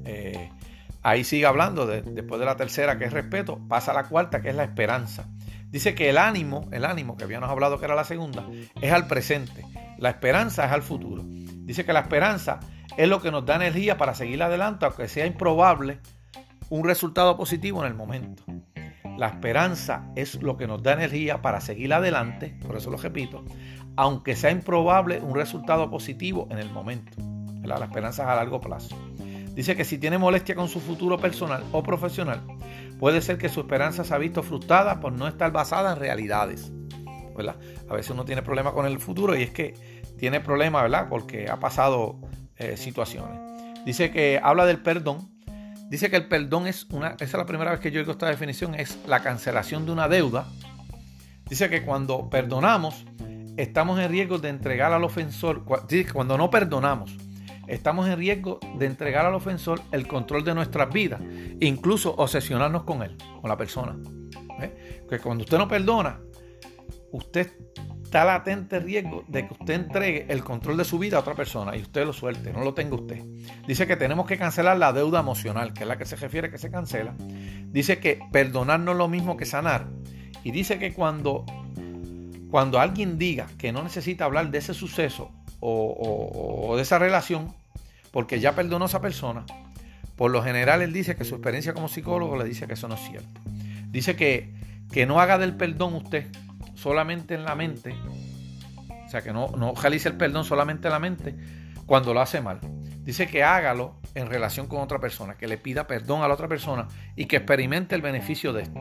Eh, 0.03 0.49
ahí 1.01 1.23
sigue 1.23 1.45
hablando, 1.45 1.87
después 1.87 2.39
de 2.39 2.45
la 2.45 2.55
tercera, 2.57 2.97
que 2.97 3.05
es 3.05 3.13
respeto, 3.13 3.59
pasa 3.67 3.91
a 3.91 3.95
la 3.95 4.03
cuarta, 4.03 4.41
que 4.41 4.49
es 4.49 4.55
la 4.55 4.63
esperanza. 4.63 5.27
Dice 5.69 5.95
que 5.95 6.09
el 6.09 6.17
ánimo, 6.17 6.69
el 6.71 6.85
ánimo 6.85 7.17
que 7.17 7.23
habíamos 7.23 7.49
hablado 7.49 7.79
que 7.79 7.85
era 7.85 7.95
la 7.95 8.03
segunda, 8.03 8.45
es 8.81 8.91
al 8.91 9.07
presente. 9.07 9.65
La 9.97 10.09
esperanza 10.09 10.65
es 10.65 10.71
al 10.71 10.83
futuro. 10.83 11.23
Dice 11.25 11.85
que 11.85 11.93
la 11.93 12.01
esperanza 12.01 12.59
es 12.97 13.09
lo 13.09 13.21
que 13.21 13.31
nos 13.31 13.45
da 13.45 13.55
energía 13.55 13.97
para 13.97 14.13
seguir 14.13 14.41
adelante, 14.43 14.85
aunque 14.85 15.07
sea 15.07 15.25
improbable 15.25 15.99
un 16.69 16.85
resultado 16.85 17.35
positivo 17.35 17.81
en 17.83 17.87
el 17.87 17.95
momento. 17.95 18.43
La 19.17 19.27
esperanza 19.27 20.11
es 20.15 20.41
lo 20.41 20.57
que 20.57 20.67
nos 20.67 20.83
da 20.83 20.93
energía 20.93 21.41
para 21.41 21.61
seguir 21.61 21.93
adelante, 21.93 22.57
por 22.65 22.75
eso 22.75 22.89
lo 22.91 22.97
repito, 22.97 23.45
aunque 23.95 24.35
sea 24.35 24.51
improbable 24.51 25.19
un 25.21 25.35
resultado 25.35 25.89
positivo 25.89 26.47
en 26.51 26.59
el 26.59 26.69
momento. 26.69 27.17
La 27.63 27.77
esperanza 27.77 28.23
es 28.23 28.29
a 28.29 28.35
largo 28.35 28.61
plazo. 28.61 28.95
Dice 29.55 29.75
que 29.75 29.85
si 29.85 29.97
tiene 29.97 30.17
molestia 30.17 30.53
con 30.53 30.67
su 30.67 30.79
futuro 30.79 31.17
personal 31.17 31.63
o 31.71 31.81
profesional, 31.81 32.41
puede 32.99 33.21
ser 33.21 33.37
que 33.37 33.49
su 33.49 33.61
esperanza 33.61 34.03
se 34.03 34.13
ha 34.13 34.17
visto 34.17 34.43
frustrada 34.43 34.99
por 34.99 35.13
no 35.13 35.27
estar 35.27 35.51
basada 35.51 35.93
en 35.93 35.99
realidades. 35.99 36.71
A 37.89 37.93
veces 37.93 38.11
uno 38.11 38.25
tiene 38.25 38.41
problemas 38.41 38.73
con 38.73 38.85
el 38.85 38.99
futuro 38.99 39.35
y 39.35 39.43
es 39.43 39.51
que 39.51 39.73
tiene 40.17 40.39
problemas, 40.39 40.83
¿verdad? 40.83 41.07
Porque 41.09 41.49
ha 41.49 41.59
pasado 41.59 42.19
eh, 42.57 42.77
situaciones. 42.77 43.39
Dice 43.85 44.11
que 44.11 44.39
habla 44.41 44.65
del 44.65 44.81
perdón. 44.81 45.34
Dice 45.89 46.09
que 46.09 46.17
el 46.17 46.27
perdón 46.27 46.67
es 46.67 46.87
una, 46.89 47.11
esa 47.11 47.23
es 47.25 47.33
la 47.33 47.45
primera 47.45 47.71
vez 47.71 47.79
que 47.79 47.91
yo 47.91 47.99
oigo 47.99 48.11
esta 48.11 48.27
definición, 48.27 48.75
es 48.75 48.97
la 49.07 49.21
cancelación 49.21 49.85
de 49.85 49.91
una 49.91 50.07
deuda. 50.07 50.47
Dice 51.47 51.69
que 51.69 51.83
cuando 51.83 52.29
perdonamos, 52.29 53.05
estamos 53.55 53.99
en 53.99 54.09
riesgo 54.09 54.39
de 54.39 54.49
entregar 54.49 54.93
al 54.93 55.03
ofensor, 55.03 55.63
cuando 56.11 56.37
no 56.37 56.49
perdonamos, 56.49 57.15
estamos 57.67 58.07
en 58.07 58.17
riesgo 58.17 58.59
de 58.77 58.87
entregar 58.87 59.25
al 59.25 59.35
ofensor 59.35 59.81
el 59.91 60.07
control 60.07 60.43
de 60.43 60.55
nuestras 60.55 60.91
vidas, 60.91 61.21
incluso 61.59 62.15
obsesionarnos 62.15 62.83
con 62.83 63.03
él, 63.03 63.15
con 63.39 63.49
la 63.49 63.57
persona. 63.57 63.95
Que 65.07 65.19
cuando 65.19 65.43
usted 65.43 65.57
no 65.57 65.67
perdona, 65.67 66.19
usted 67.11 67.51
está 68.15 68.23
latente 68.23 68.79
riesgo 68.79 69.25
de 69.27 69.45
que 69.45 69.53
usted 69.53 69.73
entregue 69.73 70.25
el 70.29 70.41
control 70.41 70.77
de 70.77 70.85
su 70.85 70.97
vida 70.97 71.17
a 71.17 71.19
otra 71.19 71.35
persona 71.35 71.75
y 71.75 71.81
usted 71.81 72.05
lo 72.05 72.13
suelte, 72.13 72.53
no 72.53 72.63
lo 72.63 72.73
tenga 72.73 72.95
usted. 72.95 73.21
Dice 73.67 73.87
que 73.87 73.97
tenemos 73.97 74.25
que 74.25 74.37
cancelar 74.37 74.77
la 74.77 74.93
deuda 74.93 75.19
emocional, 75.19 75.73
que 75.73 75.81
es 75.81 75.87
la 75.89 75.97
que 75.97 76.05
se 76.05 76.15
refiere 76.15 76.49
que 76.49 76.57
se 76.57 76.71
cancela. 76.71 77.13
Dice 77.17 77.99
que 77.99 78.21
perdonar 78.31 78.79
no 78.79 78.93
es 78.93 78.97
lo 78.97 79.09
mismo 79.09 79.35
que 79.35 79.45
sanar. 79.45 79.89
Y 80.45 80.51
dice 80.51 80.79
que 80.79 80.93
cuando, 80.93 81.43
cuando 82.49 82.79
alguien 82.79 83.17
diga 83.17 83.47
que 83.57 83.73
no 83.73 83.83
necesita 83.83 84.23
hablar 84.23 84.49
de 84.49 84.59
ese 84.59 84.73
suceso 84.73 85.29
o, 85.59 86.73
de 86.77 86.83
esa 86.83 86.97
relación, 86.97 87.53
porque 88.11 88.39
ya 88.39 88.55
perdonó 88.55 88.85
a 88.85 88.87
esa 88.87 89.01
persona, 89.01 89.45
por 90.15 90.31
lo 90.31 90.41
general 90.41 90.81
él 90.81 90.93
dice 90.93 91.17
que 91.17 91.25
su 91.25 91.35
experiencia 91.35 91.73
como 91.73 91.89
psicólogo 91.89 92.37
le 92.37 92.45
dice 92.45 92.65
que 92.65 92.75
eso 92.75 92.87
no 92.87 92.95
es 92.95 93.01
cierto. 93.01 93.41
Dice 93.89 94.15
que, 94.15 94.53
que 94.93 95.05
no 95.05 95.19
haga 95.19 95.37
del 95.37 95.57
perdón 95.57 95.95
usted 95.95 96.27
solamente 96.85 97.33
en 97.33 97.45
la 97.45 97.55
mente, 97.55 97.95
o 99.07 99.09
sea 99.09 99.23
que 99.23 99.33
no, 99.33 99.47
no 99.57 99.73
realice 99.73 100.07
el 100.07 100.17
perdón 100.17 100.45
solamente 100.45 100.87
en 100.87 100.91
la 100.93 100.99
mente 100.99 101.35
cuando 101.87 102.13
lo 102.13 102.21
hace 102.21 102.41
mal. 102.41 102.59
Dice 103.03 103.25
que 103.25 103.43
hágalo 103.43 103.95
en 104.13 104.27
relación 104.27 104.67
con 104.67 104.81
otra 104.81 104.99
persona, 104.99 105.35
que 105.35 105.47
le 105.47 105.57
pida 105.57 105.87
perdón 105.87 106.21
a 106.21 106.27
la 106.27 106.35
otra 106.35 106.47
persona 106.47 106.87
y 107.15 107.25
que 107.25 107.37
experimente 107.37 107.95
el 107.95 108.03
beneficio 108.03 108.53
de 108.53 108.61
esto. 108.61 108.79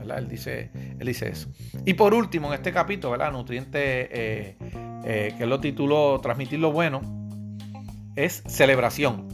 Él, 0.00 0.28
dice, 0.28 0.72
él 0.98 1.06
dice 1.06 1.28
eso. 1.28 1.48
Y 1.86 1.94
por 1.94 2.12
último, 2.12 2.48
en 2.48 2.54
este 2.54 2.72
capítulo, 2.72 3.12
¿verdad? 3.12 3.30
Nutriente, 3.30 3.78
eh, 3.80 4.56
eh, 5.04 5.34
que 5.38 5.44
él 5.44 5.48
lo 5.48 5.60
tituló 5.60 6.18
Transmitir 6.20 6.58
lo 6.58 6.72
bueno, 6.72 7.02
es 8.16 8.42
celebración. 8.48 9.28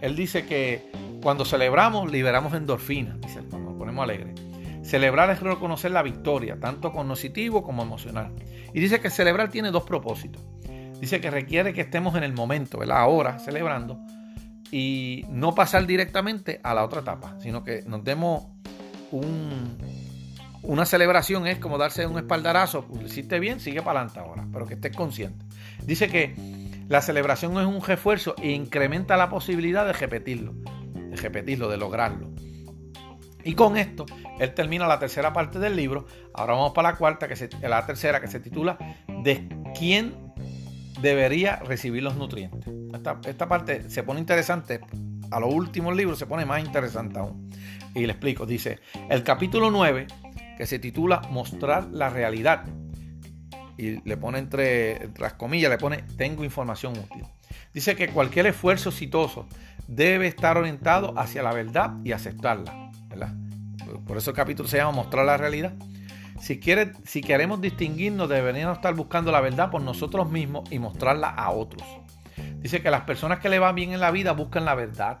Él 0.00 0.16
dice 0.16 0.46
que 0.46 0.90
cuando 1.22 1.44
celebramos, 1.44 2.10
liberamos 2.10 2.52
endorfina, 2.54 3.16
dice, 3.18 3.38
cuando 3.48 3.70
nos 3.70 3.78
ponemos 3.78 4.02
alegres. 4.02 4.45
Celebrar 4.86 5.30
es 5.30 5.40
reconocer 5.40 5.90
la 5.90 6.02
victoria, 6.02 6.60
tanto 6.60 6.92
cognitivo 6.92 7.64
como 7.64 7.82
emocional. 7.82 8.32
Y 8.72 8.78
dice 8.78 9.00
que 9.00 9.10
celebrar 9.10 9.50
tiene 9.50 9.72
dos 9.72 9.82
propósitos. 9.82 10.42
Dice 11.00 11.20
que 11.20 11.28
requiere 11.28 11.74
que 11.74 11.80
estemos 11.80 12.14
en 12.14 12.22
el 12.22 12.32
momento, 12.32 12.78
¿verdad? 12.78 12.98
ahora, 12.98 13.40
celebrando, 13.40 13.98
y 14.70 15.24
no 15.28 15.54
pasar 15.56 15.86
directamente 15.86 16.60
a 16.62 16.72
la 16.72 16.84
otra 16.84 17.00
etapa, 17.00 17.36
sino 17.40 17.64
que 17.64 17.82
nos 17.82 18.04
demos 18.04 18.46
un, 19.10 19.76
una 20.62 20.86
celebración, 20.86 21.48
es 21.48 21.58
como 21.58 21.78
darse 21.78 22.06
un 22.06 22.18
espaldarazo, 22.18 22.86
pues, 22.86 23.02
lo 23.02 23.08
hiciste 23.08 23.40
bien, 23.40 23.58
sigue 23.58 23.82
para 23.82 24.00
adelante 24.00 24.20
ahora, 24.20 24.46
pero 24.52 24.66
que 24.66 24.74
estés 24.74 24.94
consciente. 24.94 25.44
Dice 25.82 26.08
que 26.08 26.34
la 26.88 27.02
celebración 27.02 27.58
es 27.58 27.66
un 27.66 27.82
refuerzo 27.82 28.36
e 28.40 28.52
incrementa 28.52 29.16
la 29.16 29.30
posibilidad 29.30 29.84
de 29.84 29.92
repetirlo, 29.94 30.54
de 30.94 31.16
repetirlo, 31.16 31.68
de 31.68 31.76
lograrlo. 31.76 32.25
Y 33.46 33.54
con 33.54 33.76
esto, 33.76 34.06
él 34.40 34.54
termina 34.54 34.88
la 34.88 34.98
tercera 34.98 35.32
parte 35.32 35.60
del 35.60 35.76
libro. 35.76 36.06
Ahora 36.34 36.54
vamos 36.54 36.72
para 36.72 36.90
la 36.90 36.96
cuarta, 36.98 37.28
que 37.28 37.48
la 37.62 37.86
tercera, 37.86 38.20
que 38.20 38.26
se 38.26 38.40
titula 38.40 38.76
¿De 39.22 39.48
quién 39.78 40.16
debería 41.00 41.54
recibir 41.60 42.02
los 42.02 42.16
nutrientes? 42.16 42.68
Esta, 43.24 43.48
parte 43.48 43.88
se 43.88 44.02
pone 44.02 44.18
interesante. 44.18 44.80
A 45.30 45.38
los 45.38 45.54
últimos 45.54 45.94
libros 45.94 46.18
se 46.18 46.26
pone 46.26 46.44
más 46.44 46.64
interesante 46.64 47.20
aún. 47.20 47.48
Y 47.94 48.04
le 48.04 48.14
explico. 48.14 48.46
Dice, 48.46 48.80
el 49.08 49.22
capítulo 49.22 49.70
9, 49.70 50.08
que 50.58 50.66
se 50.66 50.80
titula 50.80 51.22
Mostrar 51.30 51.86
la 51.92 52.10
realidad. 52.10 52.64
Y 53.78 54.00
le 54.08 54.16
pone 54.16 54.40
entre, 54.40 55.04
entre 55.04 55.22
las 55.22 55.34
comillas, 55.34 55.70
le 55.70 55.78
pone 55.78 55.98
Tengo 56.16 56.42
información 56.42 56.94
útil. 56.94 57.22
Dice 57.72 57.94
que 57.94 58.08
cualquier 58.08 58.46
esfuerzo 58.48 58.88
exitoso 58.88 59.46
debe 59.86 60.26
estar 60.26 60.58
orientado 60.58 61.16
hacia 61.16 61.44
la 61.44 61.52
verdad 61.52 61.94
y 62.02 62.10
aceptarla 62.10 62.85
por 64.06 64.16
eso 64.16 64.30
el 64.30 64.36
capítulo 64.36 64.68
se 64.68 64.78
llama 64.78 64.92
Mostrar 64.92 65.26
la 65.26 65.36
realidad. 65.36 65.74
Si, 66.40 66.58
queremos 66.58 67.60
distinguirnos, 67.60 68.28
deberíamos 68.28 68.76
estar 68.76 68.94
buscando 68.94 69.32
la 69.32 69.40
verdad 69.40 69.70
por 69.70 69.80
nosotros 69.82 70.30
mismos 70.30 70.70
y 70.70 70.78
mostrarla 70.78 71.28
a 71.28 71.50
otros. 71.50 71.82
Dice 72.58 72.82
que 72.82 72.90
las 72.90 73.02
personas 73.02 73.38
que 73.38 73.48
le 73.48 73.58
van 73.58 73.74
bien 73.74 73.92
en 73.92 74.00
la 74.00 74.10
vida 74.10 74.32
buscan 74.32 74.64
la 74.64 74.74
verdad 74.74 75.18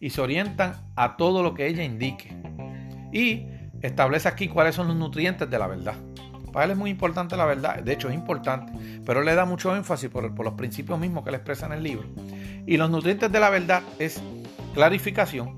y 0.00 0.10
se 0.10 0.20
orientan 0.20 0.74
a 0.96 1.16
todo 1.16 1.42
lo 1.42 1.54
que 1.54 1.66
ella 1.66 1.82
indique. 1.82 2.36
Y 3.12 3.46
establece 3.80 4.28
aquí 4.28 4.48
cuáles 4.48 4.74
son 4.74 4.88
los 4.88 4.96
nutrientes 4.96 5.48
de 5.48 5.58
la 5.58 5.66
verdad. 5.66 5.94
Para 6.52 6.66
él 6.66 6.72
es 6.72 6.76
muy 6.76 6.90
importante 6.90 7.36
la 7.36 7.46
verdad, 7.46 7.82
de 7.82 7.92
hecho 7.92 8.08
es 8.08 8.14
importante, 8.14 8.72
pero 9.04 9.20
él 9.20 9.26
le 9.26 9.34
da 9.34 9.44
mucho 9.44 9.74
énfasis 9.74 10.08
por, 10.08 10.32
por 10.34 10.44
los 10.44 10.54
principios 10.54 10.98
mismos 11.00 11.24
que 11.24 11.30
él 11.30 11.36
expresa 11.36 11.66
en 11.66 11.72
el 11.72 11.82
libro. 11.82 12.06
Y 12.66 12.76
los 12.76 12.90
nutrientes 12.90 13.32
de 13.32 13.40
la 13.40 13.50
verdad 13.50 13.82
es 13.98 14.22
clarificación, 14.72 15.56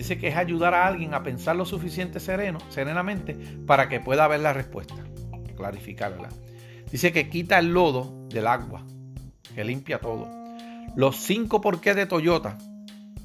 Dice 0.00 0.16
que 0.16 0.28
es 0.28 0.36
ayudar 0.36 0.72
a 0.72 0.86
alguien 0.86 1.12
a 1.12 1.22
pensar 1.22 1.56
lo 1.56 1.66
suficiente 1.66 2.20
sereno, 2.20 2.56
serenamente 2.70 3.36
para 3.66 3.90
que 3.90 4.00
pueda 4.00 4.26
ver 4.28 4.40
la 4.40 4.54
respuesta, 4.54 4.94
clarificarla. 5.58 6.30
Dice 6.90 7.12
que 7.12 7.28
quita 7.28 7.58
el 7.58 7.74
lodo 7.74 8.26
del 8.30 8.46
agua, 8.46 8.82
que 9.54 9.62
limpia 9.62 9.98
todo. 9.98 10.26
Los 10.96 11.16
cinco 11.16 11.60
por 11.60 11.82
qué 11.82 11.92
de 11.92 12.06
Toyota, 12.06 12.56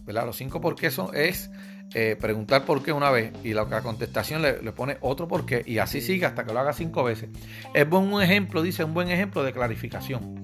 ¿verdad? 0.04 0.26
Los 0.26 0.36
cinco 0.36 0.60
por 0.60 0.76
qué 0.76 0.92
son, 0.92 1.16
es 1.16 1.50
eh, 1.94 2.18
preguntar 2.20 2.66
por 2.66 2.84
qué 2.84 2.92
una 2.92 3.10
vez 3.10 3.32
y 3.42 3.54
la, 3.54 3.66
contestación 3.82 4.42
le, 4.42 4.62
le, 4.62 4.74
pone 4.74 4.98
otro 5.00 5.30
por 5.30 5.46
qué 5.46 5.64
y 5.66 5.78
así 5.78 6.02
sigue 6.02 6.26
hasta 6.26 6.46
que 6.46 6.52
lo 6.52 6.60
haga 6.60 6.74
cinco 6.74 7.06
veces. 7.06 7.30
Es 7.74 7.88
un 7.90 8.22
ejemplo, 8.22 8.62
dice, 8.62 8.84
un 8.84 8.94
buen 8.94 9.10
ejemplo 9.10 9.44
de 9.44 9.54
clarificación. 9.54 10.36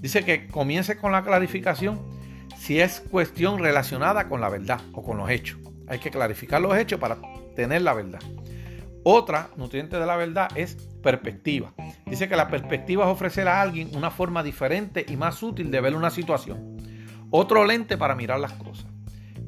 Dice 0.00 0.24
que 0.24 0.46
comience 0.46 0.96
con 0.98 1.10
la 1.10 1.24
clarificación 1.24 2.00
si 2.56 2.78
es 2.78 3.00
cuestión 3.00 3.58
relacionada 3.58 4.28
con 4.28 4.40
la 4.40 4.48
verdad 4.48 4.80
o 4.92 5.02
con 5.02 5.16
los 5.16 5.28
hechos. 5.28 5.59
Hay 5.90 5.98
que 5.98 6.10
clarificar 6.10 6.60
los 6.62 6.76
hechos 6.76 7.00
para 7.00 7.18
tener 7.56 7.82
la 7.82 7.92
verdad. 7.92 8.20
Otra 9.02 9.50
nutriente 9.56 9.98
de 9.98 10.06
la 10.06 10.14
verdad 10.14 10.48
es 10.54 10.76
perspectiva. 11.02 11.72
Dice 12.06 12.28
que 12.28 12.36
la 12.36 12.46
perspectiva 12.46 13.04
es 13.06 13.10
ofrecer 13.10 13.48
a 13.48 13.60
alguien 13.60 13.90
una 13.94 14.12
forma 14.12 14.44
diferente 14.44 15.04
y 15.08 15.16
más 15.16 15.42
útil 15.42 15.72
de 15.72 15.80
ver 15.80 15.96
una 15.96 16.10
situación. 16.10 16.76
Otro 17.30 17.64
lente 17.64 17.98
para 17.98 18.14
mirar 18.14 18.38
las 18.38 18.52
cosas. 18.52 18.86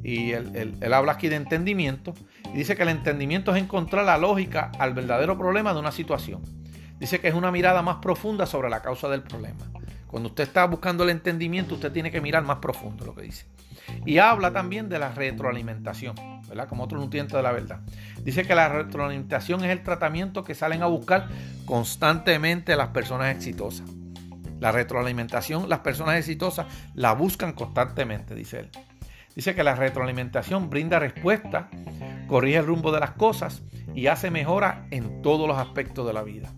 Y 0.02 0.32
él, 0.32 0.76
habla 0.92 1.12
aquí 1.12 1.28
de 1.28 1.36
entendimiento. 1.36 2.12
Y 2.52 2.58
dice 2.58 2.74
que 2.74 2.82
el 2.82 2.88
entendimiento 2.88 3.54
es 3.54 3.62
encontrar 3.62 4.04
la 4.04 4.18
lógica 4.18 4.72
al 4.80 4.94
verdadero 4.94 5.38
problema 5.38 5.72
de 5.72 5.78
una 5.78 5.92
situación. 5.92 6.42
Dice 6.98 7.20
que 7.20 7.28
es 7.28 7.34
una 7.34 7.52
mirada 7.52 7.82
más 7.82 7.96
profunda 7.96 8.46
sobre 8.46 8.68
la 8.68 8.82
causa 8.82 9.08
del 9.08 9.22
problema. 9.22 9.70
Cuando 10.08 10.28
usted 10.30 10.44
está 10.44 10.66
buscando 10.66 11.04
el 11.04 11.10
entendimiento, 11.10 11.74
usted 11.74 11.92
tiene 11.92 12.10
que 12.10 12.20
mirar 12.20 12.42
más 12.42 12.58
profundo 12.58 13.04
lo 13.04 13.14
que 13.14 13.22
dice. 13.22 13.46
Y 14.04 14.18
habla 14.18 14.52
también 14.52 14.88
de 14.88 14.98
la 14.98 15.10
retroalimentación, 15.10 16.14
¿verdad? 16.48 16.68
Como 16.68 16.84
otro 16.84 16.98
nutriente 16.98 17.36
de 17.36 17.42
la 17.42 17.52
verdad. 17.52 17.80
Dice 18.22 18.44
que 18.44 18.54
la 18.54 18.68
retroalimentación 18.68 19.64
es 19.64 19.70
el 19.70 19.82
tratamiento 19.82 20.44
que 20.44 20.54
salen 20.54 20.82
a 20.82 20.86
buscar 20.86 21.28
constantemente 21.64 22.76
las 22.76 22.88
personas 22.88 23.34
exitosas. 23.34 23.88
La 24.60 24.70
retroalimentación, 24.70 25.68
las 25.68 25.80
personas 25.80 26.16
exitosas 26.16 26.66
la 26.94 27.12
buscan 27.14 27.52
constantemente, 27.52 28.34
dice 28.34 28.60
él. 28.60 28.70
Dice 29.34 29.54
que 29.54 29.64
la 29.64 29.74
retroalimentación 29.74 30.68
brinda 30.68 30.98
respuesta, 30.98 31.68
corrige 32.28 32.58
el 32.58 32.66
rumbo 32.66 32.92
de 32.92 33.00
las 33.00 33.12
cosas 33.12 33.62
y 33.94 34.06
hace 34.06 34.30
mejora 34.30 34.86
en 34.90 35.22
todos 35.22 35.48
los 35.48 35.58
aspectos 35.58 36.06
de 36.06 36.12
la 36.12 36.22
vida. 36.22 36.52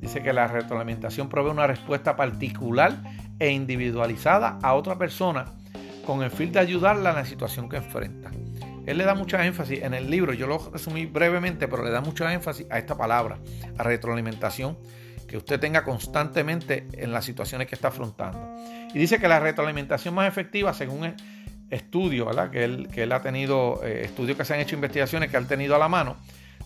Dice 0.00 0.22
que 0.22 0.32
la 0.32 0.46
retroalimentación 0.46 1.28
provee 1.28 1.50
una 1.50 1.66
respuesta 1.66 2.16
particular 2.16 2.96
e 3.38 3.50
individualizada 3.50 4.58
a 4.62 4.74
otra 4.74 4.96
persona 4.96 5.46
con 6.06 6.22
el 6.22 6.30
fin 6.30 6.52
de 6.52 6.60
ayudarla 6.60 7.10
en 7.10 7.16
la 7.16 7.24
situación 7.24 7.68
que 7.68 7.76
enfrenta. 7.76 8.30
Él 8.86 8.98
le 8.98 9.04
da 9.04 9.14
mucha 9.14 9.44
énfasis 9.44 9.82
en 9.82 9.94
el 9.94 10.08
libro, 10.10 10.32
yo 10.32 10.46
lo 10.46 10.70
resumí 10.72 11.06
brevemente, 11.06 11.66
pero 11.66 11.84
le 11.84 11.90
da 11.90 12.00
mucha 12.00 12.32
énfasis 12.32 12.66
a 12.70 12.78
esta 12.78 12.96
palabra, 12.96 13.38
a 13.76 13.82
retroalimentación, 13.82 14.78
que 15.26 15.36
usted 15.36 15.58
tenga 15.58 15.82
constantemente 15.82 16.86
en 16.92 17.12
las 17.12 17.24
situaciones 17.24 17.66
que 17.66 17.74
está 17.74 17.88
afrontando. 17.88 18.56
Y 18.94 18.98
dice 18.98 19.18
que 19.18 19.26
la 19.26 19.40
retroalimentación 19.40 20.14
más 20.14 20.28
efectiva, 20.28 20.72
según 20.72 21.14
estudios 21.68 22.28
que, 22.52 22.64
él, 22.64 22.88
que 22.92 23.02
él 23.02 23.12
ha 23.12 23.20
tenido, 23.20 23.82
eh, 23.84 24.02
estudios 24.04 24.38
que 24.38 24.44
se 24.44 24.54
han 24.54 24.60
hecho, 24.60 24.76
investigaciones 24.76 25.30
que 25.30 25.36
ha 25.36 25.42
tenido 25.42 25.74
a 25.74 25.78
la 25.78 25.88
mano, 25.88 26.16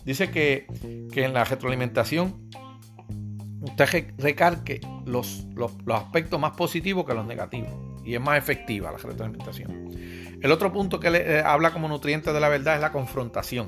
Dice 0.05 0.31
que, 0.31 0.65
en 1.13 1.33
la 1.33 1.43
retroalimentación 1.43 2.49
usted 3.61 4.11
recargue 4.17 4.81
los, 5.05 5.45
los, 5.53 5.71
aspectos 5.89 6.39
más 6.39 6.53
positivos 6.53 7.05
que 7.05 7.13
los 7.13 7.25
negativos 7.27 7.69
y 8.03 8.15
es 8.15 8.21
más 8.21 8.37
efectiva 8.37 8.91
la 8.91 8.97
retroalimentación. 8.97 9.89
El 10.41 10.51
otro 10.51 10.71
punto 10.71 10.99
que 10.99 11.09
le 11.09 11.39
eh, 11.39 11.43
habla 11.45 11.71
como 11.71 11.87
nutriente 11.87 12.33
de 12.33 12.39
la 12.39 12.49
verdad 12.49 12.75
es 12.75 12.81
la 12.81 12.91
confrontación. 12.91 13.67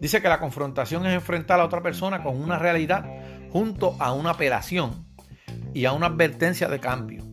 Dice 0.00 0.20
que 0.20 0.28
la 0.28 0.40
confrontación 0.40 1.06
es 1.06 1.14
enfrentar 1.14 1.60
a 1.60 1.64
otra 1.64 1.82
persona 1.82 2.22
con 2.22 2.40
una 2.40 2.58
realidad 2.58 3.06
junto 3.50 3.96
a 3.98 4.12
una 4.12 4.30
apelación 4.30 5.06
y 5.72 5.84
a 5.84 5.92
una 5.92 6.06
advertencia 6.06 6.68
de 6.68 6.80
cambio. 6.80 7.24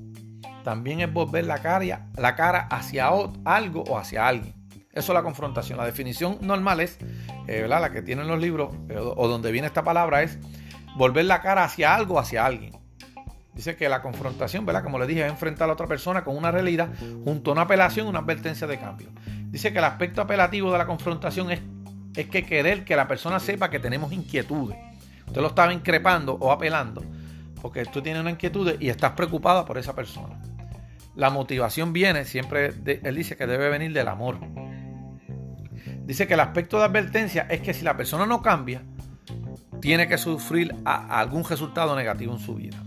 También 0.64 1.02
es 1.02 1.12
volver 1.12 1.46
la 1.46 1.62
cara, 1.62 2.08
la 2.16 2.36
cara 2.36 2.68
hacia 2.72 3.10
algo 3.44 3.84
o 3.84 3.98
hacia 3.98 4.28
alguien. 4.28 4.54
Eso 4.94 5.12
es 5.12 5.16
la 5.16 5.24
confrontación. 5.24 5.78
La 5.78 5.86
definición 5.86 6.38
normal 6.42 6.80
es, 6.80 7.00
eh, 7.48 7.68
la 7.68 7.92
que 7.92 8.02
tienen 8.02 8.28
los 8.28 8.40
libros, 8.40 8.74
eh, 8.90 8.98
o 8.98 9.28
donde 9.28 9.52
viene 9.52 9.68
esta 9.68 9.84
palabra, 9.84 10.22
es 10.22 10.40
volver 10.96 11.26
la 11.26 11.42
cara 11.42 11.64
hacia 11.64 11.96
algo 11.96 12.16
o 12.16 12.20
hacia 12.20 12.46
alguien. 12.46 12.83
Dice 13.56 13.76
que 13.76 13.88
la 13.88 14.02
confrontación, 14.02 14.66
¿verdad? 14.66 14.84
Como 14.84 14.98
le 14.98 15.06
dije, 15.06 15.26
es 15.26 15.30
enfrentar 15.30 15.66
a 15.66 15.68
la 15.68 15.74
otra 15.74 15.88
persona 15.88 16.24
con 16.24 16.36
una 16.36 16.52
realidad 16.52 16.90
junto 17.24 17.52
a 17.52 17.54
una 17.54 17.62
apelación, 17.64 18.08
una 18.08 18.20
advertencia 18.20 18.66
de 18.66 18.80
cambio. 18.80 19.10
Dice 19.50 19.72
que 19.72 19.80
el 19.80 19.86
aspecto 19.86 20.22
apelativo 20.22 20.72
de 20.72 20.78
la 20.80 20.88
confrontación 20.88 21.52
es, 21.52 21.62
es 22.16 22.28
que 22.28 22.44
querer 22.44 22.84
que 22.84 22.96
la 22.96 23.08
persona 23.08 23.40
sepa 23.40 23.70
que 23.70 23.80
tenemos 23.80 24.12
inquietudes. 24.12 24.78
Usted 25.28 25.42
lo 25.42 25.48
estaba 25.48 25.72
increpando 25.72 26.34
o 26.34 26.52
apelando 26.52 27.04
porque 27.64 27.86
tú 27.86 28.02
tienes 28.02 28.22
una 28.22 28.32
inquietud 28.32 28.76
y 28.78 28.90
estás 28.90 29.12
preocupada 29.12 29.64
por 29.64 29.78
esa 29.78 29.96
persona. 29.96 30.38
La 31.16 31.30
motivación 31.30 31.94
viene, 31.94 32.26
siempre 32.26 32.74
él 32.86 33.16
dice 33.16 33.38
que 33.38 33.48
debe 33.48 33.70
venir 33.70 33.94
del 33.94 34.10
amor. 34.10 34.38
Dice 36.06 36.28
que 36.28 36.34
el 36.34 36.42
aspecto 36.42 36.80
de 36.80 36.84
advertencia 36.84 37.48
es 37.50 37.62
que 37.62 37.74
si 37.74 37.86
la 37.86 37.96
persona 37.96 38.26
no 38.26 38.42
cambia, 38.42 38.84
tiene 39.80 40.10
que 40.10 40.18
sufrir 40.18 40.76
algún 40.84 41.46
resultado 41.46 41.96
negativo 41.96 42.34
en 42.34 42.40
su 42.40 42.56
vida. 42.56 42.84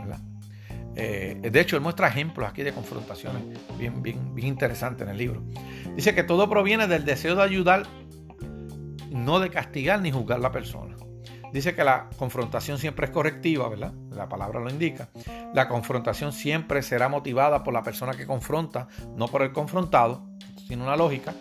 Eh, 0.97 1.39
de 1.53 1.61
hecho, 1.61 1.77
él 1.77 1.83
muestra 1.83 2.09
ejemplos 2.09 2.49
aquí 2.49 2.63
de 2.63 2.73
confrontaciones 2.73 3.43
bien, 3.79 4.03
bien, 4.03 4.35
bien 4.35 4.49
interesantes 4.49 5.07
en 5.07 5.11
el 5.11 5.19
libro. 5.19 5.43
Dice 5.95 6.15
que 6.15 6.23
todo 6.23 6.49
proviene 6.49 6.87
del 6.87 7.05
deseo 7.05 7.37
de 7.37 7.43
ayudar, 7.43 7.85
no 9.11 9.39
de 9.39 9.51
castigar 9.51 10.01
ni 10.01 10.11
juzgar 10.11 10.39
a 10.39 10.43
la 10.43 10.53
persona. 10.53 10.97
Dice 11.53 11.75
que 11.75 11.85
la 11.85 12.09
confrontación 12.19 12.79
siempre 12.79 13.07
es 13.07 13.13
correctiva, 13.13 13.69
¿verdad? 13.69 13.93
La 14.11 14.29
palabra 14.29 14.61
lo 14.61 14.69
indica. 14.69 15.09
La 15.55 15.69
confrontación 15.69 16.33
siempre 16.33 16.83
será 16.83 17.09
motivada 17.09 17.63
por 17.63 17.73
la 17.73 17.83
persona 17.83 18.13
que 18.13 18.27
confronta, 18.27 18.89
no 19.17 19.29
por 19.29 19.43
el 19.43 19.53
confrontado, 19.53 20.27
sino 20.67 20.85
una 20.85 20.97
lógica. 20.97 21.35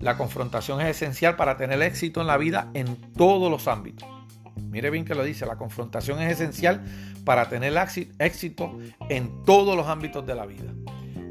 La 0.00 0.16
confrontación 0.16 0.80
es 0.80 0.88
esencial 0.88 1.36
para 1.36 1.56
tener 1.56 1.80
éxito 1.82 2.20
en 2.20 2.26
la 2.26 2.36
vida 2.36 2.70
en 2.74 2.96
todos 3.12 3.50
los 3.50 3.68
ámbitos. 3.68 4.08
Mire 4.56 4.90
bien 4.90 5.04
que 5.04 5.14
lo 5.14 5.24
dice, 5.24 5.46
la 5.46 5.56
confrontación 5.56 6.20
es 6.20 6.32
esencial 6.32 6.84
para 7.24 7.48
tener 7.48 7.74
éxito 8.18 8.78
en 9.08 9.42
todos 9.44 9.76
los 9.76 9.86
ámbitos 9.86 10.26
de 10.26 10.34
la 10.34 10.46
vida. 10.46 10.72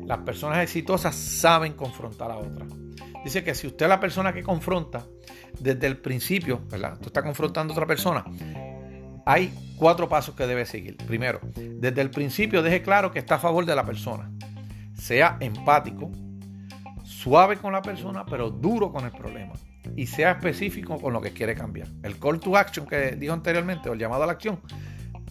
Las 0.05 0.19
personas 0.19 0.59
exitosas 0.59 1.15
saben 1.15 1.73
confrontar 1.73 2.31
a 2.31 2.37
otras. 2.37 2.67
Dice 3.23 3.43
que 3.43 3.55
si 3.55 3.67
usted 3.67 3.85
es 3.85 3.89
la 3.89 3.99
persona 3.99 4.33
que 4.33 4.43
confronta, 4.43 5.05
desde 5.59 5.87
el 5.87 5.97
principio, 5.97 6.61
¿verdad? 6.69 6.97
Tú 6.99 7.07
estás 7.07 7.23
confrontando 7.23 7.73
a 7.73 7.75
otra 7.75 7.87
persona. 7.87 8.25
Hay 9.25 9.53
cuatro 9.77 10.09
pasos 10.09 10.35
que 10.35 10.45
debe 10.45 10.65
seguir. 10.65 10.97
Primero, 10.97 11.39
desde 11.55 12.01
el 12.01 12.09
principio 12.09 12.61
deje 12.61 12.81
claro 12.81 13.11
que 13.11 13.19
está 13.19 13.35
a 13.35 13.39
favor 13.39 13.65
de 13.65 13.75
la 13.75 13.85
persona. 13.85 14.29
Sea 14.93 15.37
empático, 15.39 16.11
suave 17.03 17.57
con 17.57 17.71
la 17.71 17.81
persona, 17.81 18.25
pero 18.25 18.49
duro 18.49 18.91
con 18.91 19.05
el 19.05 19.11
problema. 19.11 19.53
Y 19.95 20.07
sea 20.07 20.31
específico 20.31 20.99
con 20.99 21.13
lo 21.13 21.21
que 21.21 21.31
quiere 21.31 21.55
cambiar. 21.55 21.87
El 22.03 22.19
call 22.19 22.39
to 22.39 22.57
action 22.57 22.85
que 22.85 23.15
dijo 23.15 23.33
anteriormente, 23.33 23.89
o 23.89 23.93
el 23.93 23.99
llamado 23.99 24.23
a 24.23 24.25
la 24.25 24.33
acción, 24.33 24.59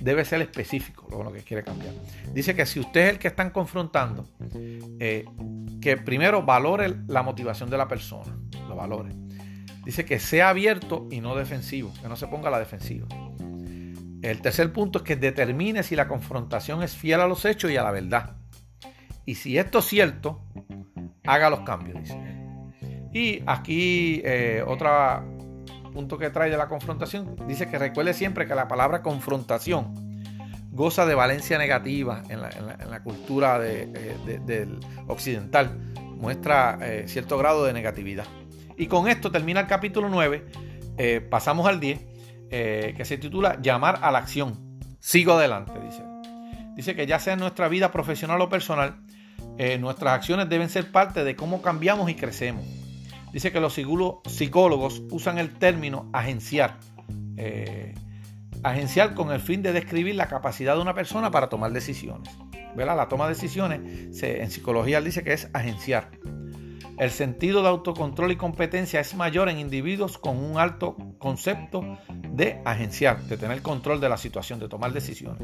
debe 0.03 0.25
ser 0.25 0.41
específico 0.43 1.09
lo 1.23 1.33
que 1.33 1.41
quiere 1.41 1.63
cambiar. 1.63 1.95
Dice 2.33 2.55
que 2.55 2.67
si 2.67 2.81
usted 2.81 3.01
es 3.03 3.11
el 3.11 3.19
que 3.19 3.29
están 3.29 3.51
confrontando, 3.51 4.27
eh, 4.99 5.25
que 5.81 5.97
primero 5.97 6.43
valore 6.43 6.95
la 7.07 7.23
motivación 7.23 7.71
de 7.71 7.79
la 7.79 7.89
persona, 7.89 8.37
lo 8.69 8.77
valore. 8.77 9.11
Dice 9.85 10.05
que 10.05 10.19
sea 10.19 10.51
abierto 10.51 11.09
y 11.11 11.21
no 11.21 11.35
defensivo, 11.35 11.93
que 12.01 12.09
no 12.09 12.17
se 12.17 12.27
ponga 12.27 12.49
a 12.49 12.53
la 12.53 12.59
defensiva. 12.59 13.07
El 14.23 14.41
tercer 14.41 14.73
punto 14.73 15.01
es 15.01 15.05
que 15.05 15.17
determine 15.17 15.83
si 15.83 15.97
la 15.97 16.07
confrontación 16.07 16.83
es 16.83 16.95
fiel 16.95 17.21
a 17.21 17.27
los 17.27 17.45
hechos 17.45 17.71
y 17.71 17.77
a 17.77 17.83
la 17.83 17.91
verdad. 17.91 18.37
Y 19.25 19.35
si 19.37 19.59
esto 19.59 19.81
es 19.81 19.87
cierto, 19.87 20.45
haga 21.25 21.51
los 21.51 21.61
cambios, 21.61 22.01
dice. 22.01 22.19
Y 23.13 23.43
aquí 23.47 24.23
eh, 24.25 24.65
otro 24.67 24.89
punto 25.93 26.19
que 26.19 26.31
trae 26.31 26.51
de 26.51 26.57
la 26.57 26.69
confrontación, 26.69 27.37
dice 27.47 27.69
que 27.69 27.79
recuerde 27.79 28.15
siempre 28.15 28.47
que 28.47 28.55
la 28.55 28.69
palabra 28.69 29.03
confrontación 29.03 30.13
goza 30.73 31.05
de 31.05 31.15
valencia 31.15 31.59
negativa 31.59 32.23
en 32.29 32.41
la, 32.41 33.03
cultura 33.03 33.59
eh, 33.63 34.41
del 34.45 34.81
occidental, 35.07 35.93
muestra 36.23 36.79
eh, 36.81 37.05
cierto 37.09 37.37
grado 37.37 37.65
de 37.65 37.73
negatividad. 37.73 38.25
Y 38.79 38.87
con 38.87 39.09
esto 39.09 39.31
termina 39.31 39.61
el 39.61 39.67
capítulo 39.67 40.09
9, 40.09 40.47
eh, 40.97 41.21
pasamos 41.21 41.67
al 41.67 41.81
10, 41.81 42.01
eh, 42.51 42.95
que 42.97 43.05
se 43.05 43.19
titula 43.19 43.59
Llamar 43.61 43.99
a 44.03 44.11
la 44.13 44.19
acción. 44.19 44.79
Sigo 45.01 45.33
adelante, 45.33 45.73
dice. 45.85 46.03
Dice 46.77 46.95
que 46.95 47.07
ya 47.07 47.19
sea 47.19 47.35
en 47.35 47.41
nuestra 47.41 47.69
vida 47.69 47.91
profesional 47.93 48.41
o 48.41 48.49
personal, 48.49 48.97
nuestras 49.79 50.15
acciones 50.15 50.49
deben 50.49 50.71
ser 50.71 50.91
parte 50.91 51.23
de 51.23 51.37
cómo 51.37 51.61
cambiamos 51.61 52.09
y 52.09 52.15
crecemos. 52.15 52.65
Dice 53.33 53.51
que 53.51 53.61
los 53.61 53.75
psicólogos 53.75 55.03
usan 55.11 55.39
el 55.39 55.55
término 55.55 56.09
agenciar. 56.13 56.79
agenciar 58.63 59.15
con 59.15 59.33
el 59.33 59.41
fin 59.41 59.63
de 59.63 59.73
describir 59.73 60.15
la 60.15 60.29
capacidad 60.29 60.77
de 60.77 60.83
una 60.83 60.95
persona 60.95 61.31
para 61.31 61.49
tomar 61.49 61.73
decisiones. 61.73 62.29
¿Verdad? 62.77 62.97
La 62.97 63.09
toma 63.09 63.25
de 63.25 63.35
decisiones 63.35 64.23
en 64.23 64.51
psicología 64.51 65.01
dice 65.01 65.23
que 65.25 65.33
es 65.33 65.49
agenciar. 65.53 66.11
El 66.99 67.11
sentido 67.11 67.63
de 67.63 67.69
autocontrol 67.69 68.33
y 68.33 68.37
competencia 68.37 69.01
es 69.01 69.15
mayor 69.15 69.49
en 69.49 69.59
individuos 69.59 70.19
con 70.19 70.37
un 70.37 70.59
alto 70.59 70.97
concepto 71.19 71.99
de 72.31 72.61
agenciar, 72.65 73.21
de 73.23 73.37
tener 73.37 73.63
control 73.63 74.01
de 74.01 74.09
la 74.09 74.17
situación, 74.17 74.61
de 74.61 74.69
tomar 74.69 74.93
decisiones. 74.93 75.43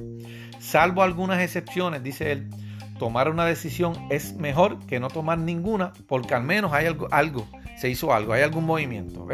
Salvo 0.61 1.03
algunas 1.03 1.41
excepciones, 1.43 2.03
dice 2.03 2.32
él, 2.32 2.51
tomar 2.99 3.30
una 3.30 3.45
decisión 3.45 3.95
es 4.11 4.34
mejor 4.34 4.78
que 4.86 5.01
no 5.01 5.09
tomar 5.09 5.39
ninguna 5.39 5.93
porque 6.07 6.34
al 6.34 6.45
menos 6.45 6.72
hay 6.72 6.86
algo 6.86 7.49
se 7.81 7.89
hizo 7.89 8.12
algo, 8.12 8.33
hay 8.33 8.43
algún 8.43 8.64
movimiento. 8.64 9.26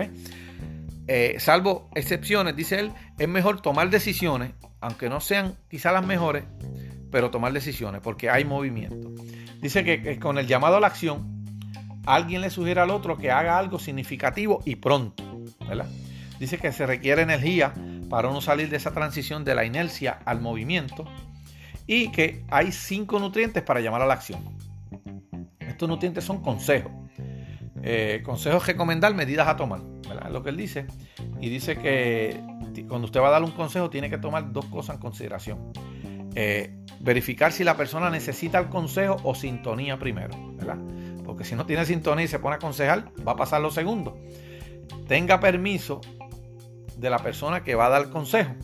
Eh, 1.07 1.37
salvo 1.39 1.91
excepciones, 1.95 2.57
dice 2.57 2.81
él, 2.81 2.93
es 3.19 3.29
mejor 3.29 3.61
tomar 3.61 3.91
decisiones, 3.91 4.53
aunque 4.81 5.09
no 5.09 5.21
sean 5.21 5.57
quizás 5.69 5.93
las 5.93 6.07
mejores, 6.07 6.45
pero 7.11 7.31
tomar 7.31 7.53
decisiones 7.53 8.01
porque 8.01 8.31
hay 8.31 8.45
movimiento. 8.45 9.11
Dice 9.61 9.85
que 9.85 10.19
con 10.19 10.39
el 10.39 10.47
llamado 10.47 10.77
a 10.77 10.81
la 10.81 10.87
acción, 10.87 11.45
alguien 12.07 12.41
le 12.41 12.51
sugiere 12.51 12.81
al 12.81 12.91
otro 12.91 13.17
que 13.17 13.31
haga 13.31 13.59
algo 13.59 13.79
significativo 13.79 14.63
y 14.65 14.77
pronto. 14.77 15.25
Dice 16.39 16.59
que 16.59 16.73
se 16.73 16.87
requiere 16.87 17.23
energía 17.23 17.73
para 18.11 18.31
no 18.31 18.41
salir 18.41 18.69
de 18.69 18.77
esa 18.77 18.93
transición 18.93 19.45
de 19.45 19.55
la 19.55 19.65
inercia 19.65 20.19
al 20.25 20.41
movimiento 20.41 21.05
y 21.87 22.11
que 22.13 22.45
hay 22.51 22.73
cinco 22.73 23.19
nutrientes 23.19 23.63
para 23.63 23.81
llamar 23.81 24.03
a 24.03 24.07
la 24.07 24.15
acción. 24.15 24.41
Estos 25.59 25.89
nutrientes 25.89 26.25
son 26.25 26.43
consejos. 26.43 26.93
Eh, 27.87 28.23
consejos 28.25 28.67
recomendar, 28.67 29.15
medidas 29.15 29.47
a 29.47 29.57
tomar. 29.57 29.83
Es 30.25 30.31
lo 30.31 30.43
que 30.43 30.51
él 30.51 30.57
dice. 30.57 30.87
Y 31.41 31.51
dice 31.51 31.77
que 31.77 32.41
cuando 32.89 33.07
usted 33.07 33.21
va 33.21 33.29
a 33.29 33.33
dar 33.33 33.45
un 33.45 33.51
consejo 33.51 33.91
tiene 33.91 34.09
que 34.09 34.17
tomar 34.17 34.53
dos 34.53 34.65
cosas 34.67 34.97
en 34.97 35.03
consideración. 35.03 35.73
Eh, 36.35 36.75
verificar 37.01 37.53
si 37.53 37.63
la 37.63 37.77
persona 37.77 38.09
necesita 38.09 38.59
el 38.59 38.69
consejo 38.69 39.17
o 39.23 39.35
sintonía 39.35 39.99
primero. 39.99 40.35
¿verdad? 40.57 40.79
porque 41.25 41.45
si 41.45 41.57
no 41.57 41.67
tiene 41.67 41.85
sintonía 41.85 42.27
y 42.27 42.29
se 42.29 42.39
pone 42.39 42.55
a 42.55 42.57
aconsejar, 42.57 43.11
va 43.27 43.33
a 43.33 43.37
pasar 43.37 43.61
lo 43.61 43.71
segundo. 43.71 44.17
Tenga 45.09 45.41
permiso 45.41 46.01
de 46.97 47.11
la 47.11 47.19
persona 47.19 47.65
que 47.65 47.75
va 47.75 47.87
a 47.87 47.89
dar 47.89 48.11
consejo, 48.11 48.55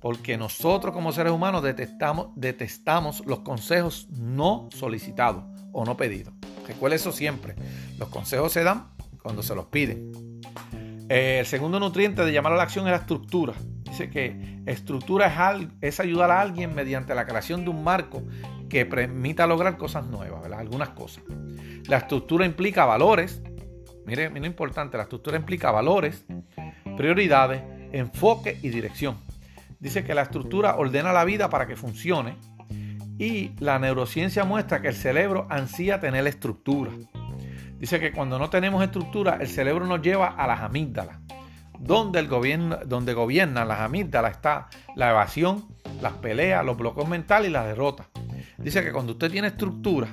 porque 0.00 0.36
nosotros 0.36 0.92
como 0.92 1.12
seres 1.12 1.32
humanos 1.32 1.62
detestamos, 1.62 2.28
detestamos 2.34 3.24
los 3.26 3.40
consejos 3.40 4.08
no 4.10 4.68
solicitados 4.74 5.44
o 5.72 5.84
no 5.84 5.96
pedidos. 5.96 6.34
Recuerde 6.66 6.96
eso 6.96 7.12
siempre. 7.12 7.54
Los 7.98 8.08
consejos 8.08 8.52
se 8.52 8.64
dan 8.64 8.88
cuando 9.22 9.42
se 9.42 9.54
los 9.54 9.66
piden. 9.66 10.40
El 11.08 11.44
segundo 11.46 11.78
nutriente 11.78 12.24
de 12.24 12.32
llamar 12.32 12.52
a 12.52 12.56
la 12.56 12.62
acción 12.62 12.86
es 12.86 12.92
la 12.92 12.98
estructura. 12.98 13.54
Dice 13.82 14.08
que 14.08 14.62
estructura 14.64 15.66
es, 15.80 16.00
ayudar 16.00 16.30
a 16.30 16.40
alguien 16.40 16.74
mediante 16.74 17.14
la 17.14 17.26
creación 17.26 17.64
de 17.64 17.70
un 17.70 17.84
marco 17.84 18.22
que 18.70 18.86
permita 18.86 19.46
lograr 19.46 19.76
cosas 19.76 20.06
nuevas, 20.06 20.50
algunas 20.50 20.90
cosas. 20.90 21.22
La 21.86 21.98
estructura 21.98 22.46
implica 22.46 22.86
valores. 22.86 23.42
Mire, 24.06 24.30
mire 24.30 24.46
importante, 24.46 24.96
la 24.96 25.02
estructura 25.02 25.36
implica 25.36 25.70
valores, 25.70 26.24
prioridades, 26.96 27.62
enfoque 27.92 28.58
y 28.62 28.70
dirección. 28.70 29.18
Dice 29.78 30.04
que 30.04 30.14
la 30.14 30.22
estructura 30.22 30.76
ordena 30.76 31.12
la 31.12 31.24
vida 31.24 31.50
para 31.50 31.66
que 31.66 31.76
funcione 31.76 32.36
y 33.18 33.50
la 33.58 33.78
neurociencia 33.78 34.44
muestra 34.44 34.80
que 34.80 34.88
el 34.88 34.94
cerebro 34.94 35.46
ansía 35.50 36.00
tener 36.00 36.26
estructura. 36.26 36.92
Dice 37.82 37.98
que 37.98 38.12
cuando 38.12 38.38
no 38.38 38.48
tenemos 38.48 38.80
estructura, 38.84 39.38
el 39.40 39.48
cerebro 39.48 39.88
nos 39.88 40.00
lleva 40.00 40.28
a 40.28 40.46
las 40.46 40.60
amígdalas. 40.60 41.18
donde, 41.80 42.20
el 42.20 42.28
gobierno, 42.28 42.76
donde 42.86 43.12
gobiernan 43.12 43.66
las 43.66 43.80
amígdalas 43.80 44.36
está 44.36 44.68
la 44.94 45.10
evasión, 45.10 45.66
las 46.00 46.12
peleas, 46.12 46.64
los 46.64 46.76
bloqueos 46.76 47.08
mentales 47.08 47.50
y 47.50 47.52
las 47.52 47.66
derrotas. 47.66 48.06
Dice 48.56 48.84
que 48.84 48.92
cuando 48.92 49.14
usted 49.14 49.32
tiene 49.32 49.48
estructura, 49.48 50.06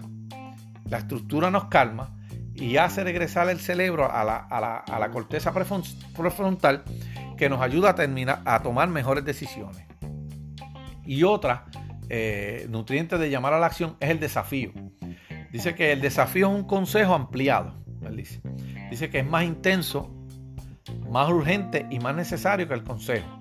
la 0.85 0.97
estructura 0.97 1.51
nos 1.51 1.65
calma 1.65 2.17
y 2.55 2.77
hace 2.77 3.03
regresar 3.03 3.47
el 3.51 3.59
cerebro 3.59 4.11
a 4.11 4.23
la, 4.23 5.09
corteza 5.11 5.53
prefrontal 5.53 6.83
que 7.37 7.49
nos 7.49 7.61
ayuda 7.61 7.91
a, 7.91 7.95
terminar, 7.95 8.41
a 8.45 8.63
tomar 8.63 8.89
mejores 8.89 9.23
decisiones. 9.23 9.85
Y 11.05 11.21
otra 11.21 11.65
eh, 12.09 12.65
nutriente 12.67 13.19
de 13.19 13.29
llamar 13.29 13.53
a 13.53 13.59
la 13.59 13.67
acción 13.67 13.95
es 13.99 14.09
el 14.09 14.19
desafío. 14.19 14.71
Dice 15.51 15.75
que 15.75 15.91
el 15.91 16.01
desafío 16.01 16.47
es 16.47 16.55
un 16.55 16.67
consejo 16.67 17.13
ampliado. 17.13 17.73
Dice. 18.11 18.41
dice 18.89 19.09
que 19.09 19.19
es 19.19 19.25
más 19.25 19.43
intenso, 19.43 20.15
más 21.09 21.29
urgente 21.29 21.85
y 21.89 21.99
más 21.99 22.15
necesario 22.15 22.67
que 22.67 22.73
el 22.73 22.83
consejo. 22.83 23.39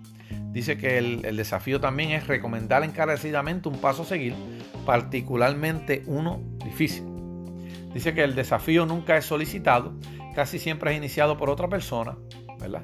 Dice 0.52 0.76
que 0.78 0.98
el, 0.98 1.36
desafío 1.36 1.80
también 1.80 2.10
es 2.10 2.26
recomendar 2.26 2.82
encarecidamente 2.82 3.68
un 3.68 3.80
paso 3.80 4.02
a 4.02 4.06
seguir, 4.06 4.34
particularmente 4.84 6.02
uno 6.06 6.40
difícil. 6.64 7.04
Dice 7.92 8.14
que 8.14 8.24
el 8.24 8.34
desafío 8.34 8.86
nunca 8.86 9.16
es 9.16 9.24
solicitado, 9.24 9.94
casi 10.34 10.58
siempre 10.58 10.90
es 10.90 10.96
iniciado 10.96 11.36
por 11.36 11.50
otra 11.50 11.68
persona, 11.68 12.16
¿verdad? 12.58 12.82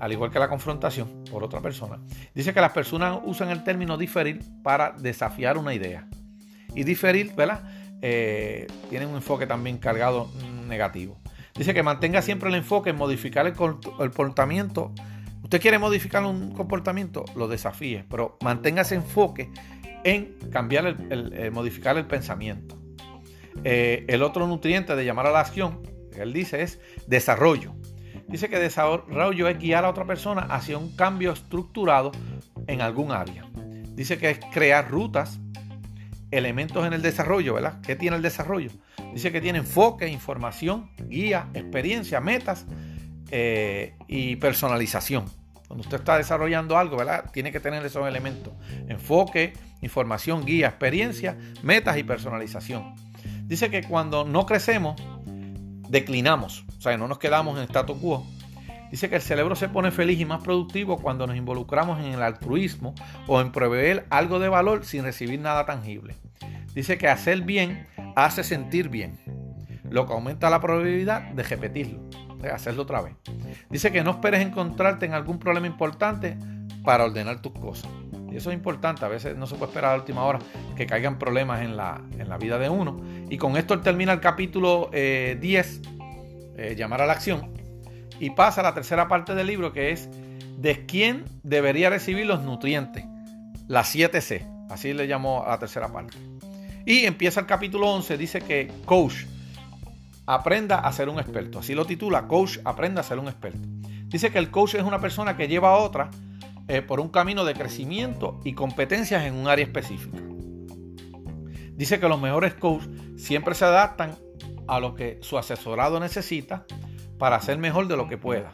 Al 0.00 0.12
igual 0.12 0.30
que 0.30 0.38
la 0.38 0.48
confrontación 0.48 1.24
por 1.30 1.44
otra 1.44 1.60
persona. 1.60 2.00
Dice 2.34 2.52
que 2.52 2.60
las 2.60 2.72
personas 2.72 3.20
usan 3.24 3.50
el 3.50 3.62
término 3.64 3.96
diferir 3.96 4.40
para 4.62 4.90
desafiar 4.92 5.56
una 5.56 5.72
idea. 5.72 6.08
Y 6.74 6.82
diferir, 6.82 7.34
¿verdad? 7.34 7.62
Eh, 8.06 8.66
tiene 8.90 9.06
un 9.06 9.14
enfoque 9.14 9.46
también 9.46 9.78
cargado 9.78 10.28
negativo. 10.68 11.16
Dice 11.54 11.72
que 11.72 11.82
mantenga 11.82 12.20
siempre 12.20 12.50
el 12.50 12.54
enfoque 12.54 12.90
en 12.90 12.96
modificar 12.96 13.46
el, 13.46 13.54
comportamiento. 13.54 14.92
Usted 15.42 15.58
quiere 15.58 15.78
modificar 15.78 16.22
un 16.22 16.52
comportamiento, 16.52 17.24
lo 17.34 17.48
desafíe, 17.48 18.04
pero 18.10 18.36
mantenga 18.42 18.82
ese 18.82 18.96
enfoque 18.96 19.50
en 20.04 20.36
cambiar 20.52 20.84
el, 20.86 21.50
modificar 21.50 21.96
el 21.96 22.04
pensamiento. 22.04 22.76
Eh, 23.64 24.04
el 24.06 24.22
otro 24.22 24.46
nutriente 24.46 24.94
de 24.96 25.04
llamar 25.06 25.28
a 25.28 25.30
la 25.30 25.40
acción, 25.40 25.80
él 26.14 26.34
dice, 26.34 26.60
es 26.60 26.80
desarrollo. 27.06 27.72
Dice 28.28 28.50
que 28.50 28.58
desarrollo 28.58 29.48
es 29.48 29.58
guiar 29.58 29.86
a 29.86 29.88
otra 29.88 30.04
persona 30.04 30.42
hacia 30.42 30.76
un 30.76 30.94
cambio 30.94 31.32
estructurado 31.32 32.12
en 32.66 32.82
algún 32.82 33.12
área. 33.12 33.46
Dice 33.94 34.18
que 34.18 34.28
es 34.28 34.40
crear 34.52 34.90
rutas, 34.90 35.40
elementos 36.30 36.86
en 36.86 36.92
el 36.92 37.02
desarrollo, 37.02 37.54
¿verdad? 37.54 37.80
¿Qué 37.82 37.96
tiene 37.96 38.16
el 38.16 38.22
desarrollo? 38.22 38.70
Dice 39.12 39.30
que 39.32 39.40
tiene 39.40 39.58
enfoque, 39.58 40.08
información, 40.08 40.90
guía, 41.08 41.48
experiencia, 41.54 42.20
metas 42.20 42.66
eh, 43.30 43.96
y 44.08 44.36
personalización. 44.36 45.24
Cuando 45.66 45.82
usted 45.82 45.98
está 45.98 46.18
desarrollando 46.18 46.76
algo, 46.76 46.96
¿verdad? 46.96 47.30
Tiene 47.32 47.50
que 47.50 47.60
tener 47.60 47.84
esos 47.84 48.06
elementos. 48.06 48.52
Enfoque, 48.88 49.54
información, 49.80 50.44
guía, 50.44 50.68
experiencia, 50.68 51.36
metas 51.62 51.96
y 51.96 52.02
personalización. 52.02 52.94
Dice 53.44 53.70
que 53.70 53.82
cuando 53.82 54.24
no 54.24 54.46
crecemos, 54.46 55.00
declinamos, 55.88 56.64
o 56.78 56.80
sea, 56.80 56.96
no 56.96 57.08
nos 57.08 57.18
quedamos 57.18 57.58
en 57.58 57.64
status 57.64 57.98
quo. 57.98 58.26
Dice 58.94 59.10
que 59.10 59.16
el 59.16 59.22
cerebro 59.22 59.56
se 59.56 59.68
pone 59.68 59.90
feliz 59.90 60.20
y 60.20 60.24
más 60.24 60.44
productivo 60.44 60.98
cuando 60.98 61.26
nos 61.26 61.34
involucramos 61.34 61.98
en 61.98 62.12
el 62.12 62.22
altruismo 62.22 62.94
o 63.26 63.40
en 63.40 63.50
proveer 63.50 64.06
algo 64.08 64.38
de 64.38 64.48
valor 64.48 64.84
sin 64.84 65.02
recibir 65.02 65.40
nada 65.40 65.66
tangible. 65.66 66.14
Dice 66.76 66.96
que 66.96 67.08
hacer 67.08 67.40
bien 67.40 67.88
hace 68.14 68.44
sentir 68.44 68.90
bien, 68.90 69.18
lo 69.90 70.06
que 70.06 70.12
aumenta 70.12 70.48
la 70.48 70.60
probabilidad 70.60 71.22
de 71.32 71.42
repetirlo, 71.42 72.08
de 72.40 72.50
hacerlo 72.50 72.84
otra 72.84 73.02
vez. 73.02 73.14
Dice 73.68 73.90
que 73.90 74.04
no 74.04 74.12
esperes 74.12 74.42
encontrarte 74.42 75.06
en 75.06 75.14
algún 75.14 75.40
problema 75.40 75.66
importante 75.66 76.38
para 76.84 77.06
ordenar 77.06 77.42
tus 77.42 77.50
cosas. 77.50 77.90
Y 78.30 78.36
eso 78.36 78.50
es 78.50 78.56
importante, 78.56 79.04
a 79.04 79.08
veces 79.08 79.36
no 79.36 79.48
se 79.48 79.56
puede 79.56 79.72
esperar 79.72 79.90
a 79.90 79.94
la 79.94 80.02
última 80.02 80.22
hora 80.22 80.38
que 80.76 80.86
caigan 80.86 81.18
problemas 81.18 81.62
en 81.62 81.76
la, 81.76 82.00
en 82.16 82.28
la 82.28 82.38
vida 82.38 82.60
de 82.60 82.68
uno. 82.68 83.02
Y 83.28 83.38
con 83.38 83.56
esto 83.56 83.80
termina 83.80 84.12
el 84.12 84.20
capítulo 84.20 84.88
10, 84.92 84.94
eh, 84.94 85.82
eh, 86.56 86.74
llamar 86.76 87.02
a 87.02 87.06
la 87.06 87.14
acción, 87.14 87.63
y 88.20 88.30
pasa 88.30 88.60
a 88.60 88.64
la 88.64 88.74
tercera 88.74 89.08
parte 89.08 89.34
del 89.34 89.46
libro 89.46 89.72
que 89.72 89.90
es 89.90 90.08
de 90.58 90.86
quién 90.86 91.24
debería 91.42 91.90
recibir 91.90 92.26
los 92.26 92.42
nutrientes, 92.42 93.04
la 93.68 93.82
7C, 93.82 94.68
así 94.70 94.92
le 94.92 95.06
llamó 95.06 95.44
a 95.44 95.50
la 95.50 95.58
tercera 95.58 95.92
parte. 95.92 96.16
Y 96.86 97.06
empieza 97.06 97.40
el 97.40 97.46
capítulo 97.46 97.90
11, 97.90 98.18
dice 98.18 98.40
que 98.40 98.70
coach 98.84 99.24
aprenda 100.26 100.78
a 100.78 100.92
ser 100.92 101.08
un 101.08 101.18
experto, 101.18 101.58
así 101.58 101.74
lo 101.74 101.84
titula, 101.84 102.26
coach 102.28 102.58
aprenda 102.64 103.00
a 103.00 103.04
ser 103.04 103.18
un 103.18 103.28
experto. 103.28 103.68
Dice 104.06 104.30
que 104.30 104.38
el 104.38 104.50
coach 104.50 104.74
es 104.74 104.82
una 104.82 105.00
persona 105.00 105.36
que 105.36 105.48
lleva 105.48 105.70
a 105.70 105.78
otra 105.78 106.10
eh, 106.68 106.82
por 106.82 107.00
un 107.00 107.08
camino 107.08 107.44
de 107.44 107.54
crecimiento 107.54 108.40
y 108.44 108.54
competencias 108.54 109.24
en 109.24 109.34
un 109.34 109.48
área 109.48 109.64
específica. 109.64 110.18
Dice 111.72 111.98
que 111.98 112.08
los 112.08 112.20
mejores 112.20 112.54
coaches 112.54 112.88
siempre 113.16 113.54
se 113.54 113.64
adaptan 113.64 114.14
a 114.68 114.78
lo 114.80 114.94
que 114.94 115.18
su 115.22 115.36
asesorado 115.36 116.00
necesita 116.00 116.64
para 117.18 117.36
hacer 117.36 117.58
mejor 117.58 117.88
de 117.88 117.96
lo 117.96 118.08
que 118.08 118.18
pueda. 118.18 118.52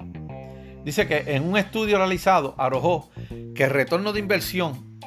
Dice 0.85 1.07
que 1.07 1.35
en 1.35 1.45
un 1.45 1.57
estudio 1.57 1.99
realizado 1.99 2.55
arrojó 2.59 3.11
que 3.55 3.65
el 3.65 3.71
retorno 3.71 4.13
de 4.13 4.21
inversión 4.21 4.99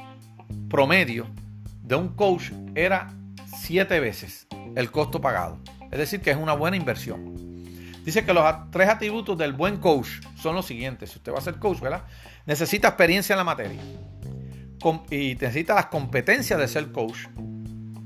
promedio 0.69 1.27
de 1.81 1.95
un 1.95 2.09
coach 2.09 2.51
era 2.75 3.13
siete 3.59 3.99
veces 3.99 4.47
el 4.75 4.91
costo 4.91 5.21
pagado. 5.21 5.59
Es 5.91 5.99
decir, 5.99 6.21
que 6.21 6.31
es 6.31 6.37
una 6.37 6.53
buena 6.53 6.77
inversión. 6.77 7.35
Dice 8.03 8.25
que 8.25 8.33
los 8.33 8.43
tres 8.71 8.89
atributos 8.89 9.37
del 9.37 9.53
buen 9.53 9.77
coach 9.77 10.07
son 10.35 10.55
los 10.55 10.65
siguientes. 10.65 11.11
Si 11.11 11.17
usted 11.17 11.31
va 11.31 11.37
a 11.37 11.41
ser 11.41 11.55
coach, 11.55 11.79
¿verdad? 11.79 12.03
Necesita 12.45 12.89
experiencia 12.89 13.33
en 13.33 13.37
la 13.37 13.43
materia. 13.43 13.81
Y 15.09 15.35
necesita 15.35 15.75
las 15.75 15.85
competencias 15.85 16.59
de 16.59 16.67
ser 16.67 16.91
coach. 16.91 17.27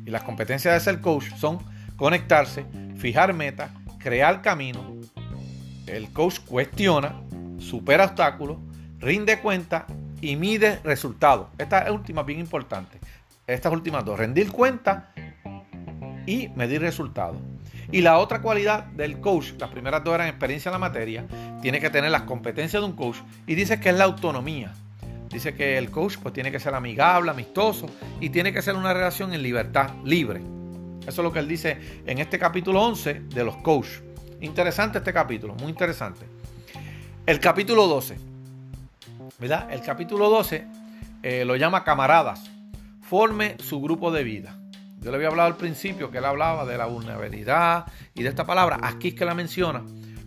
Y 0.05 0.11
las 0.11 0.23
competencias 0.23 0.73
de 0.73 0.79
ser 0.79 1.01
coach 1.01 1.33
son 1.37 1.59
conectarse, 1.95 2.65
fijar 2.97 3.33
metas, 3.33 3.71
crear 3.97 4.41
camino. 4.41 4.96
El 5.87 6.11
coach 6.11 6.39
cuestiona, 6.45 7.21
supera 7.59 8.05
obstáculos, 8.05 8.57
rinde 8.99 9.39
cuenta 9.39 9.87
y 10.21 10.35
mide 10.35 10.79
resultados. 10.83 11.47
Esta 11.57 11.89
última 11.91 12.21
es 12.21 12.27
bien 12.27 12.39
importante. 12.39 12.99
Estas 13.45 13.71
últimas 13.71 14.03
dos, 14.03 14.19
rendir 14.19 14.51
cuenta 14.51 15.13
y 16.25 16.49
medir 16.49 16.81
resultados. 16.81 17.37
Y 17.89 18.01
la 18.01 18.17
otra 18.17 18.41
cualidad 18.41 18.83
del 18.83 19.21
coach, 19.21 19.53
las 19.59 19.69
primeras 19.69 20.03
dos 20.03 20.15
eran 20.15 20.27
experiencia 20.27 20.69
en 20.69 20.73
la 20.73 20.79
materia, 20.79 21.25
tiene 21.61 21.79
que 21.79 21.89
tener 21.89 22.11
las 22.11 22.23
competencias 22.23 22.81
de 22.81 22.85
un 22.85 22.95
coach 22.95 23.17
y 23.45 23.55
dice 23.55 23.79
que 23.79 23.89
es 23.89 23.95
la 23.95 24.03
autonomía. 24.03 24.73
Dice 25.29 25.55
que 25.55 25.77
el 25.77 25.89
coach 25.89 26.17
pues 26.21 26.33
tiene 26.33 26.51
que 26.51 26.59
ser 26.59 26.73
amigable, 26.73 27.31
amistoso 27.31 27.87
y 28.19 28.29
tiene 28.29 28.51
que 28.51 28.61
ser 28.61 28.75
una 28.75 28.93
relación 28.93 29.33
en 29.33 29.41
libertad, 29.41 29.91
libre. 30.03 30.41
Eso 31.01 31.21
es 31.21 31.23
lo 31.23 31.31
que 31.31 31.39
él 31.39 31.47
dice 31.47 31.77
en 32.05 32.17
este 32.19 32.37
capítulo 32.37 32.81
11 32.81 33.21
de 33.29 33.43
los 33.45 33.55
coaches. 33.57 34.03
Interesante 34.41 34.99
este 34.99 35.13
capítulo, 35.13 35.55
muy 35.55 35.69
interesante. 35.69 36.25
El 37.25 37.39
capítulo 37.39 37.87
12, 37.87 38.17
¿verdad? 39.39 39.71
El 39.71 39.81
capítulo 39.81 40.29
12 40.29 40.67
eh, 41.23 41.43
lo 41.43 41.55
llama 41.55 41.83
camaradas. 41.83 42.49
Forme 43.01 43.57
su 43.59 43.81
grupo 43.81 44.11
de 44.11 44.23
vida. 44.23 44.59
Yo 44.99 45.11
le 45.11 45.17
había 45.17 45.29
hablado 45.29 45.47
al 45.47 45.57
principio 45.57 46.11
que 46.11 46.19
él 46.19 46.25
hablaba 46.25 46.65
de 46.65 46.77
la 46.77 46.85
vulnerabilidad 46.85 47.85
y 48.13 48.23
de 48.23 48.29
esta 48.29 48.45
palabra. 48.45 48.79
Aquí 48.83 49.09
es 49.09 49.13
que 49.15 49.25
la 49.25 49.33
menciona 49.33 49.83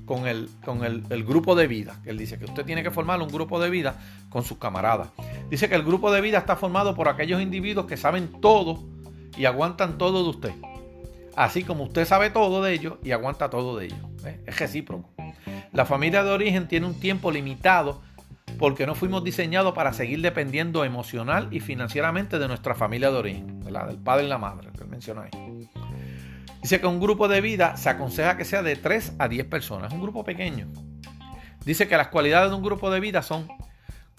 con, 0.06 0.26
el, 0.26 0.48
con 0.64 0.84
el, 0.84 1.24
grupo 1.24 1.54
de 1.54 1.68
vida. 1.68 2.00
Él 2.04 2.18
dice 2.18 2.38
que 2.38 2.46
usted 2.46 2.64
tiene 2.64 2.82
que 2.82 2.90
formar 2.90 3.20
un 3.20 3.28
grupo 3.28 3.60
de 3.60 3.70
vida 3.70 3.96
con 4.28 4.42
sus 4.42 4.58
camaradas. 4.58 5.08
Dice 5.50 5.68
que 5.68 5.74
el 5.76 5.84
grupo 5.84 6.10
de 6.10 6.20
vida 6.20 6.38
está 6.38 6.56
formado 6.56 6.96
por 6.96 7.08
aquellos 7.08 7.40
individuos 7.40 7.86
que 7.86 7.96
saben 7.96 8.40
todo 8.40 8.82
y 9.36 9.44
aguantan 9.44 9.98
todo 9.98 10.24
de 10.24 10.30
usted. 10.30 10.69
Así 11.40 11.64
como 11.64 11.84
usted 11.84 12.04
sabe 12.04 12.28
todo 12.28 12.62
de 12.62 12.74
ellos 12.74 12.98
y 13.02 13.12
aguanta 13.12 13.48
todo 13.48 13.78
de 13.78 13.86
ellos. 13.86 13.98
Es 14.44 14.58
recíproco. 14.58 15.08
La 15.72 15.86
familia 15.86 16.22
de 16.22 16.30
origen 16.30 16.68
tiene 16.68 16.84
un 16.84 17.00
tiempo 17.00 17.30
limitado 17.30 18.02
porque 18.58 18.84
no 18.84 18.94
fuimos 18.94 19.24
diseñados 19.24 19.72
para 19.72 19.94
seguir 19.94 20.20
dependiendo 20.20 20.84
emocional 20.84 21.48
y 21.50 21.60
financieramente 21.60 22.38
de 22.38 22.46
nuestra 22.46 22.74
familia 22.74 23.10
de 23.10 23.16
origen, 23.16 23.60
del 23.60 23.98
padre 24.04 24.26
y 24.26 24.28
la 24.28 24.36
madre, 24.36 24.68
que 24.76 24.84
menciona 24.84 25.22
ahí. 25.22 25.66
Dice 26.60 26.78
que 26.78 26.86
un 26.86 27.00
grupo 27.00 27.26
de 27.26 27.40
vida 27.40 27.74
se 27.78 27.88
aconseja 27.88 28.36
que 28.36 28.44
sea 28.44 28.62
de 28.62 28.76
3 28.76 29.14
a 29.18 29.26
10 29.26 29.46
personas, 29.46 29.94
un 29.94 30.02
grupo 30.02 30.22
pequeño. 30.24 30.68
Dice 31.64 31.88
que 31.88 31.96
las 31.96 32.08
cualidades 32.08 32.50
de 32.50 32.56
un 32.56 32.62
grupo 32.62 32.90
de 32.90 33.00
vida 33.00 33.22
son 33.22 33.48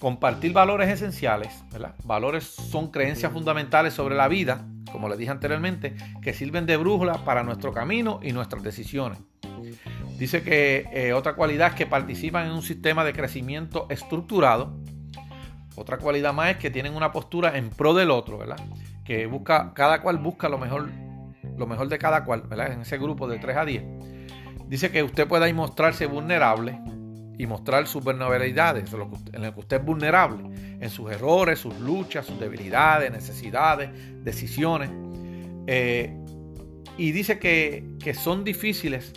compartir 0.00 0.52
valores 0.52 0.88
esenciales, 0.88 1.62
valores 2.02 2.42
son 2.42 2.90
creencias 2.90 3.30
fundamentales 3.30 3.94
sobre 3.94 4.16
la 4.16 4.26
vida, 4.26 4.66
como 4.92 5.08
les 5.08 5.18
dije 5.18 5.30
anteriormente, 5.30 5.96
que 6.20 6.32
sirven 6.34 6.66
de 6.66 6.76
brújula 6.76 7.24
para 7.24 7.42
nuestro 7.42 7.72
camino 7.72 8.20
y 8.22 8.32
nuestras 8.32 8.62
decisiones. 8.62 9.18
Dice 10.18 10.42
que 10.42 10.86
eh, 10.92 11.12
otra 11.12 11.34
cualidad 11.34 11.68
es 11.68 11.74
que 11.74 11.86
participan 11.86 12.46
en 12.46 12.52
un 12.52 12.62
sistema 12.62 13.04
de 13.04 13.12
crecimiento 13.12 13.86
estructurado. 13.88 14.76
Otra 15.74 15.98
cualidad 15.98 16.32
más 16.32 16.50
es 16.50 16.56
que 16.58 16.70
tienen 16.70 16.94
una 16.94 17.10
postura 17.10 17.56
en 17.56 17.70
pro 17.70 17.94
del 17.94 18.10
otro, 18.10 18.38
¿verdad? 18.38 18.60
Que 19.04 19.26
busca, 19.26 19.72
cada 19.74 20.00
cual 20.02 20.18
busca 20.18 20.48
lo 20.48 20.58
mejor, 20.58 20.90
lo 21.56 21.66
mejor 21.66 21.88
de 21.88 21.98
cada 21.98 22.24
cual, 22.24 22.42
¿verdad? 22.42 22.72
En 22.72 22.82
ese 22.82 22.98
grupo 22.98 23.26
de 23.26 23.38
3 23.38 23.56
a 23.56 23.64
10. 23.64 23.84
Dice 24.68 24.90
que 24.90 25.02
usted 25.02 25.26
pueda 25.26 25.52
mostrarse 25.52 26.06
vulnerable 26.06 26.78
y 27.42 27.46
mostrar 27.48 27.88
sus 27.88 28.04
vulnerabilidades, 28.04 28.92
en 28.92 28.98
lo 29.00 29.10
que 29.52 29.60
usted 29.60 29.80
es 29.80 29.84
vulnerable, 29.84 30.44
en 30.80 30.88
sus 30.88 31.10
errores, 31.10 31.58
sus 31.58 31.76
luchas, 31.80 32.24
sus 32.24 32.38
debilidades, 32.38 33.10
necesidades, 33.10 33.90
decisiones. 34.22 34.88
Eh, 35.66 36.16
y 36.96 37.10
dice 37.10 37.40
que, 37.40 37.96
que 37.98 38.14
son 38.14 38.44
difíciles 38.44 39.12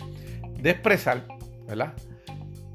de 0.60 0.70
expresar, 0.70 1.24
¿verdad? 1.68 1.94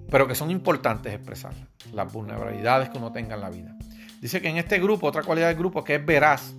Pero 0.10 0.26
que 0.26 0.36
son 0.36 0.52
importantes 0.52 1.14
expresar 1.14 1.54
las 1.92 2.14
vulnerabilidades 2.14 2.88
que 2.88 2.98
uno 2.98 3.12
tenga 3.12 3.36
en 3.36 3.42
la 3.42 3.50
vida. 3.50 3.76
Dice 4.22 4.40
que 4.40 4.48
en 4.48 4.56
este 4.56 4.80
grupo, 4.80 5.08
otra 5.08 5.24
cualidad 5.24 5.50
del 5.50 5.58
grupo 5.58 5.84
que 5.84 5.96
es 5.96 6.06
veraz, 6.06 6.56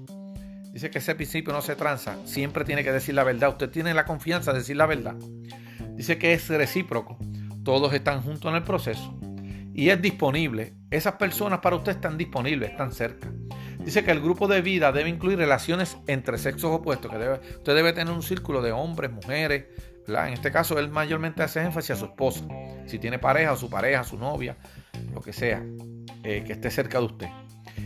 dice 0.70 0.90
que 0.90 0.98
ese 0.98 1.14
principio 1.14 1.54
no 1.54 1.62
se 1.62 1.76
tranza, 1.76 2.18
siempre 2.26 2.66
tiene 2.66 2.84
que 2.84 2.92
decir 2.92 3.14
la 3.14 3.24
verdad. 3.24 3.48
Usted 3.48 3.70
tiene 3.70 3.94
la 3.94 4.04
confianza 4.04 4.52
de 4.52 4.58
decir 4.58 4.76
la 4.76 4.84
verdad. 4.84 5.14
Dice 5.94 6.18
que 6.18 6.34
es 6.34 6.46
recíproco, 6.48 7.16
todos 7.64 7.92
están 7.92 8.22
juntos 8.22 8.50
en 8.50 8.56
el 8.56 8.62
proceso 8.62 9.14
y 9.74 9.88
es 9.88 10.00
disponible. 10.00 10.74
Esas 10.90 11.14
personas 11.14 11.60
para 11.60 11.76
usted 11.76 11.92
están 11.92 12.18
disponibles, 12.18 12.70
están 12.70 12.92
cerca. 12.92 13.30
Dice 13.78 14.04
que 14.04 14.10
el 14.10 14.20
grupo 14.20 14.46
de 14.46 14.60
vida 14.60 14.92
debe 14.92 15.08
incluir 15.08 15.38
relaciones 15.38 15.96
entre 16.06 16.38
sexos 16.38 16.70
opuestos, 16.70 17.10
que 17.10 17.18
debe, 17.18 17.40
usted 17.56 17.74
debe 17.74 17.92
tener 17.92 18.12
un 18.12 18.22
círculo 18.22 18.62
de 18.62 18.72
hombres, 18.72 19.10
mujeres, 19.10 19.64
en 20.06 20.32
este 20.32 20.50
caso 20.50 20.78
él 20.78 20.90
mayormente 20.90 21.42
hace 21.42 21.62
énfasis 21.62 21.92
a 21.92 21.96
su 21.96 22.04
esposa, 22.06 22.44
si 22.86 22.98
tiene 22.98 23.18
pareja 23.18 23.52
o 23.52 23.56
su 23.56 23.70
pareja, 23.70 24.04
su 24.04 24.18
novia, 24.18 24.56
lo 25.12 25.20
que 25.20 25.32
sea, 25.32 25.64
eh, 26.22 26.44
que 26.46 26.52
esté 26.52 26.70
cerca 26.70 26.98
de 26.98 27.04
usted. 27.04 27.28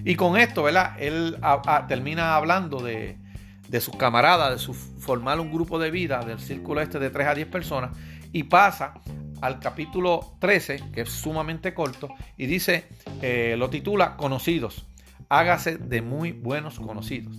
Y 0.05 0.17
con 0.17 0.37
esto, 0.37 0.63
¿verdad? 0.63 0.97
Él 0.99 1.39
termina 1.89 2.37
hablando 2.37 2.81
de, 2.81 3.19
de 3.69 3.81
sus 3.81 3.97
camaradas, 3.97 4.51
de 4.53 4.59
su, 4.59 4.75
formar 4.75 5.39
un 5.41 5.53
grupo 5.53 5.79
de 5.79 5.91
vida 5.91 6.21
del 6.21 6.39
círculo 6.39 6.81
este 6.81 6.99
de 6.99 7.11
3 7.11 7.29
a 7.29 7.35
10 7.35 7.49
personas 7.49 7.97
y 8.33 8.45
pasa 8.45 8.95
al 9.41 9.61
capítulo 9.61 10.37
13, 10.41 10.91
que 10.93 11.03
es 11.03 11.11
sumamente 11.11 11.75
corto, 11.75 12.09
y 12.37 12.47
dice, 12.47 12.89
eh, 13.23 13.55
lo 13.59 13.71
titula 13.71 14.17
Conocidos, 14.17 14.87
hágase 15.29 15.79
de 15.79 16.03
muy 16.03 16.33
buenos 16.33 16.79
conocidos. 16.79 17.37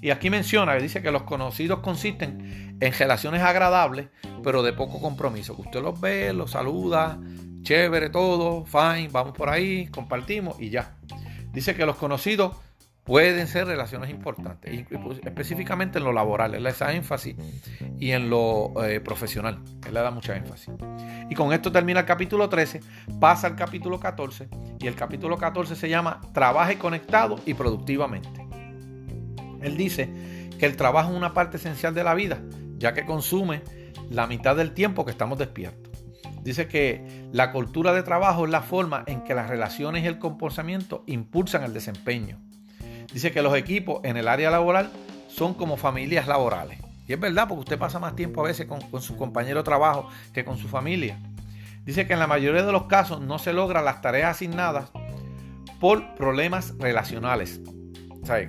Y 0.00 0.10
aquí 0.10 0.30
menciona 0.30 0.76
que 0.76 0.82
dice 0.82 1.02
que 1.02 1.10
los 1.10 1.24
conocidos 1.24 1.80
consisten 1.80 2.76
en 2.80 2.92
relaciones 2.92 3.42
agradables, 3.42 4.08
pero 4.44 4.62
de 4.62 4.72
poco 4.72 5.00
compromiso. 5.00 5.56
Usted 5.58 5.82
los 5.82 6.00
ve, 6.00 6.32
los 6.32 6.52
saluda, 6.52 7.18
chévere 7.62 8.08
todo, 8.08 8.64
fine, 8.64 9.08
vamos 9.10 9.34
por 9.36 9.48
ahí, 9.48 9.88
compartimos 9.88 10.60
y 10.60 10.70
ya. 10.70 10.96
Dice 11.52 11.74
que 11.74 11.84
los 11.84 11.96
conocidos 11.96 12.56
pueden 13.08 13.48
ser 13.48 13.66
relaciones 13.66 14.10
importantes, 14.10 14.86
pues, 15.02 15.18
específicamente 15.24 15.96
en 15.96 16.04
lo 16.04 16.12
laboral, 16.12 16.54
él 16.54 16.62
le 16.62 16.72
da 16.72 16.92
énfasis, 16.92 17.36
y 17.98 18.10
en 18.10 18.28
lo 18.28 18.84
eh, 18.84 19.00
profesional, 19.00 19.60
él 19.86 19.94
le 19.94 20.00
da 20.00 20.10
mucha 20.10 20.36
énfasis. 20.36 20.74
Y 21.30 21.34
con 21.34 21.54
esto 21.54 21.72
termina 21.72 22.00
el 22.00 22.06
capítulo 22.06 22.50
13, 22.50 22.82
pasa 23.18 23.46
al 23.46 23.56
capítulo 23.56 23.98
14, 23.98 24.50
y 24.78 24.86
el 24.86 24.94
capítulo 24.94 25.38
14 25.38 25.74
se 25.74 25.88
llama 25.88 26.20
Trabaje 26.34 26.76
conectado 26.76 27.40
y 27.46 27.54
productivamente. 27.54 28.46
Él 29.62 29.78
dice 29.78 30.10
que 30.58 30.66
el 30.66 30.76
trabajo 30.76 31.10
es 31.10 31.16
una 31.16 31.32
parte 31.32 31.56
esencial 31.56 31.94
de 31.94 32.04
la 32.04 32.12
vida, 32.12 32.42
ya 32.76 32.92
que 32.92 33.06
consume 33.06 33.62
la 34.10 34.26
mitad 34.26 34.54
del 34.54 34.74
tiempo 34.74 35.06
que 35.06 35.12
estamos 35.12 35.38
despiertos. 35.38 36.04
Dice 36.42 36.68
que 36.68 37.26
la 37.32 37.52
cultura 37.52 37.94
de 37.94 38.02
trabajo 38.02 38.44
es 38.44 38.50
la 38.50 38.60
forma 38.60 39.02
en 39.06 39.24
que 39.24 39.34
las 39.34 39.48
relaciones 39.48 40.04
y 40.04 40.06
el 40.06 40.18
comportamiento 40.18 41.04
impulsan 41.06 41.64
el 41.64 41.72
desempeño. 41.72 42.38
Dice 43.12 43.32
que 43.32 43.42
los 43.42 43.56
equipos 43.56 44.00
en 44.04 44.16
el 44.16 44.28
área 44.28 44.50
laboral 44.50 44.90
son 45.28 45.54
como 45.54 45.76
familias 45.76 46.26
laborales. 46.26 46.78
Y 47.06 47.12
es 47.14 47.20
verdad, 47.20 47.48
porque 47.48 47.60
usted 47.60 47.78
pasa 47.78 47.98
más 47.98 48.14
tiempo 48.14 48.42
a 48.42 48.48
veces 48.48 48.66
con, 48.66 49.02
su 49.02 49.16
compañero 49.16 49.58
de 49.58 49.64
trabajo 49.64 50.08
que 50.34 50.44
con 50.44 50.58
su 50.58 50.68
familia. 50.68 51.18
Dice 51.84 52.06
que 52.06 52.12
en 52.12 52.18
la 52.18 52.26
mayoría 52.26 52.64
de 52.64 52.72
los 52.72 52.84
casos 52.84 53.20
no 53.20 53.38
se 53.38 53.52
logran 53.52 53.84
las 53.84 54.02
tareas 54.02 54.36
asignadas 54.36 54.90
por 55.80 56.14
problemas 56.16 56.74
relacionales 56.78 57.60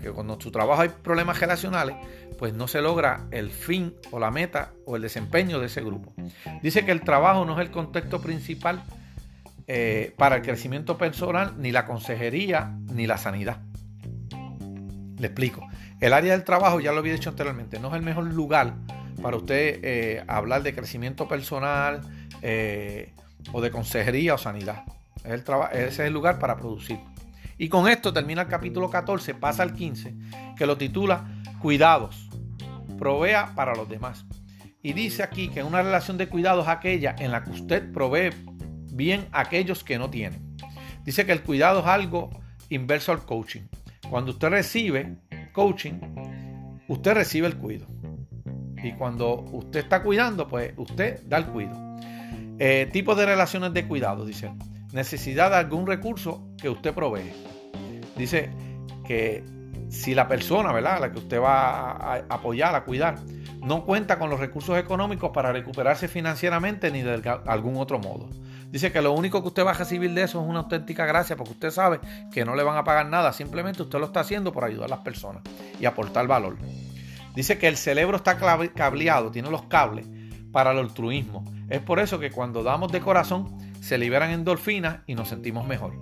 que 0.02 0.12
cuando 0.12 0.40
su 0.40 0.52
trabajo 0.52 0.82
hay 0.82 0.90
problemas 0.90 1.40
relacionales, 1.40 1.96
pues 2.38 2.54
no 2.54 2.68
se 2.68 2.82
logra 2.82 3.28
el 3.32 3.50
fin 3.50 3.96
o 4.12 4.20
la 4.20 4.32
meta 4.32 4.74
o 4.86 4.96
el 4.96 5.02
desempeño 5.02 5.60
de 5.60 5.68
ese 5.68 5.82
grupo. 5.82 6.14
Dice 6.62 6.86
que 6.86 6.92
el 6.92 7.02
trabajo 7.02 7.46
no 7.46 7.54
es 7.54 7.66
el 7.66 7.72
contexto 7.72 8.22
principal 8.22 8.84
eh, 9.68 10.14
para 10.18 10.38
el 10.38 10.42
crecimiento 10.42 10.98
personal, 10.98 11.54
ni 11.58 11.72
la 11.72 11.86
consejería, 11.86 12.76
ni 12.92 13.08
la 13.08 13.18
sanidad. 13.18 13.60
Le 15.20 15.28
explico. 15.28 15.68
El 16.00 16.14
área 16.14 16.32
del 16.32 16.44
trabajo, 16.44 16.80
ya 16.80 16.92
lo 16.92 17.00
había 17.00 17.14
dicho 17.14 17.30
anteriormente, 17.30 17.80
no 17.80 17.90
es 17.90 17.96
el 17.96 18.02
mejor 18.02 18.26
lugar 18.26 18.76
para 19.22 19.38
usted 19.38 19.80
eh, 19.84 20.24
hablar 20.28 20.64
de 20.64 20.74
crecimiento 20.74 21.28
personal 21.28 22.02
eh, 22.42 23.14
o 23.52 23.62
de 23.62 23.70
consejería 23.70 24.34
o 24.34 24.38
sanidad. 24.38 24.84
el 25.26 25.44
ese 25.74 25.88
es 25.88 26.00
el 26.00 26.14
lugar 26.14 26.40
para 26.40 26.58
producir. 26.58 27.00
Y 27.58 27.68
con 27.68 27.90
esto 27.90 28.14
termina 28.14 28.44
el 28.44 28.48
capítulo 28.48 28.90
14, 28.90 29.36
pasa 29.36 29.64
al 29.64 29.74
15, 29.74 30.16
que 30.58 30.66
lo 30.66 30.78
titula 30.78 31.28
Cuidados, 31.62 32.30
provea 32.98 33.54
para 33.54 33.76
los 33.76 33.90
demás. 33.90 34.26
Y 34.82 34.94
dice 34.94 35.24
aquí 35.24 35.50
que 35.50 35.62
una 35.62 35.82
relación 35.82 36.18
de 36.18 36.30
cuidados 36.30 36.64
es 36.64 36.70
aquella 36.70 37.16
en 37.20 37.32
la 37.32 37.44
que 37.44 37.52
usted 37.52 37.92
provee 37.92 38.30
bien 38.94 39.28
a 39.34 39.42
aquellos 39.42 39.84
que 39.84 40.00
no 40.00 40.10
tienen. 40.10 40.56
Dice 41.04 41.26
que 41.26 41.34
el 41.34 41.42
cuidado 41.42 41.82
es 41.82 41.86
algo 41.86 42.30
inverso 42.70 43.12
al 43.12 43.26
coaching. 43.26 43.64
Cuando 44.10 44.32
usted 44.32 44.50
recibe 44.50 45.18
coaching, 45.54 46.00
usted 46.88 47.14
recibe 47.14 47.48
el 47.48 47.58
cuido. 47.58 47.88
Y 48.84 48.94
cuando 48.94 49.42
usted 49.52 49.82
está 49.82 50.02
cuidando, 50.02 50.48
pues 50.48 50.74
usted 50.78 51.22
da 51.26 51.38
el 51.38 51.46
cuido. 51.46 51.74
Eh, 52.58 52.90
tipo 52.92 53.16
de 53.16 53.26
relaciones 53.26 53.74
de 53.74 53.88
cuidado, 53.88 54.26
dice. 54.26 54.52
Necesidad 54.94 55.52
de 55.52 55.58
algún 55.58 55.86
recurso 55.86 56.48
que 56.60 56.70
usted 56.70 56.94
provee. 56.94 57.32
Dice 58.18 58.50
que 59.06 59.44
si 59.90 60.16
la 60.16 60.28
persona, 60.28 60.72
¿verdad? 60.72 61.00
La 61.00 61.12
que 61.12 61.20
usted 61.20 61.40
va 61.40 61.92
a 61.92 62.16
apoyar, 62.30 62.76
a 62.76 62.84
cuidar, 62.84 63.16
no 63.62 63.86
cuenta 63.86 64.18
con 64.18 64.30
los 64.30 64.40
recursos 64.40 64.78
económicos 64.78 65.32
para 65.32 65.52
recuperarse 65.52 66.08
financieramente 66.08 66.92
ni 66.92 67.02
de 67.02 67.22
algún 67.46 67.78
otro 67.78 68.00
modo. 68.00 68.30
Dice 68.72 68.92
que 68.92 69.02
lo 69.02 69.14
único 69.14 69.42
que 69.42 69.48
usted 69.48 69.66
va 69.66 69.72
a 69.72 69.76
recibir 69.76 70.14
de 70.14 70.24
eso 70.24 70.42
es 70.42 70.48
una 70.48 70.60
auténtica 70.60 71.06
gracia 71.06 71.36
porque 71.36 71.54
usted 71.54 71.72
sabe 71.72 72.00
que 72.32 72.46
no 72.46 72.56
le 72.56 72.64
van 72.64 72.78
a 72.78 72.84
pagar 72.84 73.08
nada, 73.08 73.34
simplemente 73.34 73.82
usted 73.82 74.00
lo 74.00 74.06
está 74.06 74.20
haciendo 74.20 74.52
por 74.52 74.64
ayudar 74.64 74.86
a 74.86 74.96
las 74.96 75.00
personas 75.00 75.42
y 75.80 75.86
aportar 75.86 76.28
valor. 76.28 76.58
Dice 77.36 77.58
que 77.58 77.68
el 77.68 77.78
cerebro 77.78 78.18
está 78.18 78.38
cableado, 78.76 79.32
tiene 79.32 79.50
los 79.50 79.64
cables 79.64 80.08
para 80.52 80.72
el 80.72 80.80
altruismo. 80.80 81.46
Es 81.70 81.80
por 81.80 82.00
eso 82.00 82.20
que 82.20 82.32
cuando 82.32 82.64
damos 82.64 82.92
de 82.92 83.02
corazón 83.02 83.58
se 83.82 83.98
liberan 83.98 84.32
endorfinas 84.32 85.00
y 85.08 85.16
nos 85.16 85.30
sentimos 85.30 85.66
mejor. 85.66 85.94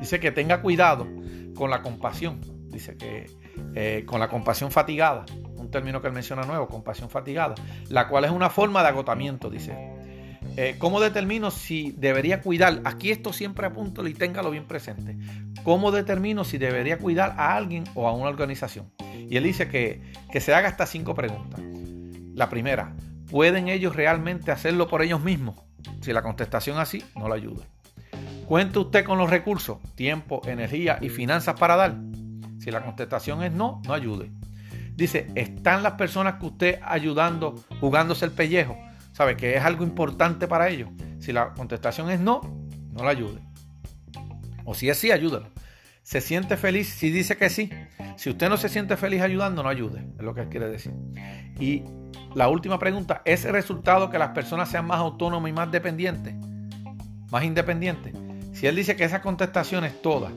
Dice 0.00 0.20
que 0.20 0.32
tenga 0.32 0.62
cuidado 0.62 1.06
con 1.54 1.70
la 1.70 1.82
compasión. 1.82 2.40
Dice 2.70 2.96
que 2.96 3.26
eh, 3.74 4.04
con 4.06 4.18
la 4.20 4.28
compasión 4.28 4.70
fatigada, 4.70 5.24
un 5.56 5.70
término 5.70 6.00
que 6.00 6.08
él 6.08 6.12
menciona 6.12 6.42
nuevo, 6.42 6.66
compasión 6.66 7.08
fatigada, 7.08 7.54
la 7.88 8.08
cual 8.08 8.24
es 8.24 8.30
una 8.30 8.50
forma 8.50 8.82
de 8.82 8.88
agotamiento, 8.88 9.50
dice. 9.50 9.93
Eh, 10.56 10.76
¿Cómo 10.78 11.00
determino 11.00 11.50
si 11.50 11.92
debería 11.92 12.40
cuidar? 12.40 12.80
Aquí 12.84 13.10
esto 13.10 13.32
siempre 13.32 13.66
apunto 13.66 14.06
y 14.06 14.14
téngalo 14.14 14.50
bien 14.50 14.66
presente. 14.66 15.16
¿Cómo 15.64 15.90
determino 15.90 16.44
si 16.44 16.58
debería 16.58 16.98
cuidar 16.98 17.34
a 17.38 17.56
alguien 17.56 17.84
o 17.94 18.06
a 18.06 18.12
una 18.12 18.28
organización? 18.28 18.92
Y 19.28 19.36
él 19.36 19.44
dice 19.44 19.68
que, 19.68 20.00
que 20.30 20.40
se 20.40 20.54
haga 20.54 20.68
estas 20.68 20.90
cinco 20.90 21.14
preguntas. 21.14 21.60
La 22.34 22.48
primera, 22.50 22.94
¿pueden 23.30 23.68
ellos 23.68 23.96
realmente 23.96 24.52
hacerlo 24.52 24.86
por 24.86 25.02
ellos 25.02 25.22
mismos? 25.22 25.56
Si 26.02 26.12
la 26.12 26.22
contestación 26.22 26.78
así, 26.78 27.02
no 27.16 27.28
la 27.28 27.34
ayuda. 27.34 27.64
¿Cuenta 28.46 28.80
usted 28.80 29.04
con 29.04 29.18
los 29.18 29.30
recursos, 29.30 29.78
tiempo, 29.94 30.42
energía 30.46 30.98
y 31.00 31.08
finanzas 31.08 31.58
para 31.58 31.76
dar? 31.76 31.96
Si 32.60 32.70
la 32.70 32.84
contestación 32.84 33.42
es 33.42 33.52
no, 33.52 33.82
no 33.86 33.94
ayude. 33.94 34.30
Dice, 34.94 35.26
¿están 35.34 35.82
las 35.82 35.94
personas 35.94 36.34
que 36.34 36.46
usted 36.46 36.80
ayudando 36.84 37.56
jugándose 37.80 38.24
el 38.24 38.30
pellejo? 38.30 38.76
¿Sabe 39.14 39.36
que 39.36 39.56
es 39.56 39.62
algo 39.62 39.84
importante 39.84 40.48
para 40.48 40.68
ellos? 40.68 40.90
Si 41.20 41.32
la 41.32 41.54
contestación 41.54 42.10
es 42.10 42.18
no, 42.18 42.40
no 42.90 43.04
la 43.04 43.10
ayude. 43.10 43.40
O 44.64 44.74
si 44.74 44.90
es 44.90 44.98
sí, 44.98 45.12
ayúdalo. 45.12 45.46
¿Se 46.02 46.20
siente 46.20 46.56
feliz 46.56 46.88
si 46.88 47.10
dice 47.10 47.36
que 47.36 47.48
sí? 47.48 47.70
Si 48.16 48.28
usted 48.28 48.48
no 48.48 48.56
se 48.56 48.68
siente 48.68 48.96
feliz 48.96 49.22
ayudando, 49.22 49.62
no 49.62 49.68
ayude. 49.68 50.04
Es 50.18 50.24
lo 50.24 50.34
que 50.34 50.48
quiere 50.48 50.68
decir. 50.68 50.92
Y 51.60 51.84
la 52.34 52.48
última 52.48 52.80
pregunta, 52.80 53.22
¿es 53.24 53.44
el 53.44 53.52
resultado 53.52 54.10
que 54.10 54.18
las 54.18 54.30
personas 54.30 54.68
sean 54.68 54.88
más 54.88 54.98
autónomas 54.98 55.48
y 55.48 55.52
más 55.52 55.70
dependientes? 55.70 56.34
Más 57.30 57.44
independientes. 57.44 58.12
Si 58.52 58.66
él 58.66 58.74
dice 58.74 58.96
que 58.96 59.04
esas 59.04 59.20
contestaciones 59.20 60.02
todas 60.02 60.32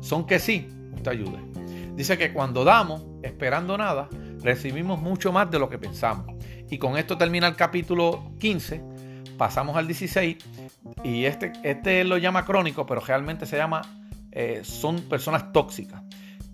son 0.00 0.24
que 0.24 0.38
sí, 0.38 0.68
usted 0.94 1.10
ayude. 1.10 1.38
Dice 1.96 2.16
que 2.16 2.32
cuando 2.32 2.62
damos, 2.62 3.04
esperando 3.24 3.76
nada, 3.76 4.08
recibimos 4.40 5.02
mucho 5.02 5.32
más 5.32 5.50
de 5.50 5.58
lo 5.58 5.68
que 5.68 5.78
pensamos. 5.78 6.26
Y 6.70 6.78
con 6.78 6.96
esto 6.96 7.16
termina 7.16 7.46
el 7.46 7.56
capítulo 7.56 8.32
15. 8.40 8.82
Pasamos 9.38 9.76
al 9.76 9.86
16. 9.86 10.36
Y 11.02 11.24
este, 11.24 11.52
este 11.62 12.04
lo 12.04 12.18
llama 12.18 12.44
crónico, 12.44 12.86
pero 12.86 13.00
realmente 13.00 13.46
se 13.46 13.56
llama, 13.56 13.82
eh, 14.32 14.60
son 14.64 15.00
personas 15.02 15.52
tóxicas. 15.52 16.02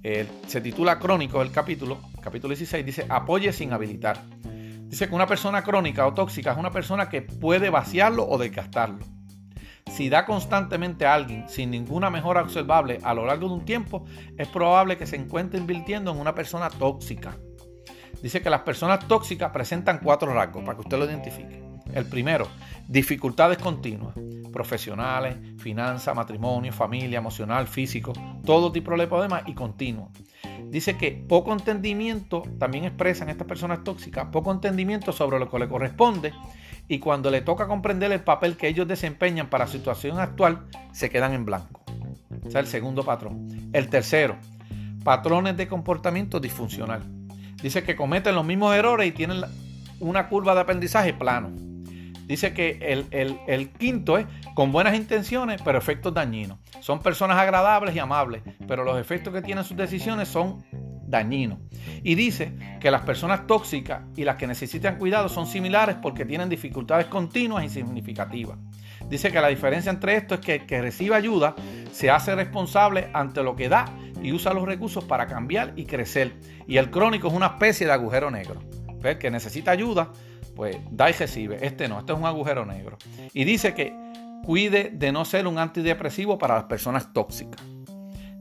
se 0.03 0.61
titula 0.61 0.99
crónico 0.99 1.41
el 1.43 1.51
capítulo, 1.51 1.99
capítulo 2.21 2.51
16, 2.51 2.85
dice 2.85 3.07
apoye 3.09 3.53
sin 3.53 3.73
habilitar. 3.73 4.23
Dice 4.95 5.09
que 5.09 5.15
una 5.15 5.27
persona 5.27 5.65
crónica 5.65 6.07
o 6.07 6.15
tóxica 6.15 6.53
es 6.53 6.59
una 6.59 6.71
persona 6.71 7.09
que 7.09 7.23
puede 7.23 7.71
vaciarlo 7.71 8.29
o 8.29 8.39
desgastarlo. 8.39 9.05
si 9.91 10.09
da 10.09 10.25
constantemente 10.25 11.07
a 11.07 11.15
alguien 11.15 11.49
sin 11.49 11.71
ninguna 11.71 12.11
mejora 12.11 12.43
observable 12.43 13.01
a 13.03 13.15
lo 13.15 13.27
largo 13.27 13.49
de 13.49 13.55
un 13.55 13.65
tiempo, 13.65 14.05
es 14.39 14.49
probable 14.49 14.97
que 14.97 15.07
se 15.07 15.17
encuentre 15.17 15.59
invirtiendo 15.59 16.11
en 16.11 16.19
una 16.19 16.35
persona 16.35 16.71
tóxica. 16.71 17.37
Dice 18.25 18.41
que 18.41 18.49
las 18.49 18.63
personas 18.63 19.07
tóxicas 19.07 19.51
presentan 19.51 20.01
cuatro 20.03 20.33
rasgos 20.33 20.65
para 20.65 20.77
que 20.77 20.81
usted 20.81 20.97
lo 20.97 21.05
identifique. 21.05 21.63
El 21.93 22.07
primero, 22.07 22.49
dificultades 22.89 23.59
continuas, 23.59 24.15
profesionales, 24.51 25.37
finanzas, 25.59 26.17
matrimonio, 26.17 26.73
familia, 26.73 27.19
emocional, 27.19 27.67
físico, 27.67 28.15
todo 28.43 28.73
tipo 28.73 28.97
de 28.97 29.07
problemas 29.07 29.43
y 29.45 29.53
continuos. 29.53 30.09
Dice 30.71 30.97
que 30.97 31.13
poco 31.13 31.53
entendimiento, 31.53 32.45
también 32.59 32.85
expresan 32.87 33.29
estas 33.29 33.47
personas 33.47 33.85
tóxicas, 33.85 34.29
poco 34.33 34.51
entendimiento 34.53 35.13
sobre 35.13 35.39
lo 35.39 35.51
que 35.51 35.59
le 35.59 35.69
corresponde 35.69 36.33
y 36.89 37.01
cuando 37.01 37.31
le 37.31 37.43
toca 37.43 37.67
comprender 37.67 38.11
el 38.11 38.21
papel 38.21 38.57
que 38.57 38.69
ellos 38.69 38.89
desempeñan 38.89 39.51
para 39.51 39.67
la 39.67 39.71
situación 39.71 40.19
actual, 40.19 40.65
se 40.93 41.11
quedan 41.11 41.35
en 41.35 41.45
blanco. 41.45 41.83
Ese 42.39 42.49
es 42.49 42.55
el 42.55 42.67
segundo 42.69 43.05
patrón. 43.05 43.71
El 43.75 43.91
tercero, 43.91 44.39
patrones 45.05 45.59
de 45.59 45.69
comportamiento 45.69 46.41
disfuncional. 46.41 47.14
Dice 47.65 47.83
que 47.83 47.97
cometen 47.97 48.35
los 48.35 48.45
mismos 48.45 48.77
errores 48.77 49.09
y 49.09 49.13
tienen 49.13 49.41
una 49.99 50.29
curva 50.29 50.55
de 50.55 50.61
aprendizaje 50.61 51.15
plano. 51.15 51.51
Dice 52.27 52.53
que 52.53 52.77
el, 52.83 53.07
el, 53.47 53.71
quinto 53.71 54.19
es 54.19 54.27
con 54.55 54.71
buenas 54.71 54.95
intenciones, 54.95 55.63
pero 55.65 55.79
efectos 55.79 56.13
dañinos. 56.13 56.59
Son 56.81 57.01
personas 57.01 57.39
agradables 57.39 57.97
y 57.97 58.01
amables, 58.01 58.43
pero 58.69 58.85
los 58.85 59.01
efectos 59.01 59.33
que 59.33 59.41
tienen 59.41 59.65
sus 59.65 59.79
decisiones 59.79 60.29
son 60.29 60.63
dañinos. 61.07 61.59
Y 62.03 62.17
dice 62.17 62.53
que 62.81 62.91
las 62.91 63.01
personas 63.01 63.47
tóxicas 63.47 64.03
y 64.15 64.25
las 64.25 64.37
que 64.37 64.47
necesitan 64.47 64.99
cuidado 64.99 65.31
son 65.31 65.47
similares 65.47 65.97
porque 66.03 66.27
tienen 66.27 66.51
dificultades 66.51 67.07
continuas 67.07 67.65
y 67.65 67.71
significativas. 67.71 68.59
Dice 69.09 69.33
que 69.33 69.41
la 69.41 69.49
diferencia 69.49 69.91
entre 69.91 70.17
esto 70.17 70.35
es 70.35 70.41
que 70.43 70.57
el 70.57 70.67
que 70.67 70.83
recibe 70.83 71.17
ayuda 71.17 71.55
se 71.93 72.11
hace 72.11 72.35
responsable 72.35 73.09
ante 73.15 73.43
lo 73.43 73.57
que 73.57 73.71
da 73.71 73.87
y 74.25 74.33
usa 74.33 74.55
los 74.55 74.65
recursos 74.65 75.05
para 75.05 75.27
cambiar 75.27 75.75
y 75.77 75.85
crecer. 75.85 76.33
Y 76.67 76.79
el 76.79 76.91
crónico 76.91 77.29
es 77.29 77.35
una 77.35 77.47
especie 77.47 77.87
de 77.87 77.93
agujero 77.93 78.31
negro. 78.31 78.61
El 79.03 79.19
que 79.19 79.31
necesita 79.31 79.71
ayuda 79.71 80.11
pues 80.57 80.79
da 80.91 81.11
y 81.11 81.13
recibe. 81.13 81.59
Este 81.61 81.89
no, 81.89 81.99
este 81.99 82.13
es 82.13 82.19
un 82.19 82.25
agujero 82.25 82.65
negro. 82.65 82.97
Y 83.35 83.45
dice 83.45 83.75
que 83.75 83.95
cuide 84.45 84.91
de 84.95 85.13
no 85.13 85.27
ser 85.27 85.47
un 85.47 85.59
antidepresivo 85.59 86.39
para 86.39 86.55
las 86.55 86.65
personas 86.65 87.13
tóxicas. 87.13 87.63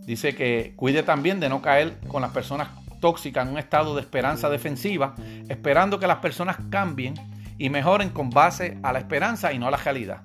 Dice 0.06 0.36
que 0.36 0.74
cuide 0.78 1.04
también 1.04 1.42
de 1.42 1.50
no 1.50 1.62
caer 1.62 2.00
con 2.08 2.22
las 2.22 2.32
personas 2.32 2.70
tóxicas 3.02 3.46
en 3.46 3.54
un 3.54 3.60
estado 3.60 3.94
de 3.94 4.02
esperanza 4.02 4.50
defensiva, 4.50 5.16
esperando 5.50 6.00
que 6.00 6.08
las 6.08 6.18
personas 6.20 6.58
cambien 6.70 7.16
y 7.58 7.70
mejoren 7.70 8.10
con 8.10 8.30
base 8.30 8.78
a 8.84 8.94
la 8.94 9.00
esperanza 9.00 9.52
y 9.52 9.60
no 9.60 9.68
a 9.68 9.72
la 9.72 9.78
realidad. 9.78 10.22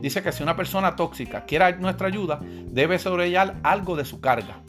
Dice 0.00 0.20
que 0.20 0.32
si 0.32 0.42
una 0.42 0.56
persona 0.56 0.96
tóxica 0.96 1.44
quiere 1.44 1.76
nuestra 1.76 2.08
ayuda, 2.08 2.40
debe 2.42 2.98
sobrellevar 2.98 3.56
algo 3.62 3.94
de 3.94 4.04
su 4.04 4.20
carga 4.20 4.62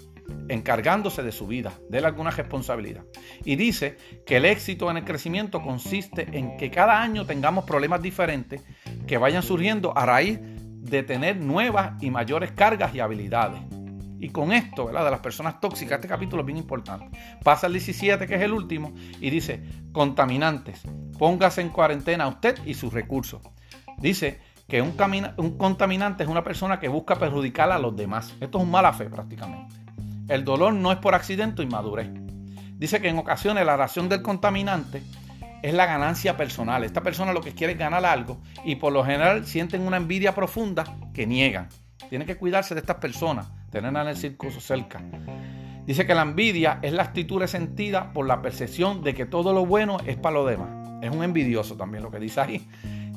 encargándose 0.49 1.23
de 1.23 1.31
su 1.31 1.47
vida, 1.47 1.73
de 1.89 1.99
alguna 1.99 2.31
responsabilidad. 2.31 3.03
Y 3.43 3.55
dice 3.55 3.97
que 4.25 4.37
el 4.37 4.45
éxito 4.45 4.89
en 4.89 4.97
el 4.97 5.03
crecimiento 5.03 5.61
consiste 5.61 6.27
en 6.37 6.57
que 6.57 6.71
cada 6.71 7.01
año 7.01 7.25
tengamos 7.25 7.65
problemas 7.65 8.01
diferentes 8.01 8.63
que 9.05 9.17
vayan 9.17 9.43
surgiendo 9.43 9.97
a 9.97 10.05
raíz 10.05 10.39
de 10.41 11.03
tener 11.03 11.37
nuevas 11.37 12.01
y 12.01 12.11
mayores 12.11 12.51
cargas 12.51 12.93
y 12.95 12.99
habilidades. 12.99 13.61
Y 14.19 14.29
con 14.29 14.51
esto, 14.51 14.85
¿verdad? 14.85 15.05
De 15.05 15.11
las 15.11 15.19
personas 15.19 15.59
tóxicas, 15.59 15.97
este 15.97 16.07
capítulo 16.07 16.41
es 16.41 16.45
bien 16.45 16.57
importante. 16.57 17.17
Pasa 17.43 17.67
el 17.67 17.73
17, 17.73 18.25
que 18.25 18.35
es 18.35 18.41
el 18.41 18.51
último, 18.51 18.93
y 19.21 19.29
dice, 19.29 19.61
contaminantes, 19.91 20.81
póngase 21.19 21.61
en 21.61 21.69
cuarentena 21.69 22.27
usted 22.27 22.57
y 22.65 22.73
sus 22.73 22.93
recursos. 22.93 23.41
Dice 23.97 24.39
que 24.67 24.81
un, 24.81 24.95
un 25.37 25.57
contaminante 25.57 26.23
es 26.23 26.29
una 26.29 26.43
persona 26.43 26.79
que 26.79 26.87
busca 26.87 27.17
perjudicar 27.17 27.71
a 27.71 27.79
los 27.79 27.95
demás. 27.95 28.35
Esto 28.39 28.57
es 28.57 28.63
un 28.63 28.71
mala 28.71 28.91
fe 28.91 29.05
prácticamente. 29.05 29.86
El 30.27 30.43
dolor 30.43 30.73
no 30.73 30.91
es 30.91 30.97
por 30.97 31.15
accidente 31.15 31.61
o 31.61 31.63
inmadurez. 31.63 32.09
Dice 32.73 33.01
que 33.01 33.09
en 33.09 33.17
ocasiones 33.17 33.65
la 33.65 33.77
ración 33.77 34.09
del 34.09 34.21
contaminante 34.21 35.01
es 35.63 35.73
la 35.73 35.85
ganancia 35.85 36.37
personal. 36.37 36.83
Esta 36.83 37.01
persona 37.01 37.33
lo 37.33 37.41
que 37.41 37.53
quiere 37.53 37.73
es 37.73 37.79
ganar 37.79 38.05
algo 38.05 38.39
y 38.63 38.75
por 38.75 38.93
lo 38.93 39.03
general 39.03 39.45
sienten 39.45 39.81
una 39.81 39.97
envidia 39.97 40.35
profunda 40.35 40.83
que 41.13 41.25
niegan. 41.25 41.69
Tiene 42.09 42.25
que 42.25 42.37
cuidarse 42.37 42.75
de 42.75 42.81
estas 42.81 42.97
personas, 42.97 43.47
tenerlas 43.71 44.03
en 44.03 44.09
el 44.09 44.17
circuito 44.17 44.59
cerca. 44.59 45.01
Dice 45.85 46.05
que 46.05 46.13
la 46.13 46.21
envidia 46.21 46.79
es 46.81 46.91
la 46.91 47.03
actitud 47.03 47.39
resentida 47.39 48.11
por 48.11 48.27
la 48.27 48.41
percepción 48.41 49.03
de 49.03 49.13
que 49.13 49.25
todo 49.25 49.53
lo 49.53 49.65
bueno 49.65 49.97
es 50.05 50.17
para 50.17 50.35
lo 50.35 50.45
demás. 50.45 50.69
Es 51.01 51.11
un 51.11 51.23
envidioso 51.23 51.75
también 51.77 52.03
lo 52.03 52.11
que 52.11 52.19
dice 52.19 52.41
ahí. 52.41 52.67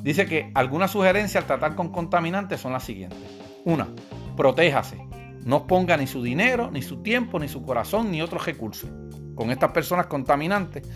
Dice 0.01 0.25
que 0.25 0.51
algunas 0.55 0.91
sugerencias 0.91 1.43
al 1.43 1.47
tratar 1.47 1.75
con 1.75 1.91
contaminantes 1.91 2.61
son 2.61 2.73
las 2.73 2.83
siguientes. 2.83 3.19
Una, 3.65 3.87
protéjase. 4.35 4.97
No 5.45 5.67
ponga 5.67 5.97
ni 5.97 6.07
su 6.07 6.21
dinero, 6.21 6.69
ni 6.71 6.81
su 6.81 7.01
tiempo, 7.01 7.39
ni 7.39 7.47
su 7.47 7.63
corazón, 7.63 8.11
ni 8.11 8.21
otros 8.21 8.45
recursos 8.45 8.89
con 9.35 9.49
estas 9.49 9.71
personas 9.71 10.05
contaminantes 10.05 10.87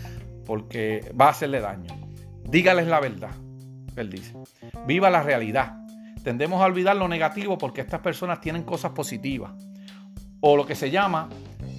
porque 0.44 1.12
va 1.20 1.26
a 1.26 1.30
hacerle 1.30 1.60
daño. 1.60 1.92
Dígales 2.48 2.86
la 2.86 3.00
verdad, 3.00 3.32
él 3.96 4.10
dice. 4.10 4.34
Viva 4.86 5.10
la 5.10 5.22
realidad. 5.22 5.78
Tendemos 6.22 6.62
a 6.62 6.66
olvidar 6.66 6.96
lo 6.96 7.08
negativo 7.08 7.58
porque 7.58 7.80
estas 7.80 8.00
personas 8.00 8.40
tienen 8.40 8.62
cosas 8.62 8.92
positivas. 8.92 9.52
O 10.40 10.56
lo 10.56 10.64
que 10.64 10.76
se 10.76 10.90
llama 10.90 11.28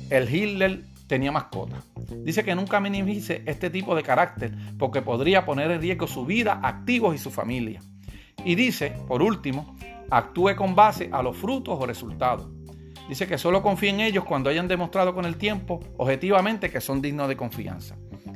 el 0.10 0.34
Hitler 0.34 0.84
tenía 1.08 1.32
mascota. 1.32 1.82
Dice 2.24 2.44
que 2.44 2.56
nunca 2.56 2.82
minimice 2.82 3.44
este 3.46 3.70
tipo 3.70 3.96
de 3.96 4.04
carácter 4.04 4.54
porque 4.78 5.02
podría 5.02 5.46
poner 5.46 5.72
en 5.72 5.82
riesgo 5.82 6.08
su 6.08 6.26
vida, 6.26 6.60
activos 6.64 7.16
y 7.16 7.18
su 7.18 7.32
familia. 7.32 7.82
Y 8.44 8.56
dice, 8.56 8.94
por 9.08 9.22
último, 9.22 9.76
actúe 10.10 10.56
con 10.58 10.76
base 10.76 11.10
a 11.14 11.22
los 11.22 11.38
frutos 11.38 11.78
o 11.80 11.86
resultados. 11.86 12.57
Dice 13.08 13.28
que 13.28 13.38
solo 13.38 13.62
confíe 13.62 13.90
en 13.90 14.02
ellos 14.02 14.26
cuando 14.26 14.50
hayan 14.50 14.68
demostrado 14.68 15.14
con 15.14 15.26
el 15.26 15.38
tiempo 15.38 15.80
objetivamente 15.98 16.70
que 16.70 16.82
son 16.82 17.02
dignos 17.02 17.30
de 17.30 17.38
confianza. 17.38 17.96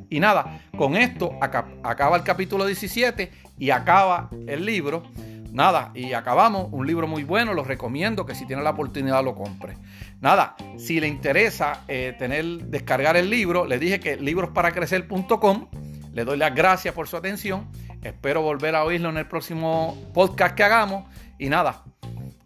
Y 0.09 0.19
nada, 0.19 0.61
con 0.77 0.95
esto 0.95 1.31
acaba 1.41 2.17
el 2.17 2.23
capítulo 2.23 2.65
17 2.65 3.31
y 3.57 3.69
acaba 3.69 4.29
el 4.47 4.65
libro. 4.65 5.03
Nada, 5.51 5.91
y 5.93 6.13
acabamos 6.13 6.69
un 6.71 6.87
libro 6.87 7.07
muy 7.07 7.23
bueno, 7.23 7.53
lo 7.53 7.65
recomiendo 7.65 8.25
que 8.25 8.35
si 8.35 8.45
tiene 8.45 8.61
la 8.61 8.69
oportunidad 8.69 9.23
lo 9.23 9.35
compre. 9.35 9.77
Nada, 10.21 10.55
si 10.77 10.99
le 11.01 11.07
interesa 11.07 11.83
eh, 11.89 12.15
tener, 12.17 12.45
descargar 12.45 13.17
el 13.17 13.29
libro, 13.29 13.65
le 13.65 13.77
dije 13.77 13.99
que 13.99 14.15
librosparacrecer.com. 14.15 15.67
Le 16.13 16.23
doy 16.23 16.37
las 16.37 16.55
gracias 16.55 16.93
por 16.93 17.07
su 17.07 17.17
atención. 17.17 17.67
Espero 18.01 18.41
volver 18.41 18.75
a 18.75 18.83
oírlo 18.83 19.09
en 19.09 19.17
el 19.17 19.27
próximo 19.27 19.97
podcast 20.13 20.55
que 20.55 20.63
hagamos. 20.63 21.05
Y 21.37 21.49
nada, 21.49 21.83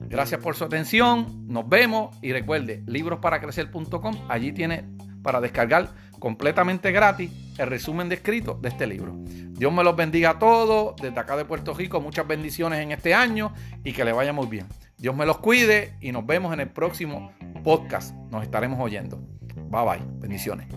Gracias 0.08 0.42
por 0.42 0.56
su 0.56 0.64
atención. 0.64 1.48
Nos 1.48 1.68
vemos 1.68 2.16
y 2.22 2.32
recuerde, 2.32 2.84
librosparacrecer.com. 2.88 4.16
Allí 4.30 4.52
tiene 4.52 4.86
para 5.24 5.42
descargar 5.42 5.90
completamente 6.20 6.92
gratis 6.92 7.32
el 7.58 7.68
resumen 7.68 8.10
descrito 8.10 8.60
de 8.62 8.70
este 8.70 8.88
libro. 8.88 9.16
Dios 9.18 9.74
me 9.74 9.84
los 9.84 9.96
bendiga 9.96 10.32
a 10.32 10.40
todos. 10.40 10.96
Desde 11.02 11.20
acá 11.20 11.36
de 11.38 11.46
Puerto 11.46 11.74
Rico, 11.74 12.02
muchas 12.02 12.28
bendiciones 12.28 12.80
en 12.80 12.92
este 12.92 13.14
año 13.14 13.54
y 13.84 13.94
que 13.94 14.06
le 14.06 14.12
vaya 14.12 14.34
muy 14.34 14.48
bien. 14.48 14.68
Dios 14.98 15.16
me 15.16 15.26
los 15.26 15.40
cuide 15.40 15.96
y 16.02 16.12
nos 16.12 16.26
vemos 16.26 16.54
en 16.54 16.60
el 16.60 16.70
próximo 16.70 17.32
podcast. 17.64 18.14
Nos 18.32 18.44
estaremos 18.44 18.80
oyendo. 18.80 19.20
Bye 19.70 19.86
bye. 19.86 20.02
Bendiciones. 20.20 20.68